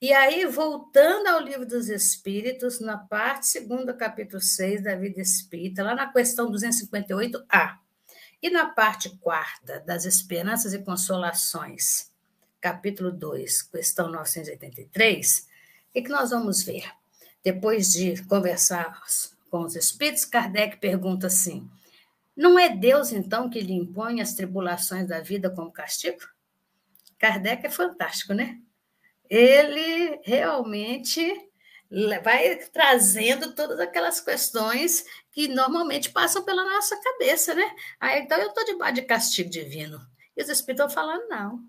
E 0.04 0.12
aí, 0.12 0.44
voltando 0.44 1.28
ao 1.28 1.40
livro 1.40 1.64
dos 1.64 1.88
Espíritos, 1.88 2.78
na 2.78 2.98
parte 2.98 3.46
segunda, 3.46 3.94
capítulo 3.94 4.38
6 4.38 4.82
da 4.82 4.94
vida 4.94 5.18
espírita, 5.18 5.82
lá 5.82 5.94
na 5.94 6.12
questão 6.12 6.52
258A, 6.52 7.78
e 8.42 8.50
na 8.50 8.66
parte 8.66 9.16
quarta 9.16 9.80
das 9.80 10.04
Esperanças 10.04 10.74
e 10.74 10.82
Consolações, 10.82 12.12
capítulo 12.60 13.10
2, 13.10 13.62
questão 13.62 14.12
983, 14.12 15.48
o 15.88 16.02
que 16.02 16.08
nós 16.10 16.28
vamos 16.28 16.62
ver? 16.62 16.84
Depois 17.42 17.90
de 17.90 18.22
conversar 18.24 19.00
com 19.50 19.60
os 19.60 19.74
Espíritos, 19.74 20.26
Kardec 20.26 20.76
pergunta 20.76 21.28
assim: 21.28 21.66
não 22.36 22.58
é 22.58 22.68
Deus, 22.68 23.10
então, 23.10 23.48
que 23.48 23.58
lhe 23.58 23.72
impõe 23.72 24.20
as 24.20 24.34
tribulações 24.34 25.08
da 25.08 25.20
vida 25.20 25.48
como 25.48 25.72
castigo? 25.72 26.20
Kardec 27.18 27.66
é 27.66 27.70
fantástico, 27.70 28.34
né? 28.34 28.60
Ele 29.28 30.20
realmente 30.24 31.50
vai 32.22 32.56
trazendo 32.72 33.54
todas 33.54 33.78
aquelas 33.78 34.20
questões 34.20 35.04
que 35.30 35.48
normalmente 35.48 36.10
passam 36.10 36.42
pela 36.42 36.64
nossa 36.64 36.96
cabeça, 37.00 37.54
né? 37.54 37.74
Ah, 38.00 38.18
então 38.18 38.38
eu 38.38 38.48
estou 38.48 38.64
debaixo 38.64 38.94
de 38.94 39.02
castigo 39.02 39.50
divino. 39.50 40.00
E 40.36 40.42
os 40.42 40.48
espíritos 40.48 40.86
estão 40.86 40.90
falando, 40.90 41.28
não. 41.28 41.62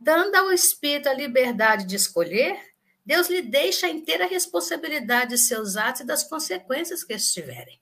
Dando 0.00 0.34
ao 0.34 0.52
espírito 0.52 1.08
a 1.08 1.14
liberdade 1.14 1.84
de 1.84 1.96
escolher, 1.96 2.58
Deus 3.04 3.28
lhe 3.28 3.42
deixa 3.42 3.86
a 3.86 3.90
inteira 3.90 4.26
responsabilidade 4.26 5.30
de 5.30 5.38
seus 5.38 5.76
atos 5.76 6.00
e 6.00 6.06
das 6.06 6.24
consequências 6.24 7.04
que 7.04 7.12
estes 7.12 7.34
tiverem. 7.34 7.80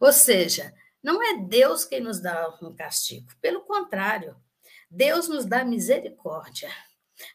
Ou 0.00 0.12
seja, 0.12 0.74
não 1.02 1.22
é 1.22 1.38
Deus 1.38 1.84
quem 1.84 2.00
nos 2.00 2.20
dá 2.20 2.56
um 2.60 2.74
castigo. 2.74 3.28
Pelo 3.40 3.60
contrário, 3.60 4.36
Deus 4.90 5.28
nos 5.28 5.44
dá 5.44 5.64
misericórdia, 5.64 6.70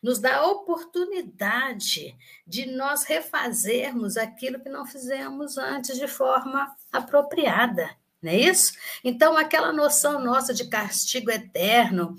nos 0.02 0.20
dá 0.20 0.38
a 0.38 0.48
oportunidade 0.48 2.16
de 2.46 2.66
nós 2.66 3.04
refazermos 3.04 4.18
aquilo 4.18 4.60
que 4.60 4.70
não 4.70 4.86
fizemos 4.86 5.58
antes 5.58 5.98
de 5.98 6.08
forma 6.08 6.74
apropriada. 6.92 7.90
Não 8.22 8.32
é 8.32 8.38
isso? 8.38 8.74
Então, 9.04 9.38
aquela 9.38 9.74
noção 9.74 10.24
nossa 10.24 10.54
de 10.54 10.70
castigo 10.70 11.30
eterno, 11.30 12.16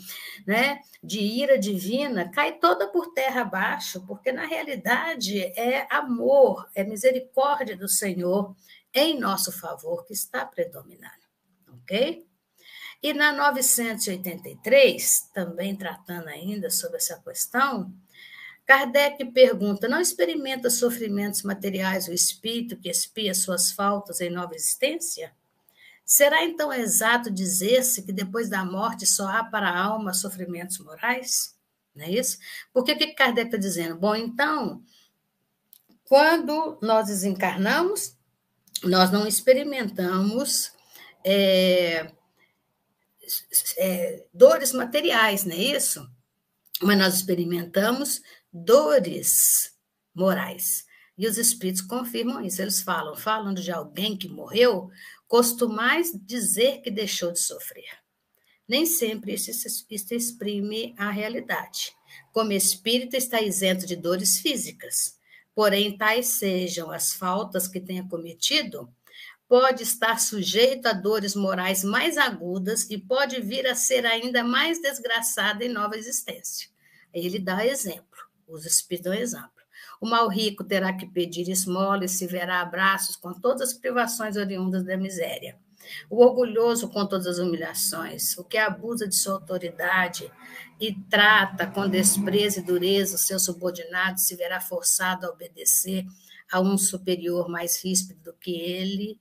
né, 0.47 0.81
de 1.03 1.19
ira 1.19 1.59
divina, 1.59 2.31
cai 2.31 2.59
toda 2.59 2.89
por 2.89 3.15
terra 3.15 3.41
abaixo, 3.41 4.05
porque 4.07 4.31
na 4.31 4.45
realidade 4.45 5.41
é 5.41 5.87
amor, 5.91 6.69
é 6.75 6.85
misericórdia 6.85 7.75
do 7.75 7.89
Senhor 7.89 8.55
em 8.93 9.19
nosso 9.19 9.51
favor 9.51 10.05
que 10.05 10.13
está 10.13 10.45
predominando 10.45 11.25
ok? 11.85 12.27
E 13.05 13.13
na 13.13 13.33
983, 13.33 15.29
também 15.35 15.77
tratando 15.77 16.29
ainda 16.29 16.71
sobre 16.71 16.97
essa 16.97 17.19
questão, 17.19 17.93
Kardec 18.65 19.23
pergunta: 19.27 19.87
não 19.87 20.01
experimenta 20.01 20.71
sofrimentos 20.71 21.43
materiais 21.43 22.09
o 22.09 22.15
espírito 22.15 22.79
que 22.79 22.89
expia 22.89 23.35
suas 23.35 23.71
faltas 23.71 24.23
em 24.23 24.31
nova 24.31 24.55
existência? 24.55 25.35
Será 26.03 26.47
então 26.47 26.73
exato 26.73 27.31
dizer-se 27.31 28.01
que 28.05 28.11
depois 28.11 28.49
da 28.49 28.65
morte 28.65 29.05
só 29.05 29.29
há 29.29 29.45
para 29.45 29.69
a 29.69 29.79
alma 29.79 30.15
sofrimentos 30.15 30.79
morais? 30.79 31.55
Não 31.95 32.07
é 32.07 32.11
isso? 32.11 32.39
Porque 32.73 32.93
o 32.93 32.97
que 32.97 33.09
Kardec 33.09 33.49
está 33.49 33.59
dizendo? 33.59 33.97
Bom, 33.97 34.17
então, 34.17 34.83
quando 36.09 36.79
nós 36.81 37.09
desencarnamos, 37.09 38.17
nós 38.83 39.11
não 39.11 39.27
experimentamos 39.27 40.73
é, 41.23 42.11
é, 43.77 44.25
dores 44.33 44.73
materiais, 44.73 45.45
não 45.45 45.55
é 45.55 45.59
isso? 45.59 46.09
Mas 46.83 46.99
nós 46.99 47.15
experimentamos 47.15 48.23
dores 48.53 49.75
morais. 50.15 50.85
E 51.17 51.27
os 51.27 51.39
espíritos 51.39 51.83
confirmam 51.83 52.45
isso. 52.45 52.61
Eles 52.61 52.83
falam, 52.83 53.17
falando 53.17 53.61
de 53.61 53.71
alguém 53.71 54.17
que 54.17 54.29
morreu, 54.29 54.91
costumais 55.29 56.11
dizer 56.15 56.81
que 56.83 56.91
deixou 56.91 57.33
de 57.33 57.41
sofrer. 57.41 58.05
Nem 58.67 58.87
sempre 58.87 59.35
isso, 59.35 59.51
isso 59.51 60.15
exprime 60.15 60.95
a 60.97 61.11
realidade. 61.11 61.93
Como 62.33 62.53
espírito 62.53 63.15
está 63.15 63.41
isento 63.41 63.87
de 63.87 63.95
dores 63.95 64.39
físicas, 64.39 65.19
porém, 65.55 65.97
tais 65.97 66.27
sejam 66.27 66.91
as 66.91 67.13
faltas 67.13 67.69
que 67.69 67.81
tenha 67.81 68.09
cometido, 68.09 68.89
pode 69.49 69.83
estar 69.83 70.19
sujeito 70.19 70.87
a 70.87 70.93
dores 70.93 71.35
morais 71.35 71.85
mais 71.85 72.17
agudas 72.17 72.89
e 72.91 72.99
pode 72.99 73.41
vir 73.41 73.67
a 73.67 73.75
ser 73.75 74.07
ainda 74.07 74.43
mais 74.43 74.81
desgraçada 74.81 75.65
em 75.65 75.69
nova 75.69 75.97
existência. 75.97 76.69
Ele 77.13 77.39
dá 77.39 77.65
exemplo, 77.65 78.19
os 78.49 78.65
espíritos 78.67 79.13
dão 79.13 79.21
exemplo. 79.21 79.51
O 80.01 80.07
mal 80.07 80.29
rico 80.29 80.65
terá 80.65 80.93
que 80.93 81.07
pedir 81.07 81.49
esmola 81.49 82.05
e 82.05 82.09
se 82.09 82.27
verá 82.27 82.61
abraços 82.61 83.17
com 83.17 83.33
todas 83.33 83.71
as 83.71 83.75
privações 83.75 84.37
oriundas 84.37 84.85
da 84.85 84.97
miséria. 84.97 85.59
O 86.09 86.23
orgulhoso 86.23 86.89
com 86.89 87.07
todas 87.07 87.27
as 87.27 87.39
humilhações, 87.39 88.37
o 88.39 88.45
que 88.45 88.57
abusa 88.57 89.07
de 89.07 89.15
sua 89.15 89.35
autoridade 89.35 90.31
e 90.81 90.95
trata 91.11 91.67
com 91.67 91.89
desprezo 91.89 92.61
e 92.61 92.63
dureza 92.63 93.19
seus 93.19 93.45
subordinados, 93.45 94.27
se 94.27 94.35
verá 94.35 94.61
forçado 94.61 95.27
a 95.27 95.31
obedecer 95.31 96.07
a 96.51 96.61
um 96.61 96.77
superior 96.77 97.49
mais 97.49 97.83
ríspido 97.83 98.21
do 98.23 98.33
que 98.33 98.53
ele 98.53 99.21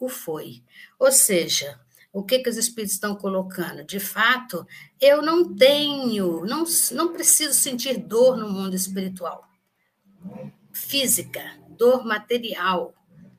o 0.00 0.08
foi. 0.08 0.62
Ou 0.98 1.12
seja, 1.12 1.78
o 2.12 2.24
que, 2.24 2.40
que 2.40 2.48
os 2.48 2.56
espíritos 2.56 2.94
estão 2.94 3.14
colocando? 3.14 3.84
De 3.84 4.00
fato, 4.00 4.66
eu 5.00 5.22
não 5.22 5.54
tenho, 5.54 6.44
não, 6.44 6.64
não 6.92 7.12
preciso 7.12 7.54
sentir 7.54 7.98
dor 7.98 8.36
no 8.36 8.48
mundo 8.48 8.74
espiritual. 8.74 9.48
Física, 10.72 11.42
dor 11.68 12.04
material, 12.04 12.94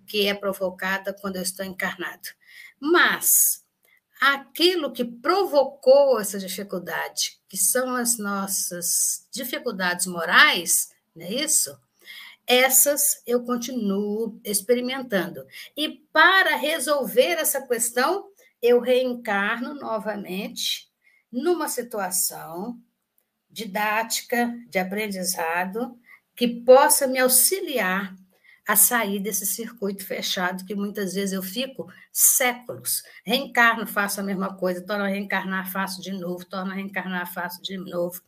que 0.06 0.28
é 0.28 0.34
provocada 0.34 1.14
quando 1.14 1.36
eu 1.36 1.42
estou 1.42 1.66
encarnado. 1.66 2.30
Mas 2.80 3.66
aquilo 4.22 4.92
que 4.92 5.04
provocou 5.04 6.20
essa 6.20 6.38
dificuldade, 6.38 7.40
que 7.50 7.58
são 7.58 7.96
as 7.96 8.18
nossas 8.18 9.28
dificuldades 9.32 10.06
morais, 10.06 10.92
não 11.16 11.26
é 11.26 11.34
isso? 11.34 11.78
Essas 12.52 13.24
eu 13.26 13.46
continuo 13.46 14.38
experimentando. 14.44 15.46
E 15.78 16.04
para 16.12 16.58
resolver 16.58 17.40
essa 17.40 17.66
questão, 17.66 18.28
eu 18.62 18.82
reencarno 18.82 19.74
novamente 19.74 20.92
numa 21.32 21.70
situação 21.70 22.78
didática, 23.50 24.54
de 24.68 24.78
aprendizado, 24.80 25.98
que 26.36 26.46
possa 26.46 27.08
me 27.08 27.20
auxiliar 27.20 28.14
a 28.72 28.76
sair 28.78 29.20
desse 29.20 29.46
circuito 29.46 30.06
fechado 30.06 30.64
que 30.64 30.74
muitas 30.74 31.14
vezes 31.14 31.34
eu 31.34 31.44
fico 31.44 31.92
séculos. 32.10 33.04
Reencarno, 33.26 33.86
faço 33.86 34.22
a 34.22 34.24
mesma 34.24 34.56
coisa, 34.56 34.82
torno 34.82 35.04
a 35.04 35.10
reencarnar, 35.10 35.70
faço 35.70 36.02
de 36.02 36.14
novo, 36.14 36.46
torno 36.46 36.72
a 36.72 36.76
reencarnar, 36.76 37.34
faço 37.34 37.62
de 37.62 37.78
novo. 37.78 38.22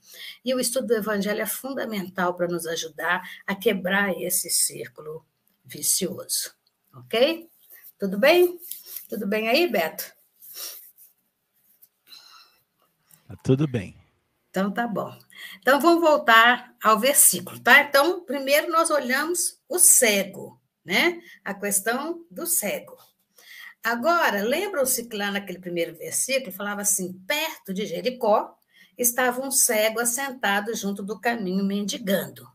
E 0.44 0.54
o 0.54 0.60
estudo 0.60 0.88
do 0.88 0.96
Evangelho 0.96 1.42
é 1.42 1.46
fundamental 1.46 2.34
para 2.34 2.50
nos 2.50 2.68
ajudar 2.68 3.22
a 3.48 3.56
quebrar 3.56 4.12
esse 4.22 4.50
círculo 4.50 5.26
vicioso. 5.64 6.54
Ok? 6.94 7.50
Tudo 7.98 8.20
bem? 8.20 8.60
Tudo 9.08 9.26
bem 9.26 9.48
aí, 9.48 9.66
Beto? 9.66 10.12
Tá 13.30 13.38
tudo 13.42 13.66
bem. 13.66 13.96
Então 14.50 14.70
tá 14.70 14.86
bom. 14.86 15.18
Então 15.60 15.80
vamos 15.80 16.02
voltar 16.02 16.76
ao 16.84 17.00
versículo, 17.00 17.60
tá? 17.60 17.82
Então, 17.82 18.24
primeiro 18.26 18.72
nós 18.72 18.90
olhamos 18.90 19.60
o 19.68 19.80
cego, 19.80 20.62
né? 20.84 21.22
A 21.44 21.54
questão 21.54 22.26
do 22.30 22.46
cego. 22.46 22.98
Agora, 23.84 24.42
lembram-se 24.44 25.08
que 25.08 25.18
lá 25.18 25.30
naquele 25.30 25.60
primeiro 25.60 25.96
versículo 25.96 26.52
falava 26.52 26.82
assim: 26.82 27.14
perto 27.28 27.74
de 27.74 27.86
Jericó 27.86 28.56
estava 28.98 29.46
um 29.46 29.52
cego 29.52 30.00
assentado 30.00 30.74
junto 30.76 31.04
do 31.04 31.20
caminho 31.20 31.66
mendigando. 31.66 32.48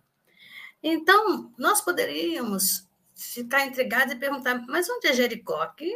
Então, 0.82 1.52
nós 1.58 1.80
poderíamos 1.80 2.88
ficar 3.14 3.66
intrigados 3.66 4.14
e 4.14 4.18
perguntar: 4.18 4.64
mas 4.68 4.88
onde 4.88 5.08
é 5.08 5.12
Jericó? 5.12 5.60
Aqui, 5.60 5.92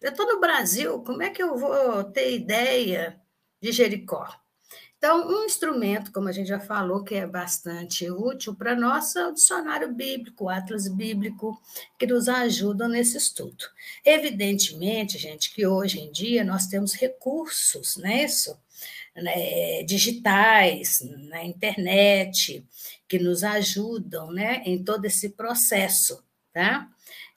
eu 0.00 0.10
estou 0.10 0.26
no 0.26 0.40
Brasil, 0.40 1.02
como 1.02 1.22
é 1.22 1.30
que 1.30 1.42
eu 1.42 1.58
vou 1.58 2.04
ter 2.04 2.34
ideia 2.34 3.20
de 3.60 3.72
Jericó? 3.72 4.26
Então, 5.00 5.26
um 5.26 5.46
instrumento, 5.46 6.12
como 6.12 6.28
a 6.28 6.32
gente 6.32 6.48
já 6.48 6.60
falou, 6.60 7.02
que 7.02 7.14
é 7.14 7.26
bastante 7.26 8.10
útil 8.10 8.54
para 8.54 8.76
nós, 8.76 9.16
é 9.16 9.26
o 9.26 9.32
dicionário 9.32 9.90
bíblico, 9.94 10.44
o 10.44 10.48
Atlas 10.50 10.86
Bíblico, 10.88 11.58
que 11.98 12.06
nos 12.06 12.28
ajudam 12.28 12.86
nesse 12.86 13.16
estudo. 13.16 13.64
Evidentemente, 14.04 15.16
gente, 15.16 15.54
que 15.54 15.66
hoje 15.66 16.00
em 16.00 16.12
dia 16.12 16.44
nós 16.44 16.66
temos 16.66 16.92
recursos, 16.92 17.96
né, 17.96 18.24
isso? 18.24 18.54
Né, 19.16 19.82
digitais, 19.84 21.00
na 21.30 21.44
internet, 21.44 22.62
que 23.08 23.18
nos 23.18 23.42
ajudam 23.42 24.30
né, 24.30 24.62
em 24.66 24.84
todo 24.84 25.06
esse 25.06 25.30
processo. 25.30 26.22
Tá? 26.52 26.86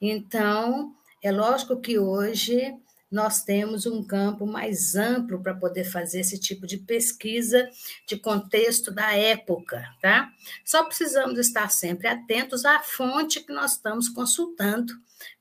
Então, 0.01 0.93
é 1.21 1.31
lógico 1.31 1.79
que 1.79 1.97
hoje 1.97 2.75
nós 3.13 3.43
temos 3.43 3.85
um 3.85 4.03
campo 4.03 4.45
mais 4.47 4.95
amplo 4.95 5.39
para 5.39 5.53
poder 5.53 5.83
fazer 5.83 6.21
esse 6.21 6.39
tipo 6.39 6.65
de 6.65 6.77
pesquisa 6.77 7.69
de 8.07 8.17
contexto 8.17 8.91
da 8.91 9.15
época, 9.15 9.87
tá? 10.01 10.31
Só 10.65 10.83
precisamos 10.83 11.37
estar 11.37 11.69
sempre 11.69 12.07
atentos 12.07 12.65
à 12.65 12.79
fonte 12.79 13.41
que 13.41 13.53
nós 13.53 13.73
estamos 13.73 14.09
consultando, 14.09 14.91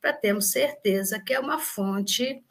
para 0.01 0.12
termos 0.12 0.51
certeza 0.51 1.18
que 1.18 1.33
é 1.33 1.41
uma 1.41 1.59
fonte 1.59 2.45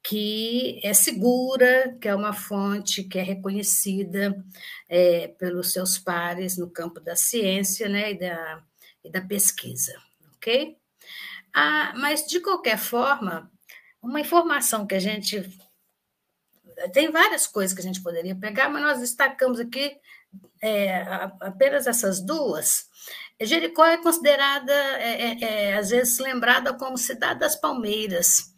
que 0.00 0.80
é 0.84 0.94
segura, 0.94 1.96
que 2.00 2.06
é 2.06 2.14
uma 2.14 2.32
fonte 2.32 3.02
que 3.02 3.18
é 3.18 3.22
reconhecida 3.22 4.42
é, 4.88 5.26
pelos 5.26 5.72
seus 5.72 5.98
pares 5.98 6.56
no 6.56 6.70
campo 6.70 7.00
da 7.00 7.16
ciência 7.16 7.88
né, 7.88 8.12
e, 8.12 8.18
da, 8.18 8.62
e 9.04 9.10
da 9.10 9.20
pesquisa, 9.20 10.00
ok? 10.36 10.78
Ah, 11.52 11.92
mas, 11.96 12.26
de 12.26 12.40
qualquer 12.40 12.78
forma, 12.78 13.50
uma 14.02 14.20
informação 14.20 14.86
que 14.86 14.94
a 14.94 15.00
gente. 15.00 15.42
Tem 16.92 17.10
várias 17.10 17.46
coisas 17.46 17.74
que 17.74 17.80
a 17.80 17.84
gente 17.84 18.02
poderia 18.02 18.36
pegar, 18.36 18.68
mas 18.68 18.82
nós 18.82 19.00
destacamos 19.00 19.58
aqui 19.58 19.96
é, 20.62 21.02
apenas 21.40 21.86
essas 21.86 22.20
duas. 22.20 22.88
Jericó 23.40 23.84
é 23.84 23.96
considerada, 23.98 24.72
é, 24.72 25.22
é, 25.22 25.44
é, 25.44 25.78
às 25.78 25.90
vezes, 25.90 26.18
lembrada 26.18 26.74
como 26.74 26.98
cidade 26.98 27.40
das 27.40 27.56
palmeiras. 27.56 28.52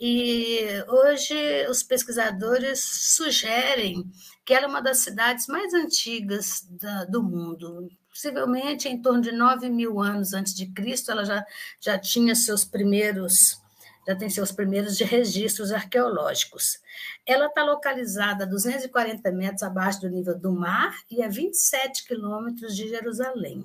E 0.00 0.66
hoje 0.88 1.66
os 1.68 1.82
pesquisadores 1.82 2.80
sugerem 3.14 4.04
que 4.44 4.52
ela 4.52 4.66
é 4.66 4.68
uma 4.68 4.82
das 4.82 4.98
cidades 4.98 5.46
mais 5.46 5.72
antigas 5.74 6.66
da, 6.70 7.04
do 7.04 7.22
mundo. 7.22 7.88
Possivelmente 8.08 8.88
em 8.88 9.00
torno 9.00 9.20
de 9.20 9.32
9 9.32 9.70
mil 9.70 10.00
anos 10.00 10.34
antes 10.34 10.54
de 10.54 10.66
Cristo, 10.66 11.12
ela 11.12 11.24
já, 11.24 11.44
já 11.80 11.98
tinha 11.98 12.34
seus 12.34 12.64
primeiros 12.64 13.61
já 14.06 14.16
tem 14.16 14.28
seus 14.28 14.50
primeiros 14.50 14.98
registros 14.98 15.72
arqueológicos. 15.72 16.80
Ela 17.26 17.46
está 17.46 17.64
localizada 17.64 18.44
a 18.44 18.46
240 18.46 19.30
metros 19.32 19.62
abaixo 19.62 20.00
do 20.00 20.10
nível 20.10 20.38
do 20.38 20.52
mar 20.52 20.94
e 21.10 21.22
a 21.22 21.28
27 21.28 22.06
quilômetros 22.06 22.76
de 22.76 22.88
Jerusalém. 22.88 23.64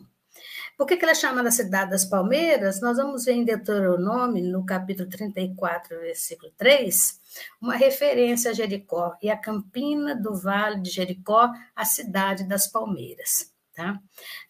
Por 0.77 0.85
que, 0.85 0.95
que 0.95 1.03
ela 1.03 1.13
é 1.13 1.15
chamada 1.15 1.49
Cidade 1.49 1.89
das 1.89 2.05
Palmeiras? 2.05 2.79
Nós 2.79 2.97
vamos 2.97 3.25
ver 3.25 3.33
em 3.33 3.43
Deuteronômio, 3.43 4.43
no 4.43 4.63
capítulo 4.63 5.09
34, 5.09 5.99
versículo 5.99 6.51
3, 6.55 7.19
uma 7.59 7.75
referência 7.75 8.51
a 8.51 8.53
Jericó 8.53 9.17
e 9.19 9.29
a 9.31 9.35
campina 9.35 10.15
do 10.15 10.35
vale 10.35 10.79
de 10.79 10.91
Jericó, 10.91 11.51
a 11.75 11.83
cidade 11.83 12.43
das 12.43 12.67
palmeiras. 12.67 13.51
Tá? 13.73 13.99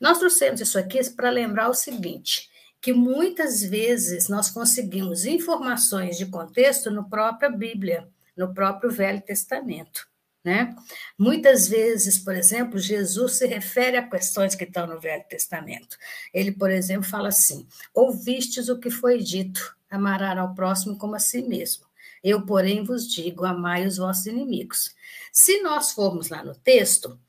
Nós 0.01 0.19
trouxemos 0.19 0.59
isso 0.59 0.77
aqui 0.77 0.99
para 1.11 1.29
lembrar 1.29 1.69
o 1.69 1.73
seguinte: 1.73 2.49
que 2.81 2.93
muitas 2.93 3.61
vezes 3.61 4.29
nós 4.29 4.49
conseguimos 4.49 5.25
informações 5.25 6.17
de 6.17 6.25
contexto 6.25 6.91
no 6.91 7.09
própria 7.09 7.49
Bíblia, 7.49 8.07
no 8.35 8.53
próprio 8.53 8.91
Velho 8.91 9.21
Testamento. 9.21 10.07
Né? 10.43 10.73
Muitas 11.17 11.67
vezes, 11.67 12.17
por 12.17 12.33
exemplo, 12.33 12.79
Jesus 12.79 13.33
se 13.33 13.45
refere 13.45 13.97
a 13.97 14.07
questões 14.07 14.55
que 14.55 14.63
estão 14.63 14.87
no 14.87 14.99
Velho 14.99 15.25
Testamento. 15.27 15.97
Ele, 16.33 16.53
por 16.53 16.71
exemplo, 16.71 17.03
fala 17.03 17.27
assim: 17.27 17.67
Ouvistes 17.93 18.69
o 18.69 18.79
que 18.79 18.89
foi 18.89 19.17
dito, 19.17 19.75
amarás 19.89 20.37
ao 20.37 20.53
próximo 20.53 20.97
como 20.97 21.15
a 21.15 21.19
si 21.19 21.41
mesmo. 21.41 21.85
Eu, 22.23 22.45
porém, 22.45 22.83
vos 22.83 23.11
digo: 23.11 23.43
amai 23.43 23.85
os 23.85 23.97
vossos 23.97 24.25
inimigos. 24.25 24.95
Se 25.33 25.61
nós 25.61 25.91
formos 25.91 26.29
lá 26.29 26.41
no 26.43 26.55
texto, 26.55 27.19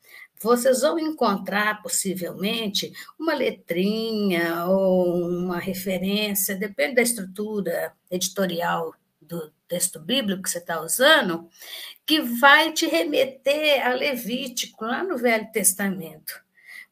vocês 0.41 0.81
vão 0.81 0.97
encontrar 0.97 1.81
possivelmente 1.81 2.93
uma 3.19 3.33
letrinha 3.33 4.65
ou 4.65 5.27
uma 5.29 5.59
referência, 5.59 6.55
depende 6.55 6.95
da 6.95 7.01
estrutura 7.01 7.93
editorial 8.09 8.93
do 9.21 9.51
texto 9.67 9.99
bíblico 9.99 10.43
que 10.43 10.49
você 10.49 10.57
está 10.57 10.81
usando, 10.81 11.47
que 12.05 12.21
vai 12.21 12.71
te 12.71 12.87
remeter 12.87 13.85
a 13.85 13.93
Levítico, 13.93 14.85
lá 14.85 15.03
no 15.03 15.17
Velho 15.17 15.51
Testamento. 15.51 16.33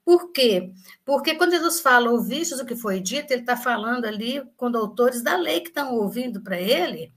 Por 0.05 0.31
quê? 0.31 0.71
Porque 1.03 1.35
quando 1.35 1.51
Jesus 1.51 1.81
fala 1.81 2.11
ouvistes 2.11 2.59
o 2.59 2.65
que 2.65 2.75
foi 2.75 3.01
dito, 3.01 3.31
ele 3.31 3.41
está 3.41 3.57
falando 3.57 4.05
ali 4.05 4.41
com 4.55 4.71
doutores 4.71 5.21
da 5.21 5.35
lei 5.35 5.59
que 5.59 5.69
estão 5.69 5.95
ouvindo 5.95 6.41
para 6.41 6.61
ele, 6.61 7.11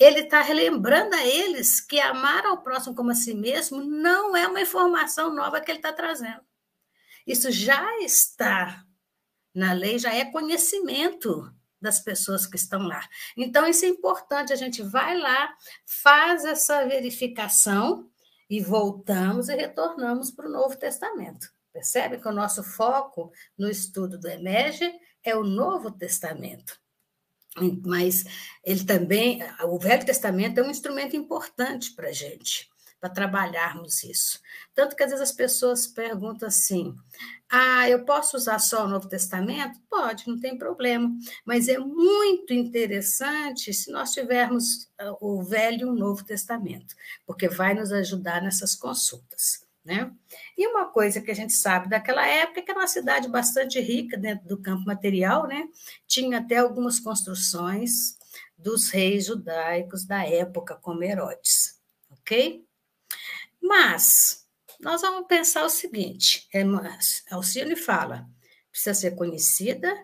ele 0.00 0.20
está 0.20 0.40
relembrando 0.40 1.14
a 1.14 1.26
eles 1.26 1.78
que 1.78 2.00
amar 2.00 2.46
ao 2.46 2.62
próximo 2.62 2.94
como 2.94 3.10
a 3.10 3.14
si 3.14 3.34
mesmo 3.34 3.84
não 3.84 4.34
é 4.34 4.48
uma 4.48 4.62
informação 4.62 5.34
nova 5.34 5.60
que 5.60 5.70
ele 5.70 5.78
está 5.78 5.92
trazendo. 5.92 6.40
Isso 7.26 7.52
já 7.52 8.00
está 8.00 8.82
na 9.54 9.74
lei, 9.74 9.98
já 9.98 10.14
é 10.14 10.24
conhecimento 10.24 11.54
das 11.78 12.00
pessoas 12.00 12.46
que 12.46 12.56
estão 12.56 12.82
lá. 12.82 13.06
Então, 13.36 13.66
isso 13.66 13.84
é 13.84 13.88
importante. 13.88 14.54
A 14.54 14.56
gente 14.56 14.82
vai 14.82 15.18
lá, 15.18 15.54
faz 15.84 16.46
essa 16.46 16.86
verificação 16.86 18.10
e 18.48 18.58
voltamos 18.58 19.50
e 19.50 19.54
retornamos 19.54 20.30
para 20.30 20.48
o 20.48 20.52
Novo 20.52 20.76
Testamento. 20.76 21.52
Percebe 21.72 22.18
que 22.18 22.26
o 22.26 22.32
nosso 22.32 22.64
foco 22.64 23.32
no 23.56 23.68
estudo 23.68 24.18
do 24.18 24.28
Emerge 24.28 24.90
é 25.22 25.36
o 25.36 25.44
Novo 25.44 25.90
Testamento. 25.90 26.80
Mas 27.84 28.24
ele 28.64 28.84
também, 28.84 29.40
o 29.64 29.78
Velho 29.78 30.04
Testamento 30.04 30.58
é 30.58 30.62
um 30.62 30.70
instrumento 30.70 31.16
importante 31.16 31.92
para 31.92 32.08
a 32.08 32.12
gente, 32.12 32.70
para 33.00 33.10
trabalharmos 33.10 34.04
isso. 34.04 34.40
Tanto 34.74 34.94
que 34.94 35.02
às 35.02 35.10
vezes 35.10 35.30
as 35.30 35.32
pessoas 35.34 35.86
perguntam 35.86 36.46
assim: 36.46 36.94
ah, 37.48 37.88
eu 37.88 38.04
posso 38.04 38.36
usar 38.36 38.60
só 38.60 38.84
o 38.84 38.88
Novo 38.88 39.08
Testamento? 39.08 39.80
Pode, 39.90 40.28
não 40.28 40.38
tem 40.38 40.56
problema. 40.56 41.10
Mas 41.44 41.66
é 41.66 41.78
muito 41.78 42.52
interessante 42.52 43.74
se 43.74 43.90
nós 43.90 44.12
tivermos 44.12 44.88
ah, 44.98 45.16
o 45.20 45.42
Velho 45.42 45.80
e 45.80 45.90
o 45.90 45.94
Novo 45.94 46.24
Testamento, 46.24 46.94
porque 47.26 47.48
vai 47.48 47.74
nos 47.74 47.90
ajudar 47.90 48.40
nessas 48.40 48.76
consultas. 48.76 49.68
Né? 49.84 50.12
E 50.56 50.66
uma 50.66 50.86
coisa 50.86 51.22
que 51.22 51.30
a 51.30 51.34
gente 51.34 51.54
sabe 51.54 51.88
daquela 51.88 52.26
época 52.26 52.60
é 52.60 52.62
que 52.62 52.70
era 52.70 52.80
uma 52.80 52.86
cidade 52.86 53.28
bastante 53.28 53.80
rica 53.80 54.16
dentro 54.16 54.46
do 54.46 54.60
campo 54.60 54.84
material, 54.84 55.46
né? 55.46 55.68
tinha 56.06 56.38
até 56.38 56.58
algumas 56.58 57.00
construções 57.00 58.18
dos 58.58 58.90
reis 58.90 59.26
judaicos 59.26 60.04
da 60.04 60.22
época, 60.26 60.76
como 60.76 61.02
Herodes. 61.02 61.80
Ok? 62.10 62.64
Mas 63.60 64.46
nós 64.80 65.02
vamos 65.02 65.26
pensar 65.26 65.64
o 65.64 65.70
seguinte: 65.70 66.48
é, 66.52 66.62
Alcine 67.30 67.76
fala, 67.76 68.28
precisa 68.70 68.94
ser 68.94 69.10
conhecida, 69.12 69.94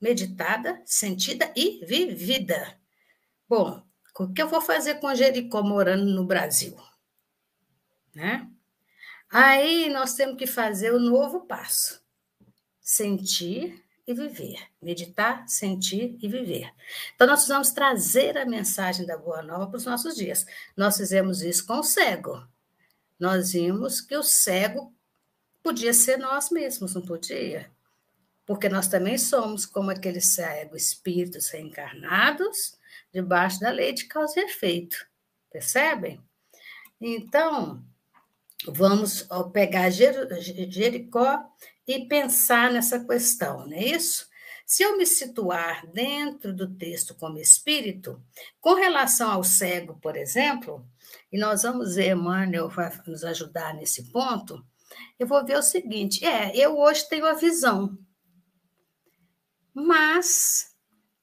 meditada, 0.00 0.82
sentida 0.84 1.52
e 1.56 1.84
vivida. 1.84 2.78
Bom, 3.48 3.82
o 4.18 4.32
que 4.32 4.42
eu 4.42 4.48
vou 4.48 4.60
fazer 4.60 4.96
com 4.96 5.14
Jericó 5.14 5.62
morando 5.62 6.06
no 6.06 6.26
Brasil? 6.26 6.76
Né? 8.14 8.48
Aí 9.36 9.88
nós 9.88 10.14
temos 10.14 10.36
que 10.36 10.46
fazer 10.46 10.92
o 10.92 11.00
novo 11.00 11.40
passo: 11.40 12.00
sentir 12.80 13.84
e 14.06 14.14
viver. 14.14 14.68
Meditar, 14.80 15.48
sentir 15.48 16.16
e 16.22 16.28
viver. 16.28 16.72
Então, 17.16 17.26
nós 17.26 17.40
precisamos 17.40 17.72
trazer 17.72 18.38
a 18.38 18.46
mensagem 18.46 19.04
da 19.04 19.18
Boa 19.18 19.42
Nova 19.42 19.66
para 19.66 19.76
os 19.76 19.86
nossos 19.86 20.14
dias. 20.14 20.46
Nós 20.76 20.96
fizemos 20.96 21.42
isso 21.42 21.66
com 21.66 21.80
o 21.80 21.82
cego. 21.82 22.46
Nós 23.18 23.50
vimos 23.54 24.00
que 24.00 24.16
o 24.16 24.22
cego 24.22 24.94
podia 25.64 25.92
ser 25.92 26.16
nós 26.16 26.50
mesmos, 26.50 26.94
não 26.94 27.02
podia? 27.02 27.68
Porque 28.46 28.68
nós 28.68 28.86
também 28.86 29.18
somos 29.18 29.66
como 29.66 29.90
aquele 29.90 30.20
cego, 30.20 30.76
espíritos 30.76 31.48
reencarnados, 31.48 32.78
debaixo 33.12 33.58
da 33.58 33.70
lei 33.72 33.94
de 33.94 34.04
causa 34.04 34.38
e 34.38 34.44
efeito. 34.44 35.04
Percebem? 35.50 36.20
Então, 37.00 37.84
vamos 38.66 39.26
pegar 39.52 39.90
Jericó 39.90 41.38
e 41.86 42.06
pensar 42.06 42.70
nessa 42.70 43.04
questão, 43.04 43.66
não 43.66 43.76
é 43.76 43.84
isso? 43.84 44.26
Se 44.66 44.82
eu 44.82 44.96
me 44.96 45.04
situar 45.04 45.86
dentro 45.92 46.54
do 46.54 46.74
texto 46.74 47.14
como 47.14 47.38
espírito, 47.38 48.22
com 48.60 48.74
relação 48.74 49.30
ao 49.30 49.44
cego, 49.44 49.98
por 50.00 50.16
exemplo, 50.16 50.86
e 51.30 51.38
nós 51.38 51.62
vamos 51.62 51.96
ver, 51.96 52.12
Emmanuel 52.12 52.70
vai 52.70 52.90
nos 53.06 53.24
ajudar 53.24 53.74
nesse 53.74 54.10
ponto, 54.10 54.64
eu 55.18 55.26
vou 55.26 55.44
ver 55.44 55.58
o 55.58 55.62
seguinte: 55.62 56.24
é, 56.24 56.56
eu 56.56 56.78
hoje 56.78 57.06
tenho 57.08 57.26
a 57.26 57.34
visão, 57.34 57.98
mas 59.74 60.74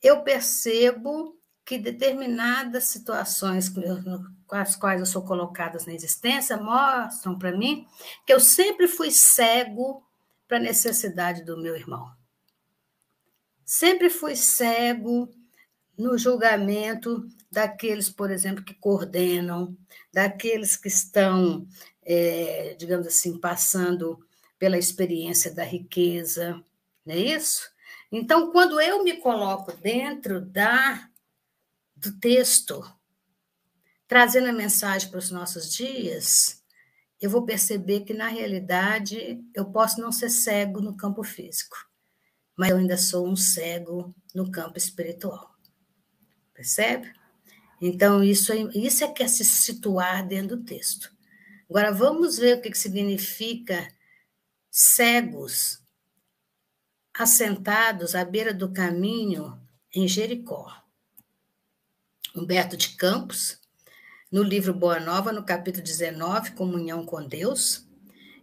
eu 0.01 0.23
percebo 0.23 1.40
que 1.71 1.77
determinadas 1.77 2.83
situações 2.83 3.69
com 3.69 4.55
as 4.57 4.75
quais 4.75 4.99
eu 4.99 5.05
sou 5.05 5.21
colocada 5.21 5.79
na 5.87 5.93
existência 5.93 6.57
mostram 6.57 7.39
para 7.39 7.55
mim 7.55 7.87
que 8.25 8.33
eu 8.33 8.41
sempre 8.41 8.89
fui 8.89 9.09
cego 9.09 10.05
para 10.49 10.57
a 10.57 10.59
necessidade 10.59 11.45
do 11.45 11.55
meu 11.55 11.73
irmão. 11.73 12.11
Sempre 13.63 14.09
fui 14.09 14.35
cego 14.35 15.33
no 15.97 16.17
julgamento 16.17 17.25
daqueles, 17.49 18.09
por 18.09 18.29
exemplo, 18.31 18.65
que 18.65 18.73
coordenam, 18.73 19.73
daqueles 20.11 20.75
que 20.75 20.89
estão, 20.89 21.65
é, 22.03 22.75
digamos 22.77 23.07
assim, 23.07 23.39
passando 23.39 24.19
pela 24.59 24.77
experiência 24.77 25.55
da 25.55 25.63
riqueza, 25.63 26.61
não 27.05 27.15
é 27.15 27.17
isso? 27.17 27.71
Então, 28.11 28.51
quando 28.51 28.81
eu 28.81 29.05
me 29.05 29.15
coloco 29.21 29.71
dentro 29.77 30.41
da 30.41 31.09
do 32.01 32.11
texto, 32.19 32.83
trazendo 34.07 34.49
a 34.49 34.53
mensagem 34.53 35.09
para 35.09 35.19
os 35.19 35.29
nossos 35.29 35.71
dias, 35.71 36.63
eu 37.21 37.29
vou 37.29 37.45
perceber 37.45 38.01
que, 38.01 38.13
na 38.13 38.27
realidade, 38.27 39.39
eu 39.53 39.71
posso 39.71 40.01
não 40.01 40.11
ser 40.11 40.31
cego 40.31 40.81
no 40.81 40.97
campo 40.97 41.23
físico, 41.23 41.77
mas 42.57 42.71
eu 42.71 42.77
ainda 42.77 42.97
sou 42.97 43.27
um 43.27 43.35
cego 43.35 44.15
no 44.33 44.51
campo 44.51 44.79
espiritual. 44.79 45.55
Percebe? 46.53 47.13
Então, 47.79 48.23
isso 48.23 48.51
é, 48.51 48.57
isso 48.75 49.03
é 49.03 49.07
que 49.07 49.21
é 49.21 49.27
se 49.27 49.45
situar 49.45 50.27
dentro 50.27 50.57
do 50.57 50.63
texto. 50.63 51.15
Agora, 51.69 51.93
vamos 51.93 52.37
ver 52.37 52.57
o 52.57 52.61
que, 52.61 52.71
que 52.71 52.77
significa 52.77 53.87
cegos 54.71 55.79
assentados 57.13 58.15
à 58.15 58.25
beira 58.25 58.53
do 58.53 58.73
caminho 58.73 59.61
em 59.93 60.07
Jericó. 60.07 60.80
Humberto 62.35 62.77
de 62.77 62.95
Campos, 62.95 63.59
no 64.31 64.41
livro 64.41 64.73
Boa 64.73 64.99
Nova, 64.99 65.33
no 65.33 65.43
capítulo 65.43 65.83
19, 65.83 66.51
Comunhão 66.51 67.05
com 67.05 67.27
Deus, 67.27 67.85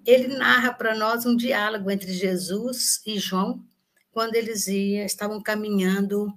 ele 0.04 0.28
narra 0.36 0.74
para 0.74 0.94
nós 0.94 1.24
um 1.24 1.34
diálogo 1.34 1.90
entre 1.90 2.12
Jesus 2.12 3.00
e 3.06 3.18
João, 3.18 3.64
quando 4.10 4.34
eles 4.34 4.68
estavam 4.68 5.42
caminhando 5.42 6.30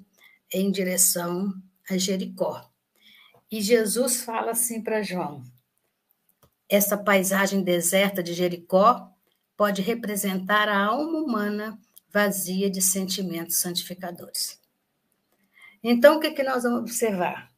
em 0.54 0.72
direção 0.72 1.54
a 1.90 1.98
Jericó. 1.98 2.70
E 3.52 3.62
Jesus 3.62 4.22
fala 4.22 4.52
assim 4.52 4.82
para 4.82 5.04
João: 5.04 5.44
essa 6.70 6.98
paisagem 6.98 7.62
deserta 7.62 8.24
de 8.24 8.34
Jericó 8.34 9.12
pode 9.58 9.82
representar 9.82 10.70
a 10.70 10.86
alma 10.86 11.20
humana 11.20 11.78
vazia 12.14 12.70
de 12.70 12.82
sentimentos 12.82 13.58
santificadores. 13.58 14.61
Então, 15.84 16.18
o 16.18 16.20
que, 16.20 16.32
que 16.32 16.44
nós 16.44 16.64
vamos 16.64 16.82
observar? 16.82 17.52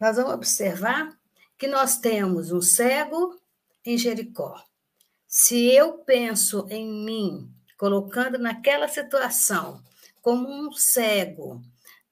Nós 0.00 0.16
vamos 0.16 0.34
observar 0.34 1.16
que 1.56 1.66
nós 1.66 1.98
temos 1.98 2.52
um 2.52 2.60
cego 2.60 3.38
em 3.84 3.96
Jericó. 3.96 4.62
Se 5.26 5.66
eu 5.66 5.98
penso 5.98 6.66
em 6.68 7.04
mim, 7.04 7.50
colocando 7.76 8.38
naquela 8.38 8.88
situação 8.88 9.82
como 10.20 10.48
um 10.48 10.72
cego 10.72 11.62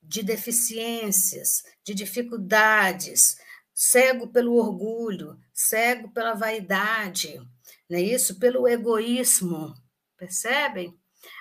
de 0.03 0.23
deficiências, 0.23 1.63
de 1.85 1.95
dificuldades, 1.95 3.37
cego 3.75 4.29
pelo 4.29 4.55
orgulho, 4.55 5.39
cego 5.53 6.11
pela 6.11 6.35
vaidade, 6.35 7.41
não 7.89 7.99
é 7.99 8.03
isso? 8.03 8.39
Pelo 8.39 8.67
egoísmo, 8.67 9.75
percebem? 10.17 10.99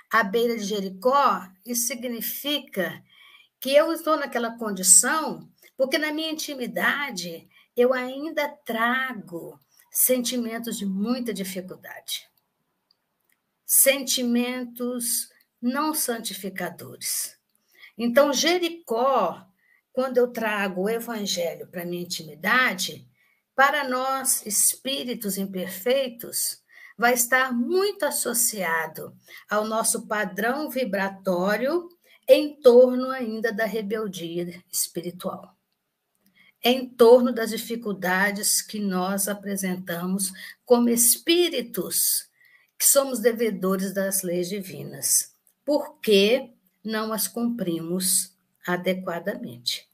À 0.09 0.23
beira 0.23 0.57
de 0.57 0.63
Jericó, 0.63 1.47
isso 1.65 1.87
significa 1.87 3.03
que 3.61 3.73
eu 3.73 3.93
estou 3.93 4.17
naquela 4.17 4.57
condição 4.57 5.47
porque 5.77 5.97
na 5.97 6.11
minha 6.11 6.31
intimidade 6.31 7.49
eu 7.75 7.93
ainda 7.93 8.47
trago 8.47 9.59
sentimentos 9.91 10.77
de 10.77 10.85
muita 10.85 11.33
dificuldade. 11.33 12.29
Sentimentos 13.65 15.29
não 15.61 15.93
santificadores. 15.93 17.37
Então, 17.97 18.33
Jericó, 18.33 19.43
quando 19.91 20.17
eu 20.17 20.27
trago 20.31 20.83
o 20.83 20.89
evangelho 20.89 21.67
para 21.67 21.85
minha 21.85 22.03
intimidade, 22.03 23.07
para 23.55 23.87
nós 23.87 24.45
espíritos 24.45 25.37
imperfeitos, 25.37 26.61
vai 26.97 27.13
estar 27.13 27.51
muito 27.51 28.05
associado 28.05 29.15
ao 29.49 29.65
nosso 29.65 30.07
padrão 30.07 30.69
vibratório 30.69 31.89
em 32.33 32.55
torno 32.55 33.09
ainda 33.09 33.51
da 33.51 33.65
rebeldia 33.65 34.63
espiritual, 34.71 35.57
em 36.63 36.87
torno 36.87 37.33
das 37.33 37.49
dificuldades 37.49 38.61
que 38.61 38.79
nós 38.79 39.27
apresentamos 39.27 40.31
como 40.63 40.89
espíritos 40.89 42.29
que 42.77 42.85
somos 42.87 43.19
devedores 43.19 43.93
das 43.93 44.23
leis 44.23 44.49
divinas, 44.49 45.35
porque 45.65 46.53
não 46.83 47.13
as 47.13 47.27
cumprimos 47.27 48.35
adequadamente. 48.65 49.87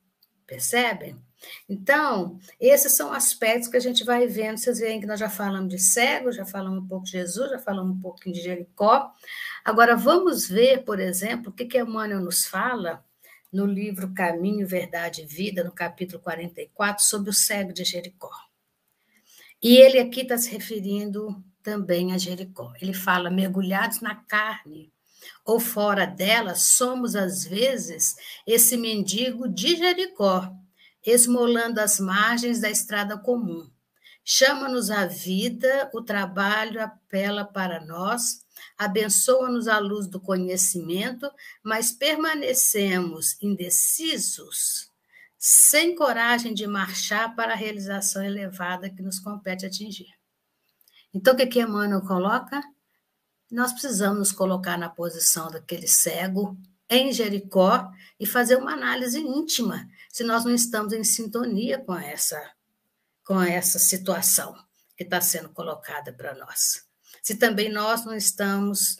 Percebem? 0.46 1.26
Então, 1.70 2.40
esses 2.60 2.94
são 2.94 3.14
aspectos 3.14 3.70
que 3.70 3.78
a 3.78 3.82
gente 3.82 4.04
vai 4.04 4.28
vendo. 4.28 4.58
Vocês 4.58 4.80
veem 4.80 5.00
que 5.00 5.06
nós 5.06 5.20
já 5.20 5.30
falamos 5.30 5.70
de 5.70 5.80
cego, 5.80 6.32
já 6.32 6.46
falamos 6.46 6.84
um 6.84 6.88
pouco 6.88 7.06
de 7.06 7.12
Jesus, 7.12 7.50
já 7.50 7.60
falamos 7.60 7.98
um 7.98 8.02
pouquinho 8.02 8.36
de 8.36 8.42
Jericó. 8.42 9.12
Agora, 9.64 9.96
vamos 9.96 10.48
ver, 10.48 10.84
por 10.84 11.00
exemplo, 11.00 11.52
o 11.52 11.54
que, 11.54 11.66
que 11.66 11.80
Emmanuel 11.80 12.22
nos 12.22 12.46
fala 12.46 13.04
no 13.52 13.66
livro 13.66 14.14
Caminho, 14.14 14.68
Verdade 14.68 15.22
e 15.22 15.26
Vida, 15.26 15.64
no 15.64 15.72
capítulo 15.72 16.22
44, 16.22 17.04
sobre 17.04 17.30
o 17.30 17.34
cego 17.34 17.74
de 17.74 17.84
Jericó. 17.84 18.32
E 19.62 19.78
ele 19.78 20.00
aqui 20.00 20.22
está 20.22 20.38
se 20.38 20.52
referindo 20.52 21.44
também 21.64 22.14
a 22.14 22.18
Jericó. 22.18 22.74
Ele 22.82 22.94
fala: 22.94 23.30
mergulhados 23.30 24.02
na 24.02 24.16
carne 24.16 24.92
ou 25.44 25.60
fora 25.60 26.06
dela, 26.06 26.56
somos 26.56 27.16
às 27.16 27.44
vezes 27.44 28.16
esse 28.46 28.78
mendigo 28.78 29.48
de 29.48 29.76
Jericó 29.76 30.50
esmolando 31.08 31.80
as 31.80 32.01
margens 32.01 32.60
da 32.60 32.70
estrada 32.70 33.18
comum. 33.18 33.72
Chama-nos 34.26 34.91
a 34.91 35.05
vida, 35.05 35.89
o 35.93 36.01
trabalho 36.01 36.84
apela 36.84 37.45
para 37.45 37.80
nós, 37.86 38.45
abençoa-nos 38.78 39.70
a 39.70 39.80
luz 39.80 40.05
do 40.05 40.20
conhecimento, 40.20 41.32
mas 41.64 41.93
permanecemos 41.93 43.41
indecisos, 43.41 44.91
sem 45.38 45.95
coragem 45.95 46.53
de 46.53 46.68
marchar 46.68 47.34
para 47.38 47.53
a 47.53 47.55
realização 47.55 48.22
elevada 48.22 48.89
que 48.89 49.01
nos 49.01 49.18
compete 49.18 49.66
atingir. 49.66 50.14
Então, 51.14 51.34
o 51.34 51.38
que, 51.38 51.47
que 51.47 51.62
Emmanuel 51.62 52.01
coloca? 52.01 52.62
Nós 53.49 53.72
precisamos 53.72 54.20
nos 54.20 54.32
colocar 54.34 54.78
na 54.78 54.89
posição 54.89 55.49
daquele 55.49 55.88
cego 55.88 56.58
em 56.89 57.14
Jericó 57.14 57.89
e 58.20 58.26
fazer 58.26 58.58
uma 58.58 58.74
análise 58.74 59.20
íntima 59.20 59.88
se 60.12 60.24
nós 60.24 60.45
não 60.45 60.53
estamos 60.53 60.93
em 60.93 61.03
sintonia 61.03 61.80
com 61.80 61.95
essa 61.95 62.51
com 63.24 63.41
essa 63.41 63.78
situação 63.78 64.55
que 64.95 65.03
está 65.03 65.20
sendo 65.20 65.49
colocada 65.49 66.14
para 66.14 66.34
nós. 66.34 66.86
Se 67.22 67.36
também 67.36 67.70
nós 67.70 68.05
não 68.05 68.16
estamos 68.16 68.97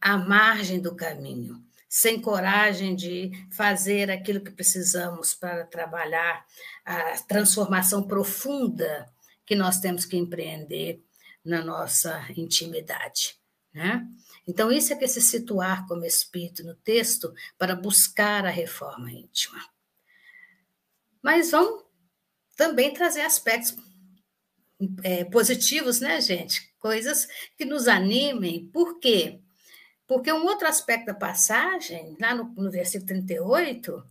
à 0.00 0.16
margem 0.16 0.80
do 0.80 0.96
caminho, 0.96 1.62
sem 1.86 2.18
coragem 2.20 2.96
de 2.96 3.30
fazer 3.52 4.10
aquilo 4.10 4.40
que 4.40 4.50
precisamos 4.50 5.34
para 5.34 5.66
trabalhar 5.66 6.46
a 6.84 7.18
transformação 7.22 8.02
profunda 8.06 9.12
que 9.44 9.54
nós 9.54 9.80
temos 9.80 10.06
que 10.06 10.16
empreender 10.16 11.04
na 11.44 11.62
nossa 11.62 12.24
intimidade, 12.36 13.36
né? 13.74 14.06
Então, 14.46 14.72
isso 14.72 14.92
é 14.92 14.96
que 14.96 15.04
é 15.04 15.08
se 15.08 15.20
situar 15.20 15.86
como 15.86 16.04
espírito 16.04 16.64
no 16.64 16.74
texto 16.74 17.32
para 17.58 17.76
buscar 17.76 18.46
a 18.46 18.50
reforma 18.50 19.10
íntima. 19.10 19.60
Mas 21.22 21.50
vamos 21.50 21.84
também 22.56 22.92
trazer 22.92 23.22
aspectos 23.22 23.76
é, 25.02 25.24
positivos, 25.24 26.00
né, 26.00 26.20
gente? 26.20 26.72
Coisas 26.78 27.28
que 27.56 27.64
nos 27.64 27.88
animem. 27.88 28.66
Por 28.68 28.98
quê? 28.98 29.40
Porque 30.06 30.32
um 30.32 30.44
outro 30.44 30.66
aspecto 30.66 31.06
da 31.06 31.14
passagem, 31.14 32.16
lá 32.20 32.34
no, 32.34 32.44
no 32.54 32.70
versículo 32.70 33.06
38, 33.06 34.04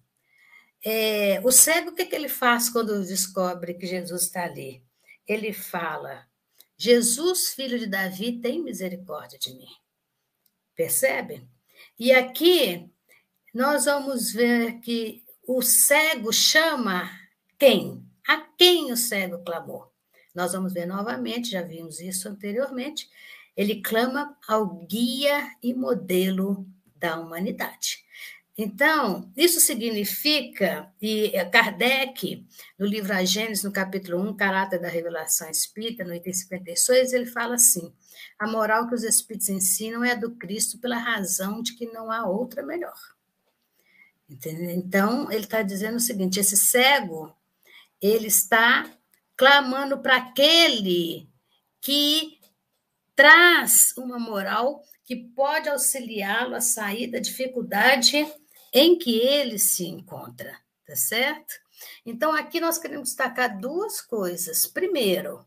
é, 0.86 1.42
o 1.44 1.52
cego, 1.52 1.90
o 1.90 1.94
que, 1.94 2.06
que 2.06 2.16
ele 2.16 2.30
faz 2.30 2.70
quando 2.70 3.04
descobre 3.06 3.74
que 3.74 3.86
Jesus 3.86 4.24
está 4.24 4.46
ali? 4.46 4.82
Ele 5.28 5.52
fala: 5.52 6.26
Jesus, 6.78 7.50
filho 7.50 7.78
de 7.78 7.86
Davi, 7.86 8.40
tem 8.40 8.64
misericórdia 8.64 9.38
de 9.38 9.54
mim. 9.54 9.68
Percebe? 10.76 11.46
E 11.98 12.14
aqui 12.14 12.90
nós 13.54 13.86
vamos 13.86 14.32
ver 14.32 14.80
que 14.80 15.26
o 15.52 15.64
cego 15.64 16.32
chama 16.32 17.10
quem? 17.58 18.06
A 18.28 18.38
quem 18.38 18.92
o 18.92 18.96
cego 18.96 19.44
clamou? 19.44 19.92
Nós 20.36 20.54
vamos 20.54 20.74
ver 20.74 20.86
novamente, 20.86 21.50
já 21.50 21.64
vimos 21.64 22.00
isso 22.00 22.30
anteriormente. 22.30 23.10
Ele 23.58 23.82
clama 23.82 24.38
ao 24.48 24.86
guia 24.86 25.52
e 25.64 25.74
modelo 25.74 26.68
da 26.96 27.20
humanidade. 27.20 28.06
Então, 28.56 29.28
isso 29.36 29.60
significa, 29.60 30.94
e 31.02 31.32
Kardec, 31.52 32.46
no 32.78 32.86
livro 32.86 33.12
A 33.12 33.26
Gênesis, 33.26 33.64
no 33.64 33.72
capítulo 33.72 34.22
1, 34.30 34.38
Caráter 34.38 34.80
da 34.80 34.88
Revelação 34.88 35.50
Espírita, 35.50 36.04
no 36.04 36.14
item 36.14 36.32
56, 36.32 37.12
ele 37.12 37.26
fala 37.26 37.56
assim: 37.56 37.92
a 38.38 38.48
moral 38.48 38.88
que 38.88 38.94
os 38.94 39.04
Espíritos 39.04 39.50
ensinam 39.50 40.04
é 40.04 40.12
a 40.12 40.16
do 40.16 40.30
Cristo 40.36 40.78
pela 40.78 40.98
razão 41.00 41.64
de 41.64 41.74
que 41.74 41.88
não 41.88 42.12
há 42.12 42.30
outra 42.30 42.62
melhor. 42.62 43.18
Entendeu? 44.30 44.70
Então, 44.70 45.32
ele 45.32 45.46
está 45.46 45.62
dizendo 45.62 45.96
o 45.96 46.00
seguinte: 46.00 46.40
esse 46.40 46.56
cego, 46.56 47.36
ele 48.02 48.28
está 48.28 48.90
clamando 49.36 50.00
para 50.00 50.18
aquele 50.18 51.28
que 51.82 52.40
traz 53.16 53.94
uma 53.98 54.20
moral 54.20 54.84
que 55.04 55.16
pode 55.16 55.68
auxiliá-lo 55.68 56.56
a 56.56 56.62
sair 56.62 57.08
da 57.08 57.20
dificuldade 57.20 58.32
em 58.72 58.98
que 58.98 59.18
ele 59.18 59.58
se 59.58 59.86
encontra, 59.86 60.56
tá 60.86 60.96
certo? 60.96 61.56
Então, 62.06 62.32
aqui 62.34 62.60
nós 62.60 62.78
queremos 62.78 63.10
destacar 63.10 63.60
duas 63.60 64.02
coisas. 64.02 64.68
Primeiro, 64.68 65.44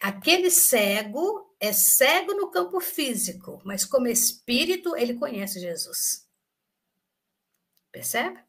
aquele 0.00 0.50
cego 0.50 1.54
é 1.60 1.72
cego 1.72 2.34
no 2.34 2.50
campo 2.50 2.80
físico, 2.80 3.60
mas 3.64 3.84
como 3.84 4.06
espírito, 4.06 4.96
ele 4.96 5.14
conhece 5.14 5.60
Jesus. 5.60 6.21
Percebe? 7.92 8.40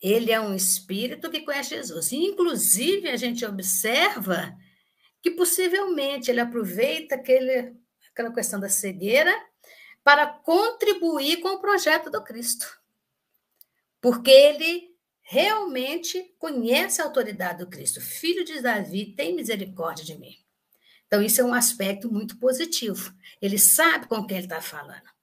Ele 0.00 0.30
é 0.30 0.38
um 0.38 0.54
espírito 0.54 1.30
que 1.30 1.40
conhece 1.40 1.70
Jesus. 1.70 2.12
inclusive, 2.12 3.08
a 3.08 3.16
gente 3.16 3.44
observa 3.44 4.54
que 5.22 5.30
possivelmente 5.30 6.30
ele 6.30 6.40
aproveita 6.40 7.14
aquele, 7.14 7.74
aquela 8.12 8.32
questão 8.32 8.60
da 8.60 8.68
cegueira 8.68 9.34
para 10.04 10.26
contribuir 10.26 11.40
com 11.40 11.48
o 11.48 11.60
projeto 11.60 12.10
do 12.10 12.22
Cristo. 12.22 12.78
Porque 14.00 14.30
ele 14.30 14.94
realmente 15.22 16.32
conhece 16.38 17.00
a 17.00 17.04
autoridade 17.04 17.64
do 17.64 17.70
Cristo. 17.70 18.00
Filho 18.00 18.44
de 18.44 18.60
Davi, 18.60 19.14
tem 19.16 19.34
misericórdia 19.34 20.04
de 20.04 20.16
mim. 20.16 20.36
Então, 21.06 21.22
isso 21.22 21.40
é 21.40 21.44
um 21.44 21.54
aspecto 21.54 22.12
muito 22.12 22.38
positivo. 22.38 23.12
Ele 23.40 23.58
sabe 23.58 24.06
com 24.06 24.24
quem 24.24 24.36
ele 24.36 24.46
está 24.46 24.60
falando. 24.60 25.15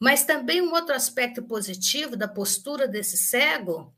Mas 0.00 0.24
também 0.24 0.62
um 0.62 0.72
outro 0.72 0.94
aspecto 0.94 1.42
positivo 1.42 2.16
da 2.16 2.26
postura 2.26 2.88
desse 2.88 3.18
cego 3.18 3.94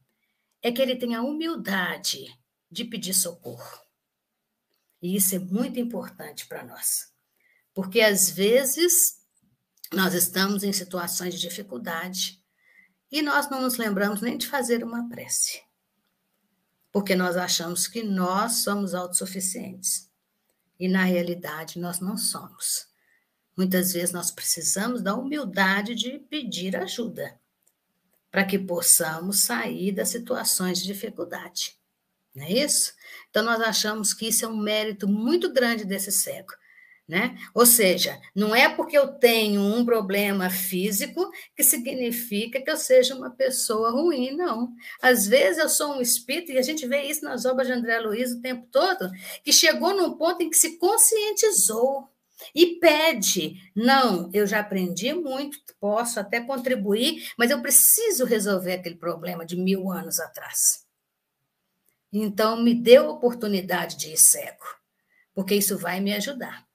é 0.61 0.73
que 0.73 0.83
ele 0.83 0.97
tem 0.97 1.15
a 1.15 1.23
humildade 1.23 2.27
de 2.69 2.85
pedir 2.85 3.15
socorro. 3.15 3.81
E 5.01 5.15
isso 5.15 5.35
é 5.37 5.39
muito 5.39 5.79
importante 5.79 6.47
para 6.47 6.65
nós. 6.65 7.13
Porque 7.73 8.01
às 8.01 8.29
vezes 8.29 9.21
nós 9.93 10.15
estamos 10.15 10.65
em 10.65 10.73
situações 10.73 11.35
de 11.35 11.41
dificuldade 11.41 12.43
e 13.11 13.23
nós 13.23 13.49
não 13.51 13.61
nos 13.61 13.77
lembramos 13.77 14.21
nem 14.21 14.39
de 14.39 14.47
fazer 14.47 14.83
uma 14.83 15.09
prece, 15.09 15.63
porque 16.91 17.15
nós 17.15 17.37
achamos 17.37 17.87
que 17.87 18.03
nós 18.03 18.63
somos 18.63 18.95
autossuficientes 18.95 20.11
e 20.81 20.89
na 20.89 21.05
realidade 21.05 21.79
nós 21.79 22.01
não 22.01 22.17
somos. 22.17 22.92
Muitas 23.57 23.93
vezes 23.93 24.13
nós 24.13 24.31
precisamos 24.31 25.03
da 25.03 25.15
humildade 25.15 25.95
de 25.95 26.19
pedir 26.31 26.77
ajuda 26.77 27.39
para 28.31 28.45
que 28.45 28.59
possamos 28.59 29.41
sair 29.41 29.93
das 29.93 30.09
situações 30.09 30.79
de 30.79 30.87
dificuldade. 30.87 31.77
Não 32.35 32.45
é 32.45 32.51
isso? 32.51 32.95
Então, 33.29 33.43
nós 33.45 33.61
achamos 33.61 34.15
que 34.15 34.29
isso 34.29 34.47
é 34.47 34.49
um 34.49 34.57
mérito 34.57 35.07
muito 35.07 35.53
grande 35.53 35.85
desse 35.85 36.11
cego. 36.11 36.55
Né? 37.07 37.37
Ou 37.53 37.67
seja, 37.67 38.19
não 38.35 38.55
é 38.55 38.71
porque 38.71 38.97
eu 38.97 39.09
tenho 39.09 39.61
um 39.61 39.85
problema 39.85 40.49
físico 40.49 41.31
que 41.55 41.63
significa 41.63 42.63
que 42.63 42.71
eu 42.71 42.77
seja 42.77 43.15
uma 43.15 43.29
pessoa 43.29 43.91
ruim, 43.91 44.35
não. 44.35 44.73
Às 45.03 45.27
vezes 45.27 45.59
eu 45.59 45.69
sou 45.69 45.97
um 45.97 46.01
espírito, 46.01 46.53
e 46.53 46.59
a 46.59 46.63
gente 46.63 46.87
vê 46.87 47.03
isso 47.03 47.23
nas 47.23 47.45
obras 47.45 47.67
de 47.67 47.75
André 47.75 47.99
Luiz 47.99 48.33
o 48.33 48.41
tempo 48.41 48.67
todo, 48.71 49.11
que 49.45 49.53
chegou 49.53 49.95
num 49.95 50.17
ponto 50.17 50.43
em 50.43 50.49
que 50.49 50.57
se 50.57 50.79
conscientizou 50.79 52.09
e 52.55 52.79
pede: 52.79 53.61
não, 53.75 54.31
eu 54.33 54.47
já 54.47 54.61
aprendi 54.61 55.13
muito, 55.13 55.59
posso 55.81 56.21
até 56.21 56.41
contribuir, 56.41 57.31
mas 57.37 57.51
eu 57.51 57.61
preciso 57.61 58.25
resolver 58.25 58.75
aquele 58.75 58.97
problema 58.97 59.45
de 59.45 59.57
mil 59.57 59.91
anos 59.91 60.21
atrás. 60.21 60.87
Então, 62.13 62.63
me 62.63 62.75
dê 62.75 62.97
a 62.97 63.09
oportunidade 63.09 63.97
de 63.97 64.13
ir 64.13 64.19
cego, 64.19 64.65
porque 65.35 65.55
isso 65.55 65.79
vai 65.79 66.01
me 66.01 66.15
ajudar 66.15 66.67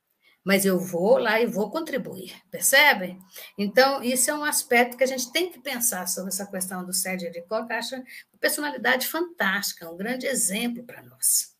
mas 0.47 0.65
eu 0.65 0.79
vou 0.79 1.17
lá 1.17 1.41
e 1.41 1.45
vou 1.45 1.69
contribuir, 1.69 2.33
percebe? 2.49 3.19
Então, 3.57 4.01
isso 4.01 4.31
é 4.31 4.33
um 4.33 4.45
aspecto 4.45 4.95
que 4.95 5.03
a 5.03 5.07
gente 5.07 5.29
tem 5.29 5.51
que 5.51 5.59
pensar 5.59 6.07
sobre 6.07 6.29
essa 6.29 6.45
questão 6.45 6.85
do 6.85 6.93
Sérgio 6.93 7.27
Jericó, 7.27 7.65
que 7.65 7.73
eu 7.73 7.77
acho 7.77 7.95
uma 7.95 8.39
personalidade 8.39 9.09
fantástica, 9.09 9.91
um 9.91 9.97
grande 9.97 10.25
exemplo 10.25 10.85
para 10.85 11.03
nós. 11.03 11.56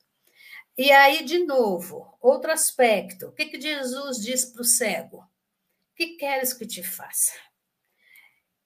E 0.78 0.91
aí, 0.91 1.25
de 1.25 1.39
novo, 1.39 2.15
outro 2.21 2.51
aspecto, 2.51 3.28
o 3.28 3.32
que, 3.32 3.45
que 3.45 3.59
Jesus 3.59 4.21
diz 4.21 4.45
para 4.45 4.61
o 4.61 4.65
cego? 4.65 5.17
O 5.17 5.95
que 5.95 6.17
queres 6.17 6.53
que 6.53 6.67
te 6.67 6.84
faça? 6.84 7.34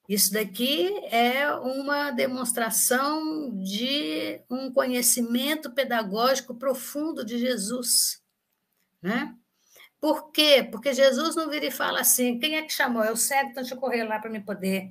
Isso 0.06 0.32
daqui 0.32 0.90
é 1.06 1.50
uma 1.54 2.10
demonstração 2.10 3.50
de 3.62 4.42
um 4.50 4.70
conhecimento 4.70 5.70
pedagógico 5.70 6.54
profundo 6.54 7.24
de 7.24 7.38
Jesus, 7.38 8.22
né? 9.00 9.34
Por 9.98 10.32
quê? 10.32 10.68
Porque 10.70 10.92
Jesus 10.92 11.34
não 11.34 11.48
vira 11.48 11.66
e 11.66 11.70
fala 11.70 12.00
assim: 12.00 12.38
quem 12.38 12.56
é 12.56 12.62
que 12.62 12.72
chamou? 12.72 13.04
É 13.04 13.12
o 13.12 13.16
cego, 13.16 13.50
então 13.50 13.62
deixa 13.62 13.74
eu 13.74 13.80
correr 13.80 14.04
lá 14.04 14.18
para 14.18 14.28
me 14.28 14.40
poder 14.40 14.90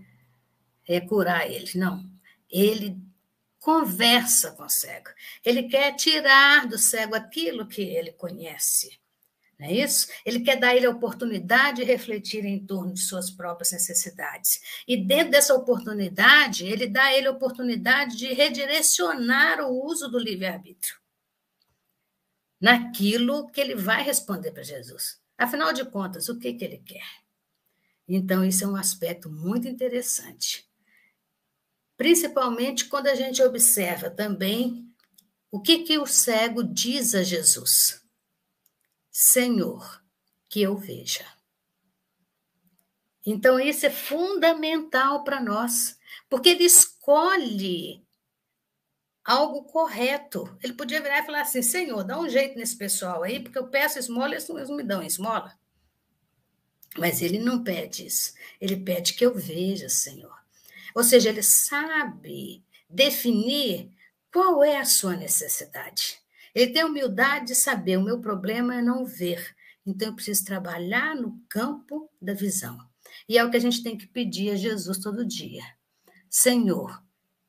é, 0.87 1.01
curar 1.01 1.45
ele. 1.45 1.69
Não. 1.75 2.03
Ele 2.49 2.97
conversa 3.61 4.51
com 4.51 4.63
o 4.63 4.69
cego. 4.69 5.09
Ele 5.45 5.69
quer 5.69 5.95
tirar 5.95 6.67
do 6.67 6.77
cego 6.79 7.15
aquilo 7.15 7.67
que 7.67 7.83
ele 7.83 8.11
conhece. 8.11 8.99
Não 9.57 9.67
é 9.67 9.73
isso? 9.73 10.07
Ele 10.25 10.39
quer 10.39 10.59
dar 10.59 10.75
ele 10.75 10.87
a 10.87 10.89
oportunidade 10.89 11.77
de 11.77 11.83
refletir 11.83 12.43
em 12.43 12.65
torno 12.65 12.91
de 12.91 12.99
suas 12.99 13.29
próprias 13.29 13.71
necessidades. 13.71 14.59
E 14.87 14.97
dentro 14.97 15.29
dessa 15.31 15.53
oportunidade, 15.53 16.65
ele 16.65 16.87
dá 16.87 17.03
a 17.03 17.13
ele 17.15 17.27
a 17.27 17.31
oportunidade 17.31 18.17
de 18.17 18.33
redirecionar 18.33 19.61
o 19.61 19.85
uso 19.85 20.09
do 20.09 20.17
livre-arbítrio 20.17 20.99
naquilo 22.59 23.49
que 23.49 23.61
ele 23.61 23.75
vai 23.75 24.03
responder 24.03 24.51
para 24.51 24.63
Jesus. 24.63 25.19
Afinal 25.37 25.71
de 25.71 25.85
contas, 25.85 26.29
o 26.29 26.37
que, 26.37 26.53
que 26.53 26.65
ele 26.65 26.79
quer? 26.79 27.05
Então, 28.07 28.43
isso 28.43 28.63
é 28.63 28.67
um 28.67 28.75
aspecto 28.75 29.29
muito 29.29 29.67
interessante. 29.67 30.70
Principalmente 32.01 32.85
quando 32.85 33.05
a 33.05 33.13
gente 33.13 33.43
observa 33.43 34.09
também 34.09 34.91
o 35.51 35.61
que, 35.61 35.83
que 35.83 35.99
o 35.99 36.07
cego 36.07 36.63
diz 36.63 37.13
a 37.13 37.21
Jesus: 37.21 38.03
Senhor, 39.11 40.03
que 40.49 40.63
eu 40.63 40.75
veja. 40.75 41.23
Então, 43.23 43.59
isso 43.59 43.85
é 43.85 43.91
fundamental 43.91 45.23
para 45.23 45.39
nós, 45.39 45.95
porque 46.27 46.49
ele 46.49 46.63
escolhe 46.63 48.03
algo 49.23 49.65
correto. 49.65 50.57
Ele 50.63 50.73
podia 50.73 51.03
virar 51.03 51.19
e 51.19 51.25
falar 51.27 51.41
assim: 51.41 51.61
Senhor, 51.61 52.03
dá 52.03 52.19
um 52.19 52.27
jeito 52.27 52.57
nesse 52.57 52.75
pessoal 52.75 53.21
aí, 53.21 53.39
porque 53.39 53.59
eu 53.59 53.67
peço 53.67 53.99
esmola 53.99 54.29
e 54.29 54.37
eles 54.37 54.49
não 54.49 54.75
me 54.75 54.81
dão 54.81 55.03
esmola. 55.03 55.55
Mas 56.97 57.21
ele 57.21 57.37
não 57.37 57.63
pede 57.63 58.07
isso. 58.07 58.33
Ele 58.59 58.75
pede 58.75 59.13
que 59.13 59.23
eu 59.23 59.35
veja, 59.35 59.87
Senhor. 59.87 60.40
Ou 60.95 61.03
seja, 61.03 61.29
ele 61.29 61.43
sabe 61.43 62.63
definir 62.89 63.89
qual 64.31 64.63
é 64.63 64.77
a 64.77 64.85
sua 64.85 65.15
necessidade. 65.15 66.19
Ele 66.53 66.71
tem 66.71 66.83
humildade 66.83 67.47
de 67.47 67.55
saber: 67.55 67.97
o 67.97 68.03
meu 68.03 68.19
problema 68.19 68.75
é 68.75 68.81
não 68.81 69.05
ver. 69.05 69.55
Então 69.85 70.09
eu 70.09 70.15
preciso 70.15 70.45
trabalhar 70.45 71.15
no 71.15 71.41
campo 71.49 72.09
da 72.21 72.33
visão. 72.33 72.77
E 73.27 73.37
é 73.37 73.43
o 73.43 73.49
que 73.49 73.57
a 73.57 73.61
gente 73.61 73.83
tem 73.83 73.97
que 73.97 74.07
pedir 74.07 74.51
a 74.51 74.55
Jesus 74.55 74.99
todo 74.99 75.25
dia. 75.25 75.63
Senhor, 76.29 77.03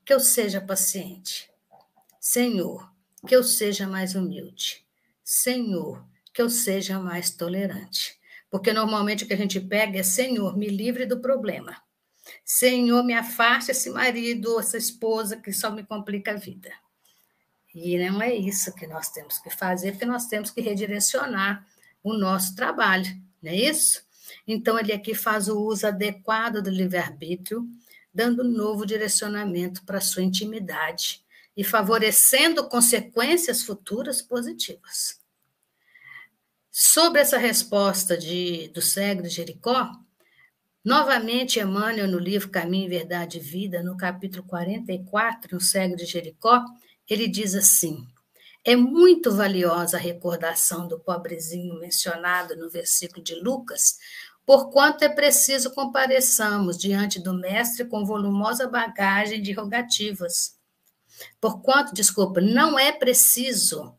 que 0.04 0.12
eu 0.12 0.20
seja 0.20 0.60
paciente, 0.60 1.50
Senhor, 2.20 2.90
que 3.26 3.34
eu 3.34 3.44
seja 3.44 3.86
mais 3.86 4.14
humilde. 4.14 4.84
Senhor, 5.22 6.04
que 6.32 6.42
eu 6.42 6.48
seja 6.48 6.98
mais 6.98 7.30
tolerante. 7.30 8.18
Porque 8.50 8.72
normalmente 8.72 9.24
o 9.24 9.26
que 9.26 9.34
a 9.34 9.36
gente 9.36 9.60
pega 9.60 9.98
é: 9.98 10.02
Senhor, 10.02 10.56
me 10.56 10.68
livre 10.68 11.06
do 11.06 11.20
problema. 11.20 11.82
Senhor, 12.44 13.04
me 13.04 13.14
afaste 13.14 13.70
esse 13.70 13.90
marido 13.90 14.58
essa 14.58 14.76
esposa 14.76 15.36
que 15.36 15.52
só 15.52 15.70
me 15.70 15.84
complica 15.84 16.32
a 16.32 16.36
vida. 16.36 16.72
E 17.74 17.98
não 17.98 18.20
é 18.20 18.34
isso 18.34 18.74
que 18.74 18.86
nós 18.86 19.10
temos 19.10 19.38
que 19.38 19.50
fazer, 19.50 19.92
porque 19.92 20.04
nós 20.04 20.26
temos 20.26 20.50
que 20.50 20.60
redirecionar 20.60 21.66
o 22.02 22.12
nosso 22.12 22.54
trabalho, 22.54 23.06
não 23.42 23.50
é 23.50 23.56
isso? 23.56 24.04
Então, 24.46 24.78
ele 24.78 24.92
aqui 24.92 25.14
faz 25.14 25.48
o 25.48 25.58
uso 25.58 25.86
adequado 25.86 26.60
do 26.60 26.70
livre-arbítrio, 26.70 27.66
dando 28.12 28.44
novo 28.44 28.84
direcionamento 28.84 29.84
para 29.84 29.98
a 29.98 30.02
sua 30.02 30.22
intimidade 30.22 31.22
e 31.56 31.64
favorecendo 31.64 32.68
consequências 32.68 33.62
futuras 33.62 34.20
positivas. 34.20 35.20
Sobre 36.70 37.20
essa 37.20 37.38
resposta 37.38 38.16
de, 38.16 38.68
do 38.68 38.80
cego 38.80 39.22
de 39.22 39.28
Jericó, 39.28 39.92
Novamente, 40.84 41.60
Emmanuel, 41.60 42.08
no 42.08 42.18
livro 42.18 42.50
Caminho, 42.50 42.90
Verdade 42.90 43.38
e 43.38 43.40
Vida, 43.40 43.84
no 43.84 43.96
capítulo 43.96 44.42
44, 44.42 45.54
no 45.54 45.60
Cego 45.60 45.94
de 45.94 46.04
Jericó, 46.04 46.64
ele 47.08 47.28
diz 47.28 47.54
assim: 47.54 48.04
É 48.64 48.74
muito 48.74 49.30
valiosa 49.30 49.96
a 49.96 50.00
recordação 50.00 50.88
do 50.88 50.98
pobrezinho 50.98 51.78
mencionado 51.78 52.56
no 52.56 52.68
versículo 52.68 53.22
de 53.22 53.36
Lucas, 53.36 53.96
porquanto 54.44 55.04
é 55.04 55.08
preciso 55.08 55.70
compareçamos 55.70 56.76
diante 56.76 57.20
do 57.20 57.32
Mestre 57.32 57.84
com 57.84 58.04
volumosa 58.04 58.68
bagagem 58.68 59.40
de 59.40 59.52
rogativas. 59.52 60.58
Porquanto, 61.40 61.94
desculpa, 61.94 62.40
não 62.40 62.76
é 62.76 62.90
preciso 62.90 63.96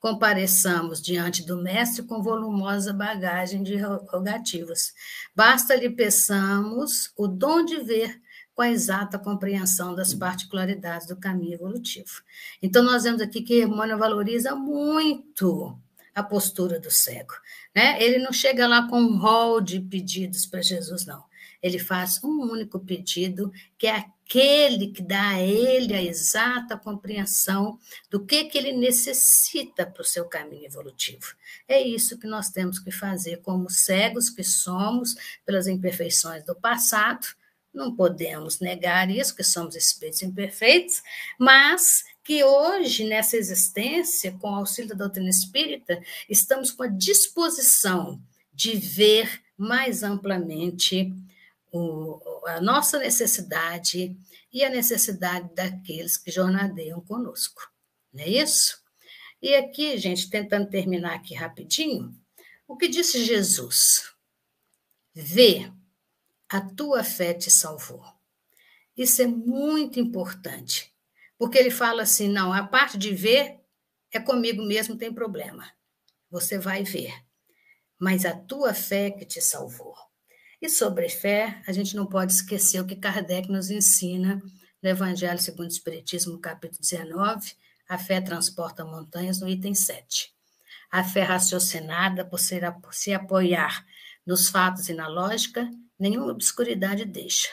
compareçamos 0.00 1.00
diante 1.00 1.44
do 1.44 1.62
Mestre 1.62 2.02
com 2.02 2.22
volumosa 2.22 2.92
bagagem 2.92 3.62
de 3.62 3.76
rogativas. 3.76 4.94
Basta 5.36 5.76
lhe 5.76 5.90
peçamos 5.90 7.12
o 7.16 7.28
dom 7.28 7.64
de 7.64 7.76
ver 7.80 8.20
com 8.54 8.62
a 8.62 8.70
exata 8.70 9.18
compreensão 9.18 9.94
das 9.94 10.12
particularidades 10.12 11.06
do 11.06 11.16
caminho 11.16 11.54
evolutivo. 11.54 12.22
Então, 12.62 12.82
nós 12.82 13.04
vemos 13.04 13.20
aqui 13.20 13.42
que 13.42 13.62
Emmanuel 13.62 13.98
valoriza 13.98 14.54
muito 14.56 15.78
a 16.14 16.22
postura 16.22 16.80
do 16.80 16.90
cego. 16.90 17.34
Né? 17.74 18.02
Ele 18.02 18.18
não 18.18 18.32
chega 18.32 18.66
lá 18.66 18.88
com 18.88 19.00
um 19.00 19.18
rol 19.18 19.60
de 19.60 19.80
pedidos 19.80 20.44
para 20.46 20.62
Jesus, 20.62 21.06
não. 21.06 21.29
Ele 21.62 21.78
faz 21.78 22.22
um 22.22 22.50
único 22.50 22.78
pedido, 22.78 23.52
que 23.76 23.86
é 23.86 23.96
aquele 23.96 24.88
que 24.88 25.02
dá 25.02 25.30
a 25.30 25.42
ele 25.42 25.92
a 25.92 26.02
exata 26.02 26.76
compreensão 26.76 27.78
do 28.08 28.24
que, 28.24 28.44
que 28.44 28.56
ele 28.56 28.72
necessita 28.72 29.84
para 29.84 30.02
o 30.02 30.04
seu 30.04 30.24
caminho 30.24 30.64
evolutivo. 30.64 31.34
É 31.66 31.80
isso 31.80 32.18
que 32.18 32.26
nós 32.26 32.50
temos 32.50 32.78
que 32.78 32.90
fazer 32.90 33.38
como 33.38 33.68
cegos 33.68 34.30
que 34.30 34.44
somos 34.44 35.16
pelas 35.44 35.66
imperfeições 35.66 36.44
do 36.44 36.54
passado. 36.54 37.26
Não 37.74 37.94
podemos 37.94 38.60
negar 38.60 39.10
isso, 39.10 39.34
que 39.34 39.44
somos 39.44 39.76
espíritos 39.76 40.22
imperfeitos, 40.22 41.02
mas 41.38 42.04
que 42.22 42.44
hoje, 42.44 43.04
nessa 43.04 43.36
existência, 43.36 44.32
com 44.32 44.50
o 44.50 44.54
auxílio 44.54 44.90
da 44.90 44.96
doutrina 44.96 45.28
espírita, 45.28 46.00
estamos 46.28 46.70
com 46.70 46.84
a 46.84 46.88
disposição 46.88 48.20
de 48.52 48.76
ver 48.76 49.40
mais 49.56 50.02
amplamente 50.02 51.12
o, 51.72 52.20
a 52.46 52.60
nossa 52.60 52.98
necessidade 52.98 54.16
e 54.52 54.64
a 54.64 54.70
necessidade 54.70 55.54
daqueles 55.54 56.16
que 56.16 56.30
jornadeiam 56.30 57.00
conosco. 57.00 57.70
Não 58.12 58.22
é 58.22 58.28
isso? 58.28 58.80
E 59.40 59.54
aqui, 59.54 59.96
gente, 59.96 60.28
tentando 60.28 60.68
terminar 60.68 61.14
aqui 61.14 61.34
rapidinho, 61.34 62.14
o 62.68 62.76
que 62.76 62.88
disse 62.88 63.24
Jesus? 63.24 64.12
Vê, 65.14 65.70
a 66.48 66.60
tua 66.60 67.02
fé 67.02 67.32
te 67.32 67.50
salvou. 67.50 68.04
Isso 68.96 69.22
é 69.22 69.26
muito 69.26 69.98
importante, 69.98 70.92
porque 71.38 71.56
ele 71.56 71.70
fala 71.70 72.02
assim: 72.02 72.28
não, 72.28 72.52
a 72.52 72.62
parte 72.62 72.98
de 72.98 73.14
ver 73.14 73.60
é 74.12 74.20
comigo 74.20 74.62
mesmo, 74.62 74.96
tem 74.96 75.12
problema. 75.12 75.72
Você 76.30 76.58
vai 76.58 76.82
ver, 76.82 77.14
mas 77.98 78.24
a 78.24 78.36
tua 78.36 78.74
fé 78.74 79.10
que 79.10 79.24
te 79.24 79.40
salvou. 79.40 79.94
E 80.60 80.68
sobre 80.68 81.08
fé, 81.08 81.62
a 81.66 81.72
gente 81.72 81.96
não 81.96 82.04
pode 82.04 82.32
esquecer 82.32 82.80
o 82.80 82.86
que 82.86 82.94
Kardec 82.94 83.50
nos 83.50 83.70
ensina 83.70 84.42
no 84.82 84.88
Evangelho 84.90 85.38
segundo 85.38 85.68
o 85.68 85.72
Espiritismo, 85.72 86.38
capítulo 86.38 86.82
19, 86.82 87.54
a 87.88 87.96
fé 87.96 88.20
transporta 88.20 88.84
montanhas, 88.84 89.40
no 89.40 89.48
item 89.48 89.74
7. 89.74 90.30
A 90.90 91.02
fé 91.02 91.22
raciocinada, 91.22 92.26
por, 92.26 92.38
por 92.82 92.92
se 92.92 93.14
apoiar 93.14 93.86
nos 94.26 94.50
fatos 94.50 94.90
e 94.90 94.92
na 94.92 95.08
lógica, 95.08 95.66
nenhuma 95.98 96.30
obscuridade 96.30 97.06
deixa. 97.06 97.48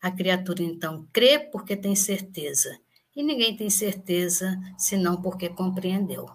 A 0.00 0.12
criatura, 0.12 0.62
então, 0.62 1.08
crê 1.12 1.40
porque 1.40 1.76
tem 1.76 1.96
certeza, 1.96 2.78
e 3.14 3.24
ninguém 3.24 3.56
tem 3.56 3.70
certeza 3.70 4.56
senão 4.78 5.20
porque 5.20 5.48
compreendeu. 5.48 6.30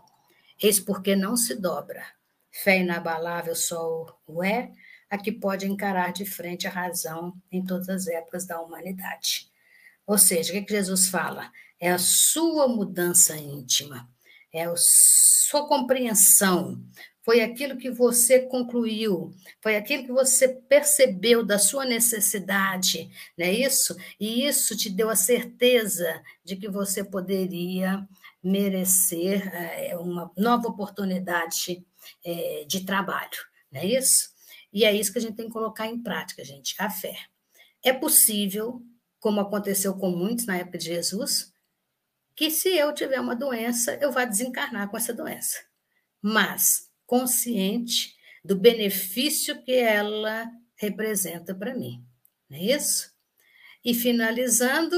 Eis 0.61 0.77
porque 0.77 1.15
não 1.15 1.37
se 1.37 1.55
dobra. 1.55 2.05
Fé 2.51 2.79
inabalável 2.79 3.55
só 3.55 4.05
o 4.27 4.43
é, 4.43 4.73
a 5.09 5.17
que 5.17 5.31
pode 5.31 5.65
encarar 5.65 6.11
de 6.11 6.25
frente 6.25 6.67
a 6.67 6.71
razão 6.71 7.33
em 7.51 7.63
todas 7.63 7.89
as 7.89 8.07
épocas 8.07 8.45
da 8.45 8.59
humanidade. 8.61 9.49
Ou 10.05 10.17
seja, 10.17 10.51
o 10.51 10.55
que, 10.55 10.61
que 10.61 10.73
Jesus 10.73 11.09
fala? 11.09 11.51
É 11.79 11.91
a 11.91 11.99
sua 11.99 12.67
mudança 12.67 13.35
íntima, 13.35 14.09
é 14.53 14.63
a 14.65 14.73
sua 14.77 15.67
compreensão, 15.67 16.81
foi 17.27 17.41
aquilo 17.41 17.75
que 17.75 17.91
você 17.91 18.39
concluiu, 18.39 19.35
foi 19.61 19.75
aquilo 19.75 20.05
que 20.05 20.11
você 20.13 20.47
percebeu 20.47 21.43
da 21.43 21.59
sua 21.59 21.83
necessidade, 21.83 23.11
não 23.37 23.45
é 23.45 23.51
isso? 23.51 23.97
E 24.17 24.47
isso 24.47 24.77
te 24.77 24.89
deu 24.89 25.09
a 25.09 25.15
certeza 25.15 26.23
de 26.41 26.55
que 26.55 26.69
você 26.69 27.03
poderia 27.03 28.07
merecer 28.41 29.45
é, 29.53 29.97
uma 29.97 30.31
nova 30.37 30.69
oportunidade 30.69 31.85
é, 32.25 32.63
de 32.65 32.85
trabalho, 32.85 33.45
não 33.69 33.81
é 33.81 33.85
isso? 33.85 34.29
E 34.71 34.85
é 34.85 34.93
isso 34.93 35.11
que 35.11 35.19
a 35.19 35.21
gente 35.21 35.35
tem 35.35 35.47
que 35.47 35.53
colocar 35.53 35.87
em 35.87 36.01
prática, 36.01 36.43
gente, 36.43 36.75
a 36.77 36.89
fé. 36.89 37.15
É 37.83 37.93
possível, 37.93 38.81
como 39.19 39.39
aconteceu 39.39 39.95
com 39.95 40.09
muitos 40.09 40.45
na 40.45 40.57
época 40.57 40.77
de 40.77 40.85
Jesus, 40.85 41.53
que 42.35 42.51
se 42.51 42.69
eu 42.69 42.93
tiver 42.93 43.19
uma 43.19 43.35
doença, 43.35 43.95
eu 43.95 44.11
vá 44.11 44.25
desencarnar 44.25 44.89
com 44.89 44.97
essa 44.97 45.13
doença. 45.13 45.57
Mas 46.21 46.89
consciente 47.05 48.15
do 48.43 48.55
benefício 48.55 49.63
que 49.63 49.73
ela 49.73 50.49
representa 50.75 51.55
para 51.55 51.75
mim. 51.75 52.05
Não 52.49 52.57
é 52.57 52.61
isso? 52.61 53.11
E 53.83 53.93
finalizando, 53.93 54.95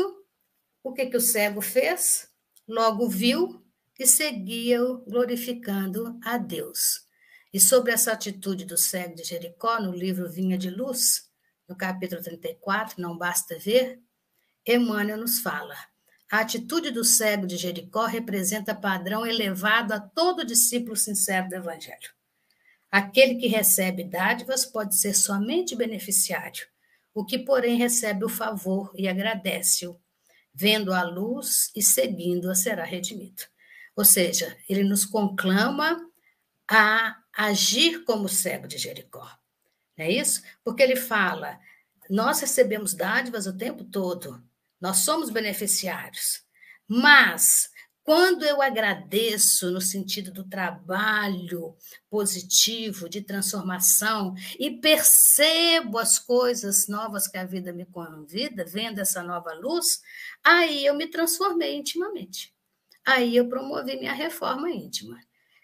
o 0.84 0.94
que, 0.94 1.06
que 1.06 1.18
o 1.18 1.22
cego 1.22 1.62
fez? 1.62 2.30
Logo 2.68 3.08
viu 3.08 3.64
e 3.98 4.06
seguia 4.06 4.80
glorificando 5.08 6.20
a 6.24 6.38
Deus. 6.38 7.08
E 7.52 7.60
sobre 7.60 7.92
essa 7.92 8.12
atitude 8.12 8.64
do 8.64 8.78
cego 8.78 9.16
de 9.16 9.24
Jericó, 9.24 9.80
no 9.80 9.92
livro 9.92 10.30
Vinha 10.30 10.58
de 10.58 10.70
Luz, 10.70 11.30
no 11.68 11.76
capítulo 11.76 12.22
34, 12.22 13.02
Não 13.02 13.18
Basta 13.18 13.58
Ver, 13.58 14.00
Emmanuel 14.66 15.18
nos 15.18 15.40
fala: 15.40 15.76
a 16.32 16.42
atitude 16.42 16.92
do 16.92 17.04
cego 17.04 17.48
de 17.48 17.58
Jericó 17.58 18.06
representa 18.06 18.76
padrão 18.76 19.26
elevado 19.26 19.94
a 19.94 20.00
todo 20.00 20.46
discípulo 20.46 20.96
sincero 20.96 21.50
do 21.50 21.56
Evangelho. 21.56 22.12
Aquele 22.92 23.36
que 23.36 23.48
recebe 23.48 24.04
dádivas 24.04 24.64
pode 24.64 24.96
ser 24.96 25.16
somente 25.16 25.76
beneficiário, 25.76 26.68
o 27.16 27.26
que, 27.26 27.40
porém, 27.40 27.78
recebe 27.78 28.26
o 28.26 28.30
favor 28.30 28.92
e 28.96 29.08
agradece-o, 29.08 30.00
vendo 30.54 30.94
a 30.94 31.02
luz 31.02 31.72
e 31.76 31.82
seguindo-a 31.82 32.54
será 32.54 32.84
redimido. 32.84 33.44
Ou 33.96 34.06
seja, 34.06 34.56
ele 34.70 34.84
nos 34.84 35.06
conclama 35.06 36.00
a 36.70 37.18
agir 37.36 38.04
como 38.04 38.30
cego 38.30 38.68
de 38.68 38.78
Jericó. 38.78 39.30
Não 39.98 40.06
é 40.06 40.12
isso? 40.12 40.42
Porque 40.64 40.84
ele 40.84 40.96
fala: 40.96 41.60
nós 42.10 42.40
recebemos 42.40 42.94
dádivas 42.94 43.48
o 43.48 43.58
tempo 43.58 43.84
todo, 43.84 44.44
nós 44.80 44.98
somos 45.00 45.30
beneficiários, 45.30 46.44
mas 46.88 47.70
quando 48.10 48.44
eu 48.44 48.60
agradeço 48.60 49.70
no 49.70 49.80
sentido 49.80 50.32
do 50.32 50.44
trabalho 50.44 51.76
positivo, 52.10 53.08
de 53.08 53.22
transformação, 53.22 54.34
e 54.58 54.72
percebo 54.72 56.00
as 56.00 56.18
coisas 56.18 56.88
novas 56.88 57.28
que 57.28 57.38
a 57.38 57.46
vida 57.46 57.72
me 57.72 57.86
convida, 57.86 58.66
vendo 58.66 58.98
essa 58.98 59.22
nova 59.22 59.54
luz, 59.54 60.02
aí 60.44 60.84
eu 60.88 60.96
me 60.96 61.06
transformei 61.06 61.76
intimamente. 61.76 62.52
Aí 63.06 63.36
eu 63.36 63.48
promovi 63.48 63.96
minha 63.98 64.14
reforma 64.14 64.72
íntima. 64.72 65.20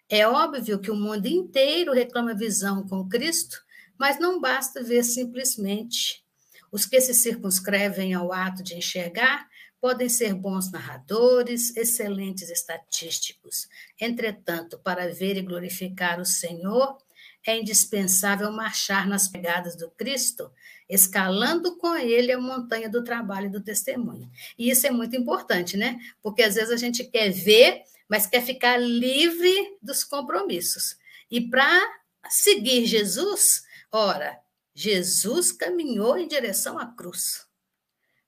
É 0.10 0.28
óbvio 0.28 0.80
que 0.80 0.92
o 0.92 0.96
mundo 0.96 1.26
inteiro 1.26 1.92
reclama 1.92 2.36
visão 2.36 2.88
com 2.88 3.08
Cristo, 3.10 3.58
mas 3.98 4.20
não 4.20 4.40
basta 4.40 4.84
ver 4.84 5.04
simplesmente. 5.04 6.24
Os 6.72 6.86
que 6.86 7.00
se 7.02 7.14
circunscrevem 7.14 8.14
ao 8.14 8.32
ato 8.32 8.62
de 8.62 8.76
enxergar 8.76 9.48
podem 9.82 10.10
ser 10.10 10.34
bons 10.34 10.72
narradores, 10.72 11.76
excelentes 11.76 12.50
estatísticos. 12.50 13.68
Entretanto, 14.00 14.80
para 14.80 15.14
ver 15.14 15.38
e 15.38 15.42
glorificar 15.42 16.20
o 16.20 16.26
Senhor, 16.26 16.98
é 17.46 17.60
indispensável 17.60 18.52
marchar 18.52 19.08
nas 19.08 19.28
pegadas 19.28 19.76
do 19.76 19.90
Cristo, 19.92 20.52
escalando 20.90 21.78
com 21.78 21.96
ele 21.96 22.32
a 22.32 22.42
montanha 22.42 22.90
do 22.90 23.04
trabalho 23.04 23.48
e 23.48 23.52
do 23.52 23.62
testemunho. 23.62 24.30
E 24.58 24.70
isso 24.70 24.86
é 24.88 24.92
muito 24.92 25.16
importante, 25.16 25.78
né? 25.78 26.00
Porque 26.22 26.44
às 26.44 26.56
vezes 26.56 26.72
a 26.72 26.78
gente 26.78 27.04
quer 27.04 27.30
ver 27.30 27.84
mas 28.08 28.28
quer 28.28 28.44
ficar 28.44 28.78
livre 28.78 29.78
dos 29.82 30.04
compromissos. 30.04 30.98
E 31.30 31.42
para 31.42 31.82
seguir 32.30 32.86
Jesus, 32.86 33.64
ora, 33.92 34.40
Jesus 34.74 35.52
caminhou 35.52 36.18
em 36.18 36.28
direção 36.28 36.78
à 36.78 36.86
cruz. 36.86 37.46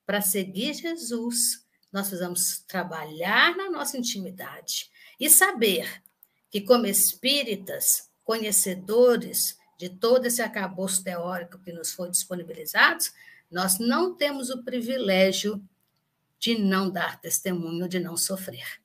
Para 0.05 0.21
seguir 0.21 0.73
Jesus, 0.73 1.65
nós 1.91 2.07
precisamos 2.07 2.59
trabalhar 2.67 3.55
na 3.55 3.69
nossa 3.69 3.97
intimidade 3.97 4.89
e 5.19 5.29
saber 5.29 6.01
que, 6.49 6.61
como 6.61 6.85
espíritas, 6.85 8.09
conhecedores 8.23 9.57
de 9.77 9.89
todo 9.89 10.25
esse 10.25 10.41
acabouço 10.41 11.03
teórico 11.03 11.59
que 11.59 11.71
nos 11.71 11.91
foi 11.91 12.09
disponibilizado, 12.09 13.03
nós 13.49 13.79
não 13.79 14.15
temos 14.15 14.49
o 14.49 14.63
privilégio 14.63 15.61
de 16.39 16.57
não 16.57 16.89
dar 16.89 17.19
testemunho, 17.19 17.87
de 17.87 17.99
não 17.99 18.17
sofrer, 18.17 18.81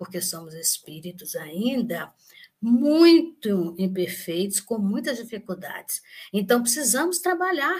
porque 0.00 0.22
somos 0.22 0.54
espíritos 0.54 1.36
ainda 1.36 2.10
muito 2.58 3.74
imperfeitos, 3.78 4.58
com 4.58 4.78
muitas 4.78 5.18
dificuldades. 5.18 6.00
Então, 6.32 6.62
precisamos 6.62 7.18
trabalhar, 7.18 7.78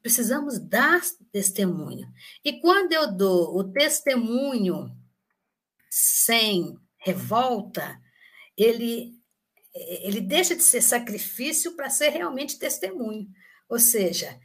precisamos 0.00 0.60
dar 0.60 1.02
testemunho. 1.32 2.08
E 2.44 2.60
quando 2.60 2.92
eu 2.92 3.10
dou 3.10 3.56
o 3.56 3.64
testemunho 3.64 4.96
sem 5.90 6.78
revolta, 6.96 8.00
ele, 8.56 9.20
ele 9.74 10.20
deixa 10.20 10.54
de 10.54 10.62
ser 10.62 10.82
sacrifício 10.82 11.74
para 11.74 11.90
ser 11.90 12.10
realmente 12.10 12.60
testemunho. 12.60 13.28
Ou 13.68 13.80
seja, 13.80 14.38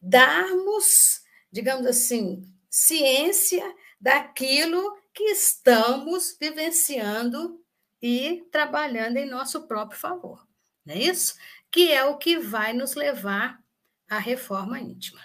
darmos, 0.00 1.22
digamos 1.50 1.86
assim, 1.86 2.48
ciência 2.70 3.64
daquilo 4.00 4.99
que 5.14 5.24
estamos 5.24 6.36
vivenciando 6.40 7.62
e 8.00 8.46
trabalhando 8.50 9.16
em 9.16 9.28
nosso 9.28 9.66
próprio 9.66 9.98
favor. 9.98 10.46
Não 10.84 10.94
é 10.94 10.98
isso? 10.98 11.34
Que 11.70 11.92
é 11.92 12.04
o 12.04 12.16
que 12.16 12.38
vai 12.38 12.72
nos 12.72 12.94
levar 12.94 13.62
à 14.08 14.18
reforma 14.18 14.80
íntima. 14.80 15.20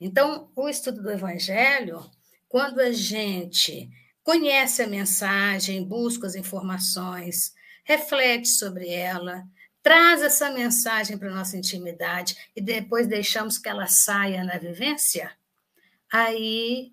Então, 0.00 0.50
o 0.54 0.68
estudo 0.68 1.02
do 1.02 1.10
Evangelho, 1.10 2.08
quando 2.48 2.80
a 2.80 2.92
gente 2.92 3.90
conhece 4.22 4.82
a 4.82 4.86
mensagem, 4.86 5.84
busca 5.84 6.26
as 6.26 6.34
informações, 6.34 7.54
reflete 7.84 8.48
sobre 8.48 8.88
ela, 8.90 9.44
traz 9.82 10.20
essa 10.20 10.50
mensagem 10.50 11.16
para 11.16 11.30
a 11.30 11.34
nossa 11.34 11.56
intimidade 11.56 12.36
e 12.54 12.60
depois 12.60 13.06
deixamos 13.06 13.56
que 13.56 13.68
ela 13.68 13.86
saia 13.86 14.42
na 14.42 14.58
vivência, 14.58 15.32
aí 16.12 16.92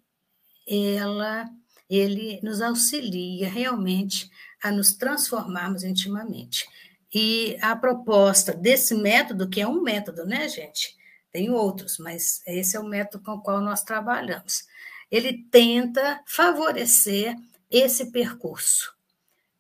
ela, 0.67 1.49
ele 1.95 2.39
nos 2.41 2.61
auxilia 2.61 3.49
realmente 3.49 4.29
a 4.61 4.71
nos 4.71 4.93
transformarmos 4.93 5.83
intimamente. 5.83 6.67
E 7.13 7.57
a 7.61 7.75
proposta 7.75 8.53
desse 8.53 8.95
método, 8.95 9.49
que 9.49 9.61
é 9.61 9.67
um 9.67 9.81
método, 9.81 10.25
né, 10.25 10.47
gente? 10.47 10.97
Tem 11.31 11.49
outros, 11.51 11.97
mas 11.97 12.41
esse 12.47 12.75
é 12.75 12.79
o 12.79 12.87
método 12.87 13.23
com 13.23 13.33
o 13.33 13.41
qual 13.41 13.61
nós 13.61 13.83
trabalhamos. 13.83 14.65
Ele 15.11 15.45
tenta 15.51 16.21
favorecer 16.25 17.35
esse 17.69 18.11
percurso 18.11 18.93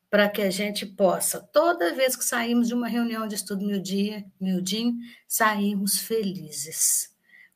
para 0.09 0.29
que 0.29 0.43
a 0.43 0.51
gente 0.51 0.85
possa, 0.85 1.39
toda 1.39 1.95
vez 1.95 2.15
que 2.15 2.23
saímos 2.23 2.67
de 2.67 2.75
uma 2.75 2.87
reunião 2.87 3.27
de 3.27 3.33
estudo 3.33 3.65
mil 3.65 3.81
dia, 3.81 4.23
miudinho, 4.39 4.95
sairmos 5.27 5.97
felizes, 5.97 7.11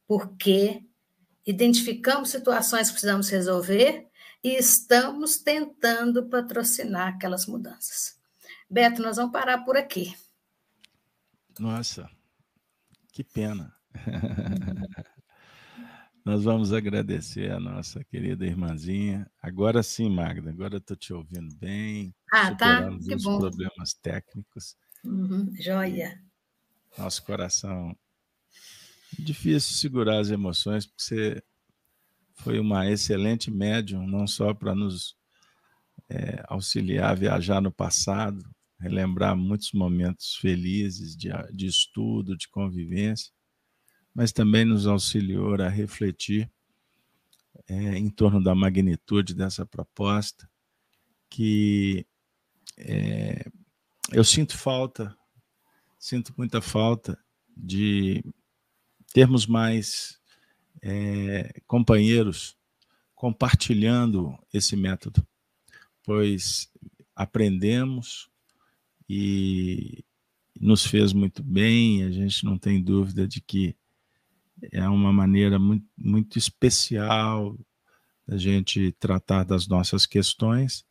porque 0.08 0.82
identificamos 1.46 2.32
situações 2.32 2.88
que 2.88 2.94
precisamos 2.94 3.30
resolver 3.30 4.07
e 4.48 4.56
estamos 4.56 5.40
tentando 5.40 6.30
patrocinar 6.30 7.10
aquelas 7.10 7.46
mudanças. 7.46 8.18
Beto, 8.70 9.02
nós 9.02 9.18
vamos 9.18 9.34
parar 9.34 9.66
por 9.66 9.76
aqui. 9.76 10.16
Nossa, 11.60 12.10
que 13.12 13.26
pena. 13.26 13.76
nós 16.24 16.46
vamos 16.46 16.72
agradecer 16.72 17.52
a 17.52 17.60
nossa 17.60 18.06
querida 18.06 18.46
irmãzinha. 18.46 19.30
Agora 19.42 19.84
sim, 19.84 20.10
Magda, 20.10 20.50
agora 20.50 20.78
estou 20.78 20.96
te 20.96 21.12
ouvindo 21.12 21.54
bem. 21.58 22.16
Ah, 22.32 22.56
tá? 22.56 22.90
Que 23.00 23.16
os 23.16 23.24
bom. 23.24 23.40
problemas 23.40 23.94
técnicos. 23.96 24.78
Uhum, 25.04 25.54
joia. 25.60 26.24
Nosso 26.98 27.22
coração. 27.26 27.94
Difícil 29.20 29.76
segurar 29.76 30.20
as 30.20 30.30
emoções, 30.30 30.86
porque 30.86 31.04
você 31.04 31.44
foi 32.38 32.60
uma 32.60 32.90
excelente 32.90 33.52
médium, 33.52 34.08
não 34.08 34.28
só 34.28 34.54
para 34.54 34.74
nos 34.74 35.16
é, 36.10 36.44
auxiliar 36.48 37.12
a 37.12 37.16
viajar 37.16 37.62
no 37.62 37.72
passado, 37.72 38.44
relembrar 38.80 39.36
muitos 39.36 39.72
momentos 39.72 40.36
felizes 40.36 41.16
de, 41.16 41.30
de 41.54 41.66
estudo, 41.66 42.38
de 42.38 42.48
convivência, 42.48 43.32
mas 44.14 44.32
também 44.32 44.66
nos 44.66 44.88
auxiliou 44.88 45.56
a 45.62 45.70
refletir 45.70 46.50
é, 47.68 47.98
em 47.98 48.10
torno 48.10 48.42
da 48.42 48.56
magnitude 48.56 49.34
dessa 49.34 49.66
proposta, 49.66 50.50
que 51.30 52.06
é, 52.78 53.46
eu 54.12 54.24
sinto 54.24 54.58
falta, 54.58 55.16
sinto 56.00 56.34
muita 56.38 56.62
falta 56.62 57.18
de 57.56 58.24
termos 59.12 59.48
mais 59.48 60.20
é, 60.82 61.62
companheiros 61.66 62.56
compartilhando 63.16 64.38
esse 64.54 64.76
método, 64.76 65.26
pois 66.04 66.72
aprendemos 67.16 68.30
e 69.10 70.04
nos 70.60 70.86
fez 70.86 71.14
muito 71.14 71.44
bem, 71.44 72.04
a 72.04 72.12
gente 72.12 72.46
não 72.46 72.58
tem 72.58 72.82
dúvida 72.82 73.28
de 73.28 73.42
que 73.42 73.76
é 74.72 74.88
uma 74.88 75.12
maneira 75.14 75.58
muito, 75.58 75.86
muito 75.98 76.38
especial 76.38 77.58
da 78.28 78.38
gente 78.38 78.92
tratar 79.00 79.44
das 79.44 79.68
nossas 79.68 80.06
questões, 80.06 80.86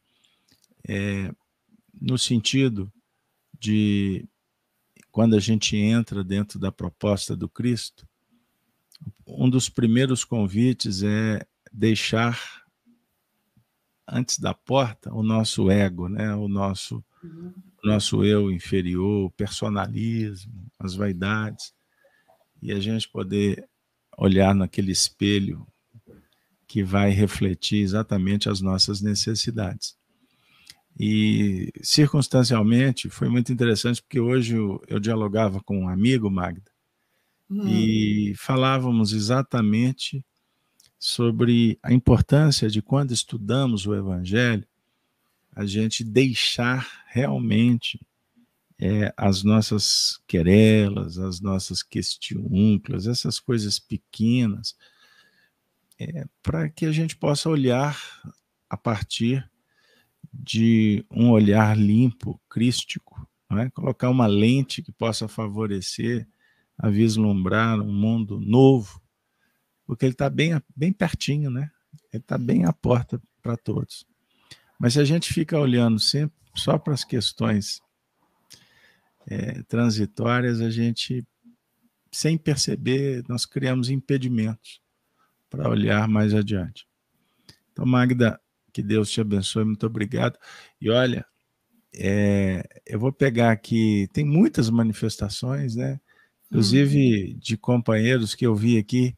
é, 0.89 1.33
no 2.01 2.17
sentido 2.17 2.93
de 3.59 4.27
quando 5.11 5.35
a 5.37 5.41
gente 5.41 5.77
entra 5.77 6.23
dentro 6.25 6.59
da 6.59 6.71
proposta 6.73 7.37
do 7.37 7.49
Cristo, 7.49 8.07
um 9.27 9.49
dos 9.49 9.69
primeiros 9.69 10.25
convites 10.25 11.03
é 11.03 11.45
deixar 11.73 12.65
antes 14.09 14.39
da 14.39 14.55
porta 14.55 15.13
o 15.13 15.23
nosso 15.23 15.71
ego, 15.71 16.09
né? 16.09 16.35
o 16.35 16.49
nosso, 16.49 17.05
uhum. 17.23 17.53
nosso 17.83 18.25
eu 18.25 18.51
inferior, 18.51 19.27
o 19.27 19.31
personalismo, 19.31 20.53
as 20.79 20.95
vaidades, 20.95 21.75
e 22.63 22.73
a 22.73 22.81
gente 22.81 23.09
poder 23.09 23.69
olhar 24.17 24.55
naquele 24.55 24.93
espelho 24.93 25.67
que 26.67 26.83
vai 26.83 27.11
refletir 27.11 27.83
exatamente 27.83 28.49
as 28.49 28.61
nossas 28.61 29.01
necessidades. 29.01 29.97
E 30.99 31.71
circunstancialmente 31.83 33.11
foi 33.11 33.29
muito 33.29 33.53
interessante 33.53 34.01
porque 34.01 34.19
hoje 34.19 34.57
eu, 34.57 34.83
eu 34.89 34.99
dialogava 34.99 35.61
com 35.63 35.81
um 35.81 35.89
amigo, 35.89 36.31
Magda, 36.31 36.71
Hum. 37.51 37.69
E 37.69 38.35
falávamos 38.37 39.13
exatamente 39.13 40.25
sobre 40.99 41.79
a 41.83 41.93
importância 41.93 42.69
de 42.69 42.83
quando 42.83 43.13
estudamos 43.13 43.87
o 43.87 43.95
Evangelho, 43.95 44.67
a 45.55 45.65
gente 45.65 46.05
deixar 46.05 47.05
realmente 47.07 48.01
é, 48.79 49.13
as 49.17 49.43
nossas 49.43 50.21
querelas, 50.27 51.19
as 51.19 51.41
nossas 51.41 51.83
questiúnculas, 51.83 53.07
essas 53.07 53.41
coisas 53.41 53.79
pequenas, 53.79 54.77
é, 55.99 56.27
para 56.43 56.69
que 56.69 56.85
a 56.85 56.93
gente 56.93 57.17
possa 57.17 57.49
olhar 57.49 57.99
a 58.69 58.77
partir 58.77 59.49
de 60.33 61.05
um 61.11 61.31
olhar 61.31 61.77
limpo, 61.77 62.41
crístico, 62.49 63.27
é? 63.53 63.71
colocar 63.71 64.11
uma 64.11 64.27
lente 64.27 64.83
que 64.83 64.93
possa 64.93 65.27
favorecer 65.27 66.29
a 66.79 66.89
vislumbrar 66.91 67.81
um 67.81 67.93
mundo 67.93 68.39
novo, 68.41 69.01
porque 69.87 70.05
ele 70.05 70.13
está 70.13 70.29
bem, 70.29 70.61
bem 70.75 70.93
pertinho, 70.93 71.51
né? 71.51 71.71
Ele 72.13 72.23
está 72.23 72.37
bem 72.37 72.65
à 72.65 72.73
porta 72.73 73.21
para 73.41 73.57
todos. 73.57 74.07
Mas 74.79 74.95
se 74.95 75.01
a 75.01 75.05
gente 75.05 75.33
fica 75.33 75.59
olhando 75.59 75.99
sempre 75.99 76.37
só 76.55 76.79
para 76.79 76.95
as 76.95 77.05
questões 77.05 77.81
é, 79.27 79.63
transitórias, 79.65 80.61
a 80.61 80.71
gente, 80.71 81.27
sem 82.13 82.37
perceber, 82.37 83.25
nós 83.29 83.47
criamos 83.47 83.89
impedimentos 83.89 84.81
para 85.49 85.69
olhar 85.69 86.07
mais 86.09 86.35
adiante. 86.35 86.87
Então, 87.73 87.87
Magda, 87.87 88.41
que 88.73 88.83
Deus 88.83 89.11
te 89.11 89.21
abençoe, 89.21 89.65
muito 89.65 89.87
obrigado. 89.87 90.39
E 90.81 90.91
olha, 90.91 91.27
é, 91.95 92.63
eu 92.87 92.99
vou 92.99 93.13
pegar 93.13 93.51
aqui, 93.51 94.09
tem 94.13 94.25
muitas 94.25 94.69
manifestações, 94.69 95.75
né? 95.75 95.99
Inclusive 96.47 97.33
uhum. 97.33 97.39
de 97.39 97.57
companheiros 97.57 98.35
que 98.35 98.47
eu 98.47 98.55
vi 98.55 98.79
aqui, 98.79 99.15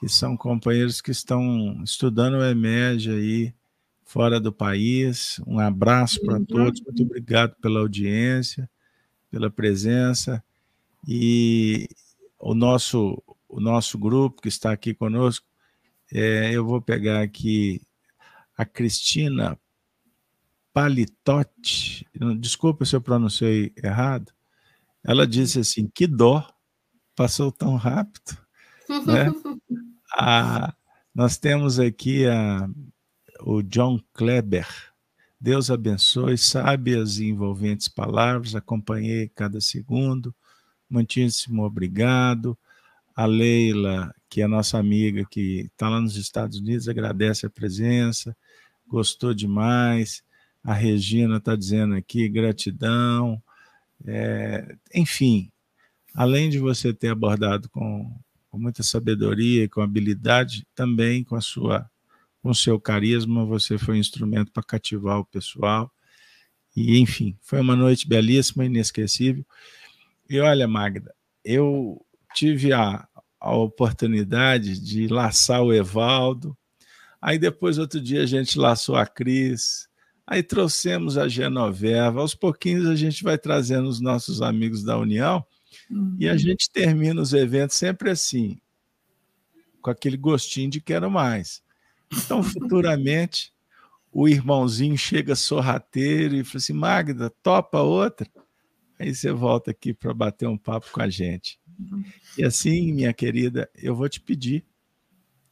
que 0.00 0.08
são 0.08 0.36
companheiros 0.36 1.00
que 1.00 1.10
estão 1.10 1.82
estudando 1.82 2.34
o 2.34 2.44
EMED 2.44 3.10
aí 3.10 3.54
fora 4.04 4.38
do 4.38 4.52
país. 4.52 5.40
Um 5.46 5.58
abraço 5.58 6.20
para 6.20 6.38
uhum. 6.38 6.44
todos, 6.44 6.80
muito 6.82 7.02
obrigado 7.02 7.56
pela 7.60 7.80
audiência, 7.80 8.68
pela 9.30 9.50
presença 9.50 10.42
e 11.06 11.88
o 12.38 12.54
nosso 12.54 13.22
o 13.48 13.60
nosso 13.60 13.96
grupo 13.96 14.42
que 14.42 14.48
está 14.48 14.72
aqui 14.72 14.92
conosco. 14.92 15.46
É, 16.12 16.52
eu 16.52 16.64
vou 16.64 16.82
pegar 16.82 17.22
aqui 17.22 17.80
a 18.56 18.64
Cristina 18.64 19.58
Palitotti, 20.72 22.06
desculpa 22.38 22.84
se 22.84 22.94
eu 22.94 23.00
pronunciei 23.00 23.72
errado, 23.82 24.30
Ela 25.02 25.26
disse 25.26 25.60
assim: 25.60 25.88
que 25.88 26.06
dó, 26.06 26.46
passou 27.16 27.50
tão 27.50 27.74
rápido. 27.74 28.36
né? 29.06 29.32
a, 30.12 30.74
nós 31.14 31.38
temos 31.38 31.80
aqui 31.80 32.26
a, 32.26 32.68
o 33.40 33.62
John 33.62 33.98
Kleber. 34.12 34.68
Deus 35.40 35.70
abençoe, 35.70 36.38
sábias 36.38 37.18
e 37.18 37.26
envolventes 37.26 37.88
palavras, 37.88 38.54
acompanhei 38.54 39.28
cada 39.28 39.60
segundo. 39.60 40.34
Muitíssimo 40.88 41.64
obrigado. 41.64 42.56
A 43.14 43.26
Leila, 43.26 44.14
que 44.28 44.42
é 44.42 44.46
nossa 44.46 44.78
amiga 44.78 45.24
que 45.30 45.70
está 45.72 45.88
lá 45.88 46.00
nos 46.00 46.16
Estados 46.16 46.58
Unidos, 46.58 46.88
agradece 46.88 47.46
a 47.46 47.50
presença, 47.50 48.36
gostou 48.86 49.32
demais. 49.32 50.22
A 50.62 50.74
Regina 50.74 51.38
está 51.38 51.56
dizendo 51.56 51.94
aqui 51.94 52.28
gratidão. 52.28 53.42
É, 54.04 54.76
enfim, 54.94 55.50
além 56.16 56.48
de 56.48 56.58
você 56.58 56.94
ter 56.94 57.08
abordado 57.08 57.68
com, 57.68 58.10
com 58.48 58.58
muita 58.58 58.82
sabedoria 58.82 59.64
e 59.64 59.68
com 59.68 59.82
habilidade, 59.82 60.66
também 60.74 61.22
com 61.22 61.36
a 61.36 61.40
sua 61.40 61.88
com 62.42 62.54
seu 62.54 62.78
carisma, 62.78 63.44
você 63.44 63.76
foi 63.76 63.96
um 63.96 63.98
instrumento 63.98 64.52
para 64.52 64.62
cativar 64.62 65.18
o 65.18 65.24
pessoal. 65.24 65.90
E, 66.76 67.00
enfim, 67.00 67.36
foi 67.42 67.60
uma 67.60 67.74
noite 67.74 68.06
belíssima, 68.06 68.64
inesquecível. 68.64 69.44
E 70.30 70.38
olha, 70.38 70.68
Magda, 70.68 71.12
eu 71.44 72.00
tive 72.34 72.72
a, 72.72 73.08
a 73.40 73.56
oportunidade 73.56 74.78
de 74.78 75.08
laçar 75.08 75.60
o 75.60 75.74
Evaldo, 75.74 76.56
aí 77.20 77.36
depois, 77.36 77.78
outro 77.78 78.00
dia, 78.00 78.22
a 78.22 78.26
gente 78.26 78.56
laçou 78.58 78.94
a 78.94 79.04
Cris, 79.04 79.88
aí 80.24 80.40
trouxemos 80.40 81.18
a 81.18 81.26
Genoveva, 81.26 82.20
aos 82.20 82.34
pouquinhos 82.34 82.86
a 82.86 82.94
gente 82.94 83.24
vai 83.24 83.36
trazendo 83.36 83.88
os 83.88 84.00
nossos 84.00 84.40
amigos 84.40 84.84
da 84.84 84.96
União, 84.96 85.44
Uhum. 85.90 86.16
E 86.18 86.28
a 86.28 86.36
gente 86.36 86.70
termina 86.70 87.20
os 87.20 87.32
eventos 87.32 87.76
sempre 87.76 88.10
assim, 88.10 88.58
com 89.80 89.90
aquele 89.90 90.16
gostinho 90.16 90.70
de 90.70 90.80
quero 90.80 91.10
mais. 91.10 91.62
Então, 92.12 92.42
futuramente, 92.44 93.52
o 94.12 94.28
irmãozinho 94.28 94.96
chega 94.96 95.34
sorrateiro 95.34 96.34
e 96.34 96.44
fala 96.44 96.56
assim: 96.56 96.72
Magda, 96.72 97.30
topa 97.42 97.80
outra? 97.80 98.28
Aí 98.98 99.14
você 99.14 99.30
volta 99.30 99.70
aqui 99.70 99.92
para 99.92 100.14
bater 100.14 100.48
um 100.48 100.56
papo 100.56 100.90
com 100.90 101.02
a 101.02 101.08
gente. 101.08 101.60
E 102.38 102.44
assim, 102.44 102.92
minha 102.92 103.12
querida, 103.12 103.68
eu 103.74 103.94
vou 103.94 104.08
te 104.08 104.20
pedir 104.20 104.64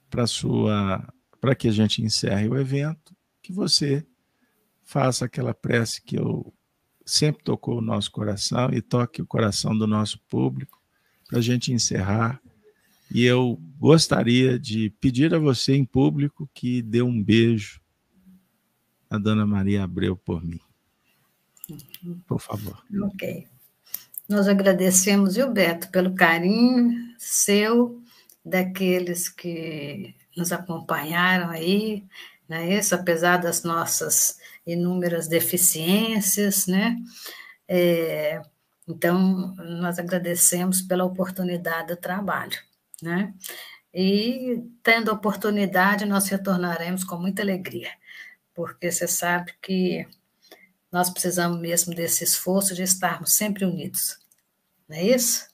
para 0.08 0.26
sua 0.26 1.06
para 1.40 1.54
que 1.54 1.68
a 1.68 1.72
gente 1.72 2.00
encerre 2.00 2.48
o 2.48 2.58
evento, 2.58 3.14
que 3.42 3.52
você 3.52 4.06
faça 4.82 5.26
aquela 5.26 5.52
prece 5.52 6.00
que 6.00 6.16
eu 6.16 6.54
sempre 7.04 7.42
tocou 7.42 7.78
o 7.78 7.82
nosso 7.82 8.10
coração 8.10 8.70
e 8.72 8.80
toque 8.80 9.20
o 9.20 9.26
coração 9.26 9.76
do 9.76 9.86
nosso 9.86 10.18
público 10.28 10.80
para 11.28 11.38
a 11.38 11.42
gente 11.42 11.72
encerrar. 11.72 12.40
E 13.12 13.24
eu 13.24 13.60
gostaria 13.78 14.58
de 14.58 14.90
pedir 15.00 15.34
a 15.34 15.38
você 15.38 15.74
em 15.74 15.84
público 15.84 16.48
que 16.54 16.82
dê 16.82 17.02
um 17.02 17.22
beijo 17.22 17.80
a 19.08 19.18
Dona 19.18 19.46
Maria 19.46 19.84
Abreu 19.84 20.16
por 20.16 20.44
mim. 20.44 20.60
Por 22.26 22.40
favor. 22.40 22.82
Ok. 23.02 23.46
Nós 24.28 24.48
agradecemos, 24.48 25.36
viu, 25.36 25.50
Beto, 25.52 25.90
pelo 25.90 26.14
carinho 26.14 27.14
seu, 27.18 28.02
daqueles 28.44 29.28
que 29.28 30.14
nos 30.36 30.50
acompanharam 30.50 31.50
aí, 31.50 32.04
né? 32.48 32.74
Isso, 32.74 32.94
apesar 32.94 33.38
das 33.38 33.62
nossas 33.62 34.38
inúmeras 34.66 35.28
deficiências, 35.28 36.66
né? 36.66 36.96
É, 37.68 38.42
então, 38.86 39.54
nós 39.56 39.98
agradecemos 39.98 40.82
pela 40.82 41.04
oportunidade 41.04 41.88
do 41.88 41.96
trabalho, 41.96 42.58
né? 43.02 43.34
E, 43.92 44.62
tendo 44.82 45.12
oportunidade, 45.12 46.04
nós 46.04 46.28
retornaremos 46.28 47.04
com 47.04 47.16
muita 47.16 47.42
alegria, 47.42 47.90
porque 48.54 48.90
você 48.90 49.06
sabe 49.06 49.54
que 49.62 50.06
nós 50.90 51.10
precisamos 51.10 51.60
mesmo 51.60 51.94
desse 51.94 52.24
esforço 52.24 52.74
de 52.74 52.82
estarmos 52.82 53.34
sempre 53.36 53.64
unidos, 53.64 54.18
não 54.88 54.96
é 54.96 55.04
isso? 55.04 55.48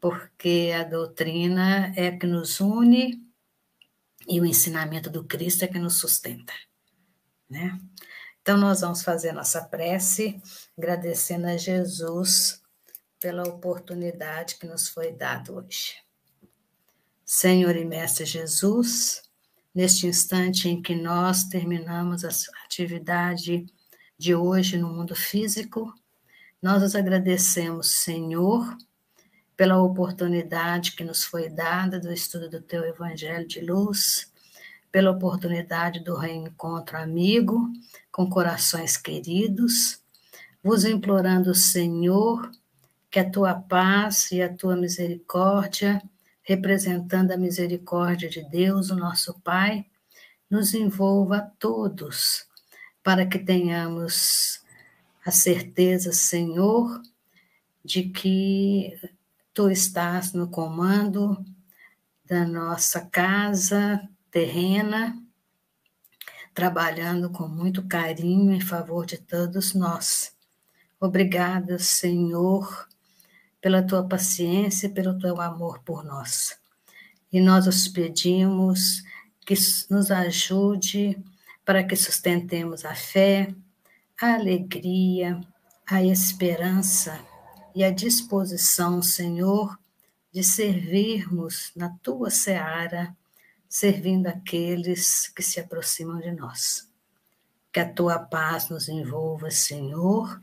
Porque 0.00 0.72
a 0.78 0.84
doutrina 0.84 1.92
é 1.96 2.10
que 2.10 2.26
nos 2.26 2.60
une 2.60 3.23
e 4.28 4.40
o 4.40 4.46
ensinamento 4.46 5.10
do 5.10 5.24
Cristo 5.24 5.64
é 5.64 5.68
que 5.68 5.78
nos 5.78 5.96
sustenta, 5.96 6.52
né? 7.48 7.78
Então, 8.40 8.58
nós 8.58 8.82
vamos 8.82 9.02
fazer 9.02 9.32
nossa 9.32 9.62
prece, 9.62 10.40
agradecendo 10.76 11.46
a 11.46 11.56
Jesus 11.56 12.62
pela 13.18 13.42
oportunidade 13.42 14.56
que 14.56 14.66
nos 14.66 14.88
foi 14.88 15.12
dada 15.12 15.50
hoje. 15.50 15.94
Senhor 17.24 17.74
e 17.74 17.86
Mestre 17.86 18.26
Jesus, 18.26 19.22
neste 19.74 20.06
instante 20.06 20.68
em 20.68 20.82
que 20.82 20.94
nós 20.94 21.44
terminamos 21.44 22.22
a 22.22 22.28
atividade 22.66 23.64
de 24.18 24.34
hoje 24.34 24.76
no 24.76 24.92
mundo 24.92 25.16
físico, 25.16 25.92
nós 26.60 26.82
os 26.82 26.94
agradecemos, 26.94 28.02
Senhor, 28.02 28.76
pela 29.56 29.80
oportunidade 29.80 30.92
que 30.92 31.04
nos 31.04 31.24
foi 31.24 31.48
dada 31.48 32.00
do 32.00 32.12
estudo 32.12 32.48
do 32.48 32.60
Teu 32.60 32.84
Evangelho 32.84 33.46
de 33.46 33.60
Luz 33.60 34.32
pela 34.94 35.10
oportunidade 35.10 36.04
do 36.04 36.14
reencontro 36.14 36.96
amigo 36.96 37.68
com 38.12 38.30
corações 38.30 38.96
queridos, 38.96 40.00
vos 40.62 40.84
implorando, 40.84 41.52
Senhor, 41.52 42.48
que 43.10 43.18
a 43.18 43.28
tua 43.28 43.54
paz 43.54 44.30
e 44.30 44.40
a 44.40 44.54
tua 44.54 44.76
misericórdia, 44.76 46.00
representando 46.44 47.32
a 47.32 47.36
misericórdia 47.36 48.28
de 48.28 48.48
Deus, 48.48 48.90
o 48.90 48.94
nosso 48.94 49.40
Pai, 49.40 49.84
nos 50.48 50.74
envolva 50.74 51.38
a 51.38 51.42
todos, 51.42 52.46
para 53.02 53.26
que 53.26 53.40
tenhamos 53.40 54.62
a 55.26 55.32
certeza, 55.32 56.12
Senhor, 56.12 57.02
de 57.84 58.04
que 58.04 58.96
tu 59.54 59.70
estás 59.70 60.32
no 60.32 60.48
comando 60.48 61.42
da 62.24 62.44
nossa 62.44 63.02
casa, 63.02 64.02
terrena, 64.28 65.16
trabalhando 66.52 67.30
com 67.30 67.46
muito 67.46 67.86
carinho 67.86 68.52
em 68.52 68.60
favor 68.60 69.06
de 69.06 69.16
todos 69.16 69.72
nós. 69.72 70.34
Obrigada, 70.98 71.78
Senhor, 71.78 72.88
pela 73.60 73.80
tua 73.80 74.02
paciência 74.08 74.88
e 74.88 74.92
pelo 74.92 75.16
teu 75.20 75.40
amor 75.40 75.78
por 75.84 76.04
nós. 76.04 76.58
E 77.32 77.40
nós 77.40 77.68
os 77.68 77.86
pedimos 77.86 79.04
que 79.46 79.54
nos 79.88 80.10
ajude 80.10 81.16
para 81.64 81.84
que 81.84 81.94
sustentemos 81.94 82.84
a 82.84 82.94
fé, 82.94 83.54
a 84.20 84.34
alegria, 84.34 85.40
a 85.86 86.02
esperança 86.02 87.33
e 87.74 87.82
a 87.82 87.90
disposição, 87.90 89.02
Senhor, 89.02 89.78
de 90.32 90.42
servirmos 90.42 91.72
na 91.74 91.90
tua 92.02 92.30
seara 92.30 93.16
servindo 93.68 94.28
aqueles 94.28 95.28
que 95.28 95.42
se 95.42 95.58
aproximam 95.58 96.20
de 96.20 96.30
nós. 96.30 96.88
Que 97.72 97.80
a 97.80 97.92
tua 97.92 98.18
paz 98.18 98.68
nos 98.68 98.88
envolva, 98.88 99.50
Senhor, 99.50 100.40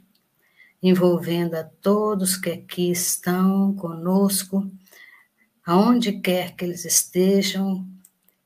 envolvendo 0.84 1.56
a 1.56 1.64
todos 1.64 2.36
que 2.36 2.50
aqui 2.50 2.92
estão 2.92 3.74
conosco, 3.76 4.70
aonde 5.66 6.20
quer 6.20 6.56
que 6.56 6.66
eles 6.66 6.84
estejam, 6.84 7.88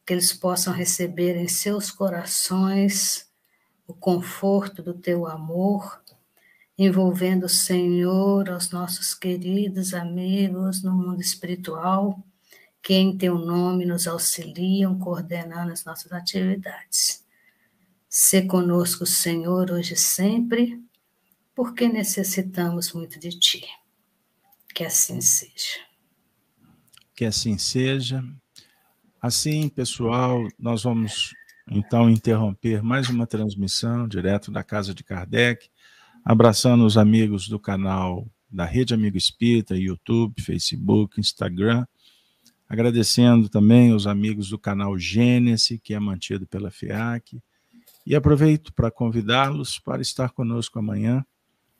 que 0.06 0.14
eles 0.14 0.32
possam 0.32 0.72
receber 0.72 1.36
em 1.36 1.48
seus 1.48 1.90
corações 1.90 3.28
o 3.88 3.94
conforto 3.94 4.84
do 4.84 4.94
teu 4.94 5.26
amor, 5.26 6.02
envolvendo, 6.78 7.48
Senhor, 7.48 8.50
aos 8.50 8.72
nossos 8.72 9.14
queridos 9.14 9.94
amigos 9.94 10.84
no 10.84 10.92
mundo 10.94 11.22
espiritual 11.22 12.24
que 12.86 12.94
em 12.94 13.18
teu 13.18 13.40
nome 13.40 13.84
nos 13.84 14.06
auxiliam, 14.06 15.00
coordenando 15.00 15.72
as 15.72 15.84
nossas 15.84 16.12
atividades. 16.12 17.26
Se 18.08 18.44
conosco, 18.44 19.08
Senhor, 19.08 19.72
hoje 19.72 19.96
e 19.96 19.98
sempre, 19.98 20.80
porque 21.56 21.88
necessitamos 21.88 22.94
muito 22.94 23.20
de 23.20 23.32
ti. 23.32 23.66
Que 24.72 24.84
assim 24.84 25.20
seja. 25.20 25.80
Que 27.16 27.26
assim 27.26 27.58
seja. 27.58 28.24
Assim, 29.20 29.68
pessoal, 29.68 30.48
nós 30.60 30.84
vamos 30.84 31.34
então 31.68 32.08
interromper 32.08 32.84
mais 32.84 33.10
uma 33.10 33.26
transmissão 33.26 34.08
direto 34.08 34.52
da 34.52 34.64
casa 34.64 34.94
de 34.94 35.04
Kardec, 35.04 35.72
abraçando 36.26 36.86
os 36.86 36.98
amigos 36.98 37.48
do 37.48 37.60
canal 37.60 38.28
da 38.50 38.66
Rede 38.66 38.94
Amigo 38.94 39.18
Espírita, 39.18 39.78
YouTube, 39.78 40.42
Facebook, 40.42 41.20
Instagram 41.20 41.86
Agradecendo 42.68 43.48
também 43.48 43.94
os 43.94 44.08
amigos 44.08 44.50
do 44.50 44.58
canal 44.58 44.98
Gênesis, 44.98 45.80
que 45.84 45.94
é 45.94 46.00
mantido 46.00 46.48
pela 46.48 46.72
FEAC. 46.72 47.40
E 48.06 48.16
aproveito 48.16 48.74
para 48.74 48.90
convidá-los 48.90 49.78
para 49.80 50.02
estar 50.02 50.30
conosco 50.32 50.80
amanhã, 50.80 51.24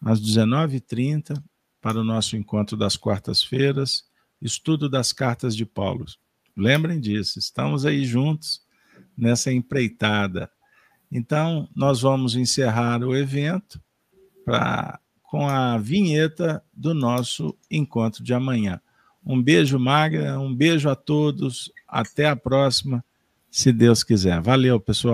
às 0.02 0.22
19h30, 0.22 1.42
para 1.82 2.00
o 2.00 2.04
nosso 2.04 2.38
encontro 2.38 2.78
das 2.78 2.96
quartas-feiras, 2.96 4.06
estudo 4.42 4.88
das 4.88 5.12
cartas 5.12 5.56
de 5.56 5.66
Paulo. 5.66 6.06
Lembrem 6.56 7.00
disso, 7.00 7.40
estamos 7.40 7.86
aí 7.86 8.06
juntos 8.06 8.62
nessa 9.18 9.52
empreitada. 9.52 10.50
Então, 11.12 11.68
nós 11.76 12.02
vamos 12.02 12.36
encerrar 12.36 13.04
o 13.04 13.16
evento 13.16 13.82
pra, 14.46 15.00
com 15.24 15.48
a 15.48 15.78
vinheta 15.78 16.64
do 16.72 16.94
nosso 16.94 17.58
encontro 17.70 18.24
de 18.24 18.34
amanhã. 18.34 18.80
Um 19.26 19.42
beijo, 19.42 19.80
Magra, 19.80 20.40
um 20.40 20.54
beijo 20.54 20.88
a 20.88 20.96
todos, 20.96 21.72
até 21.88 22.28
a 22.28 22.36
próxima, 22.36 23.04
se 23.50 23.74
Deus 23.74 24.04
quiser. 24.04 24.40
Valeu, 24.40 24.80
pessoal. 24.80 25.14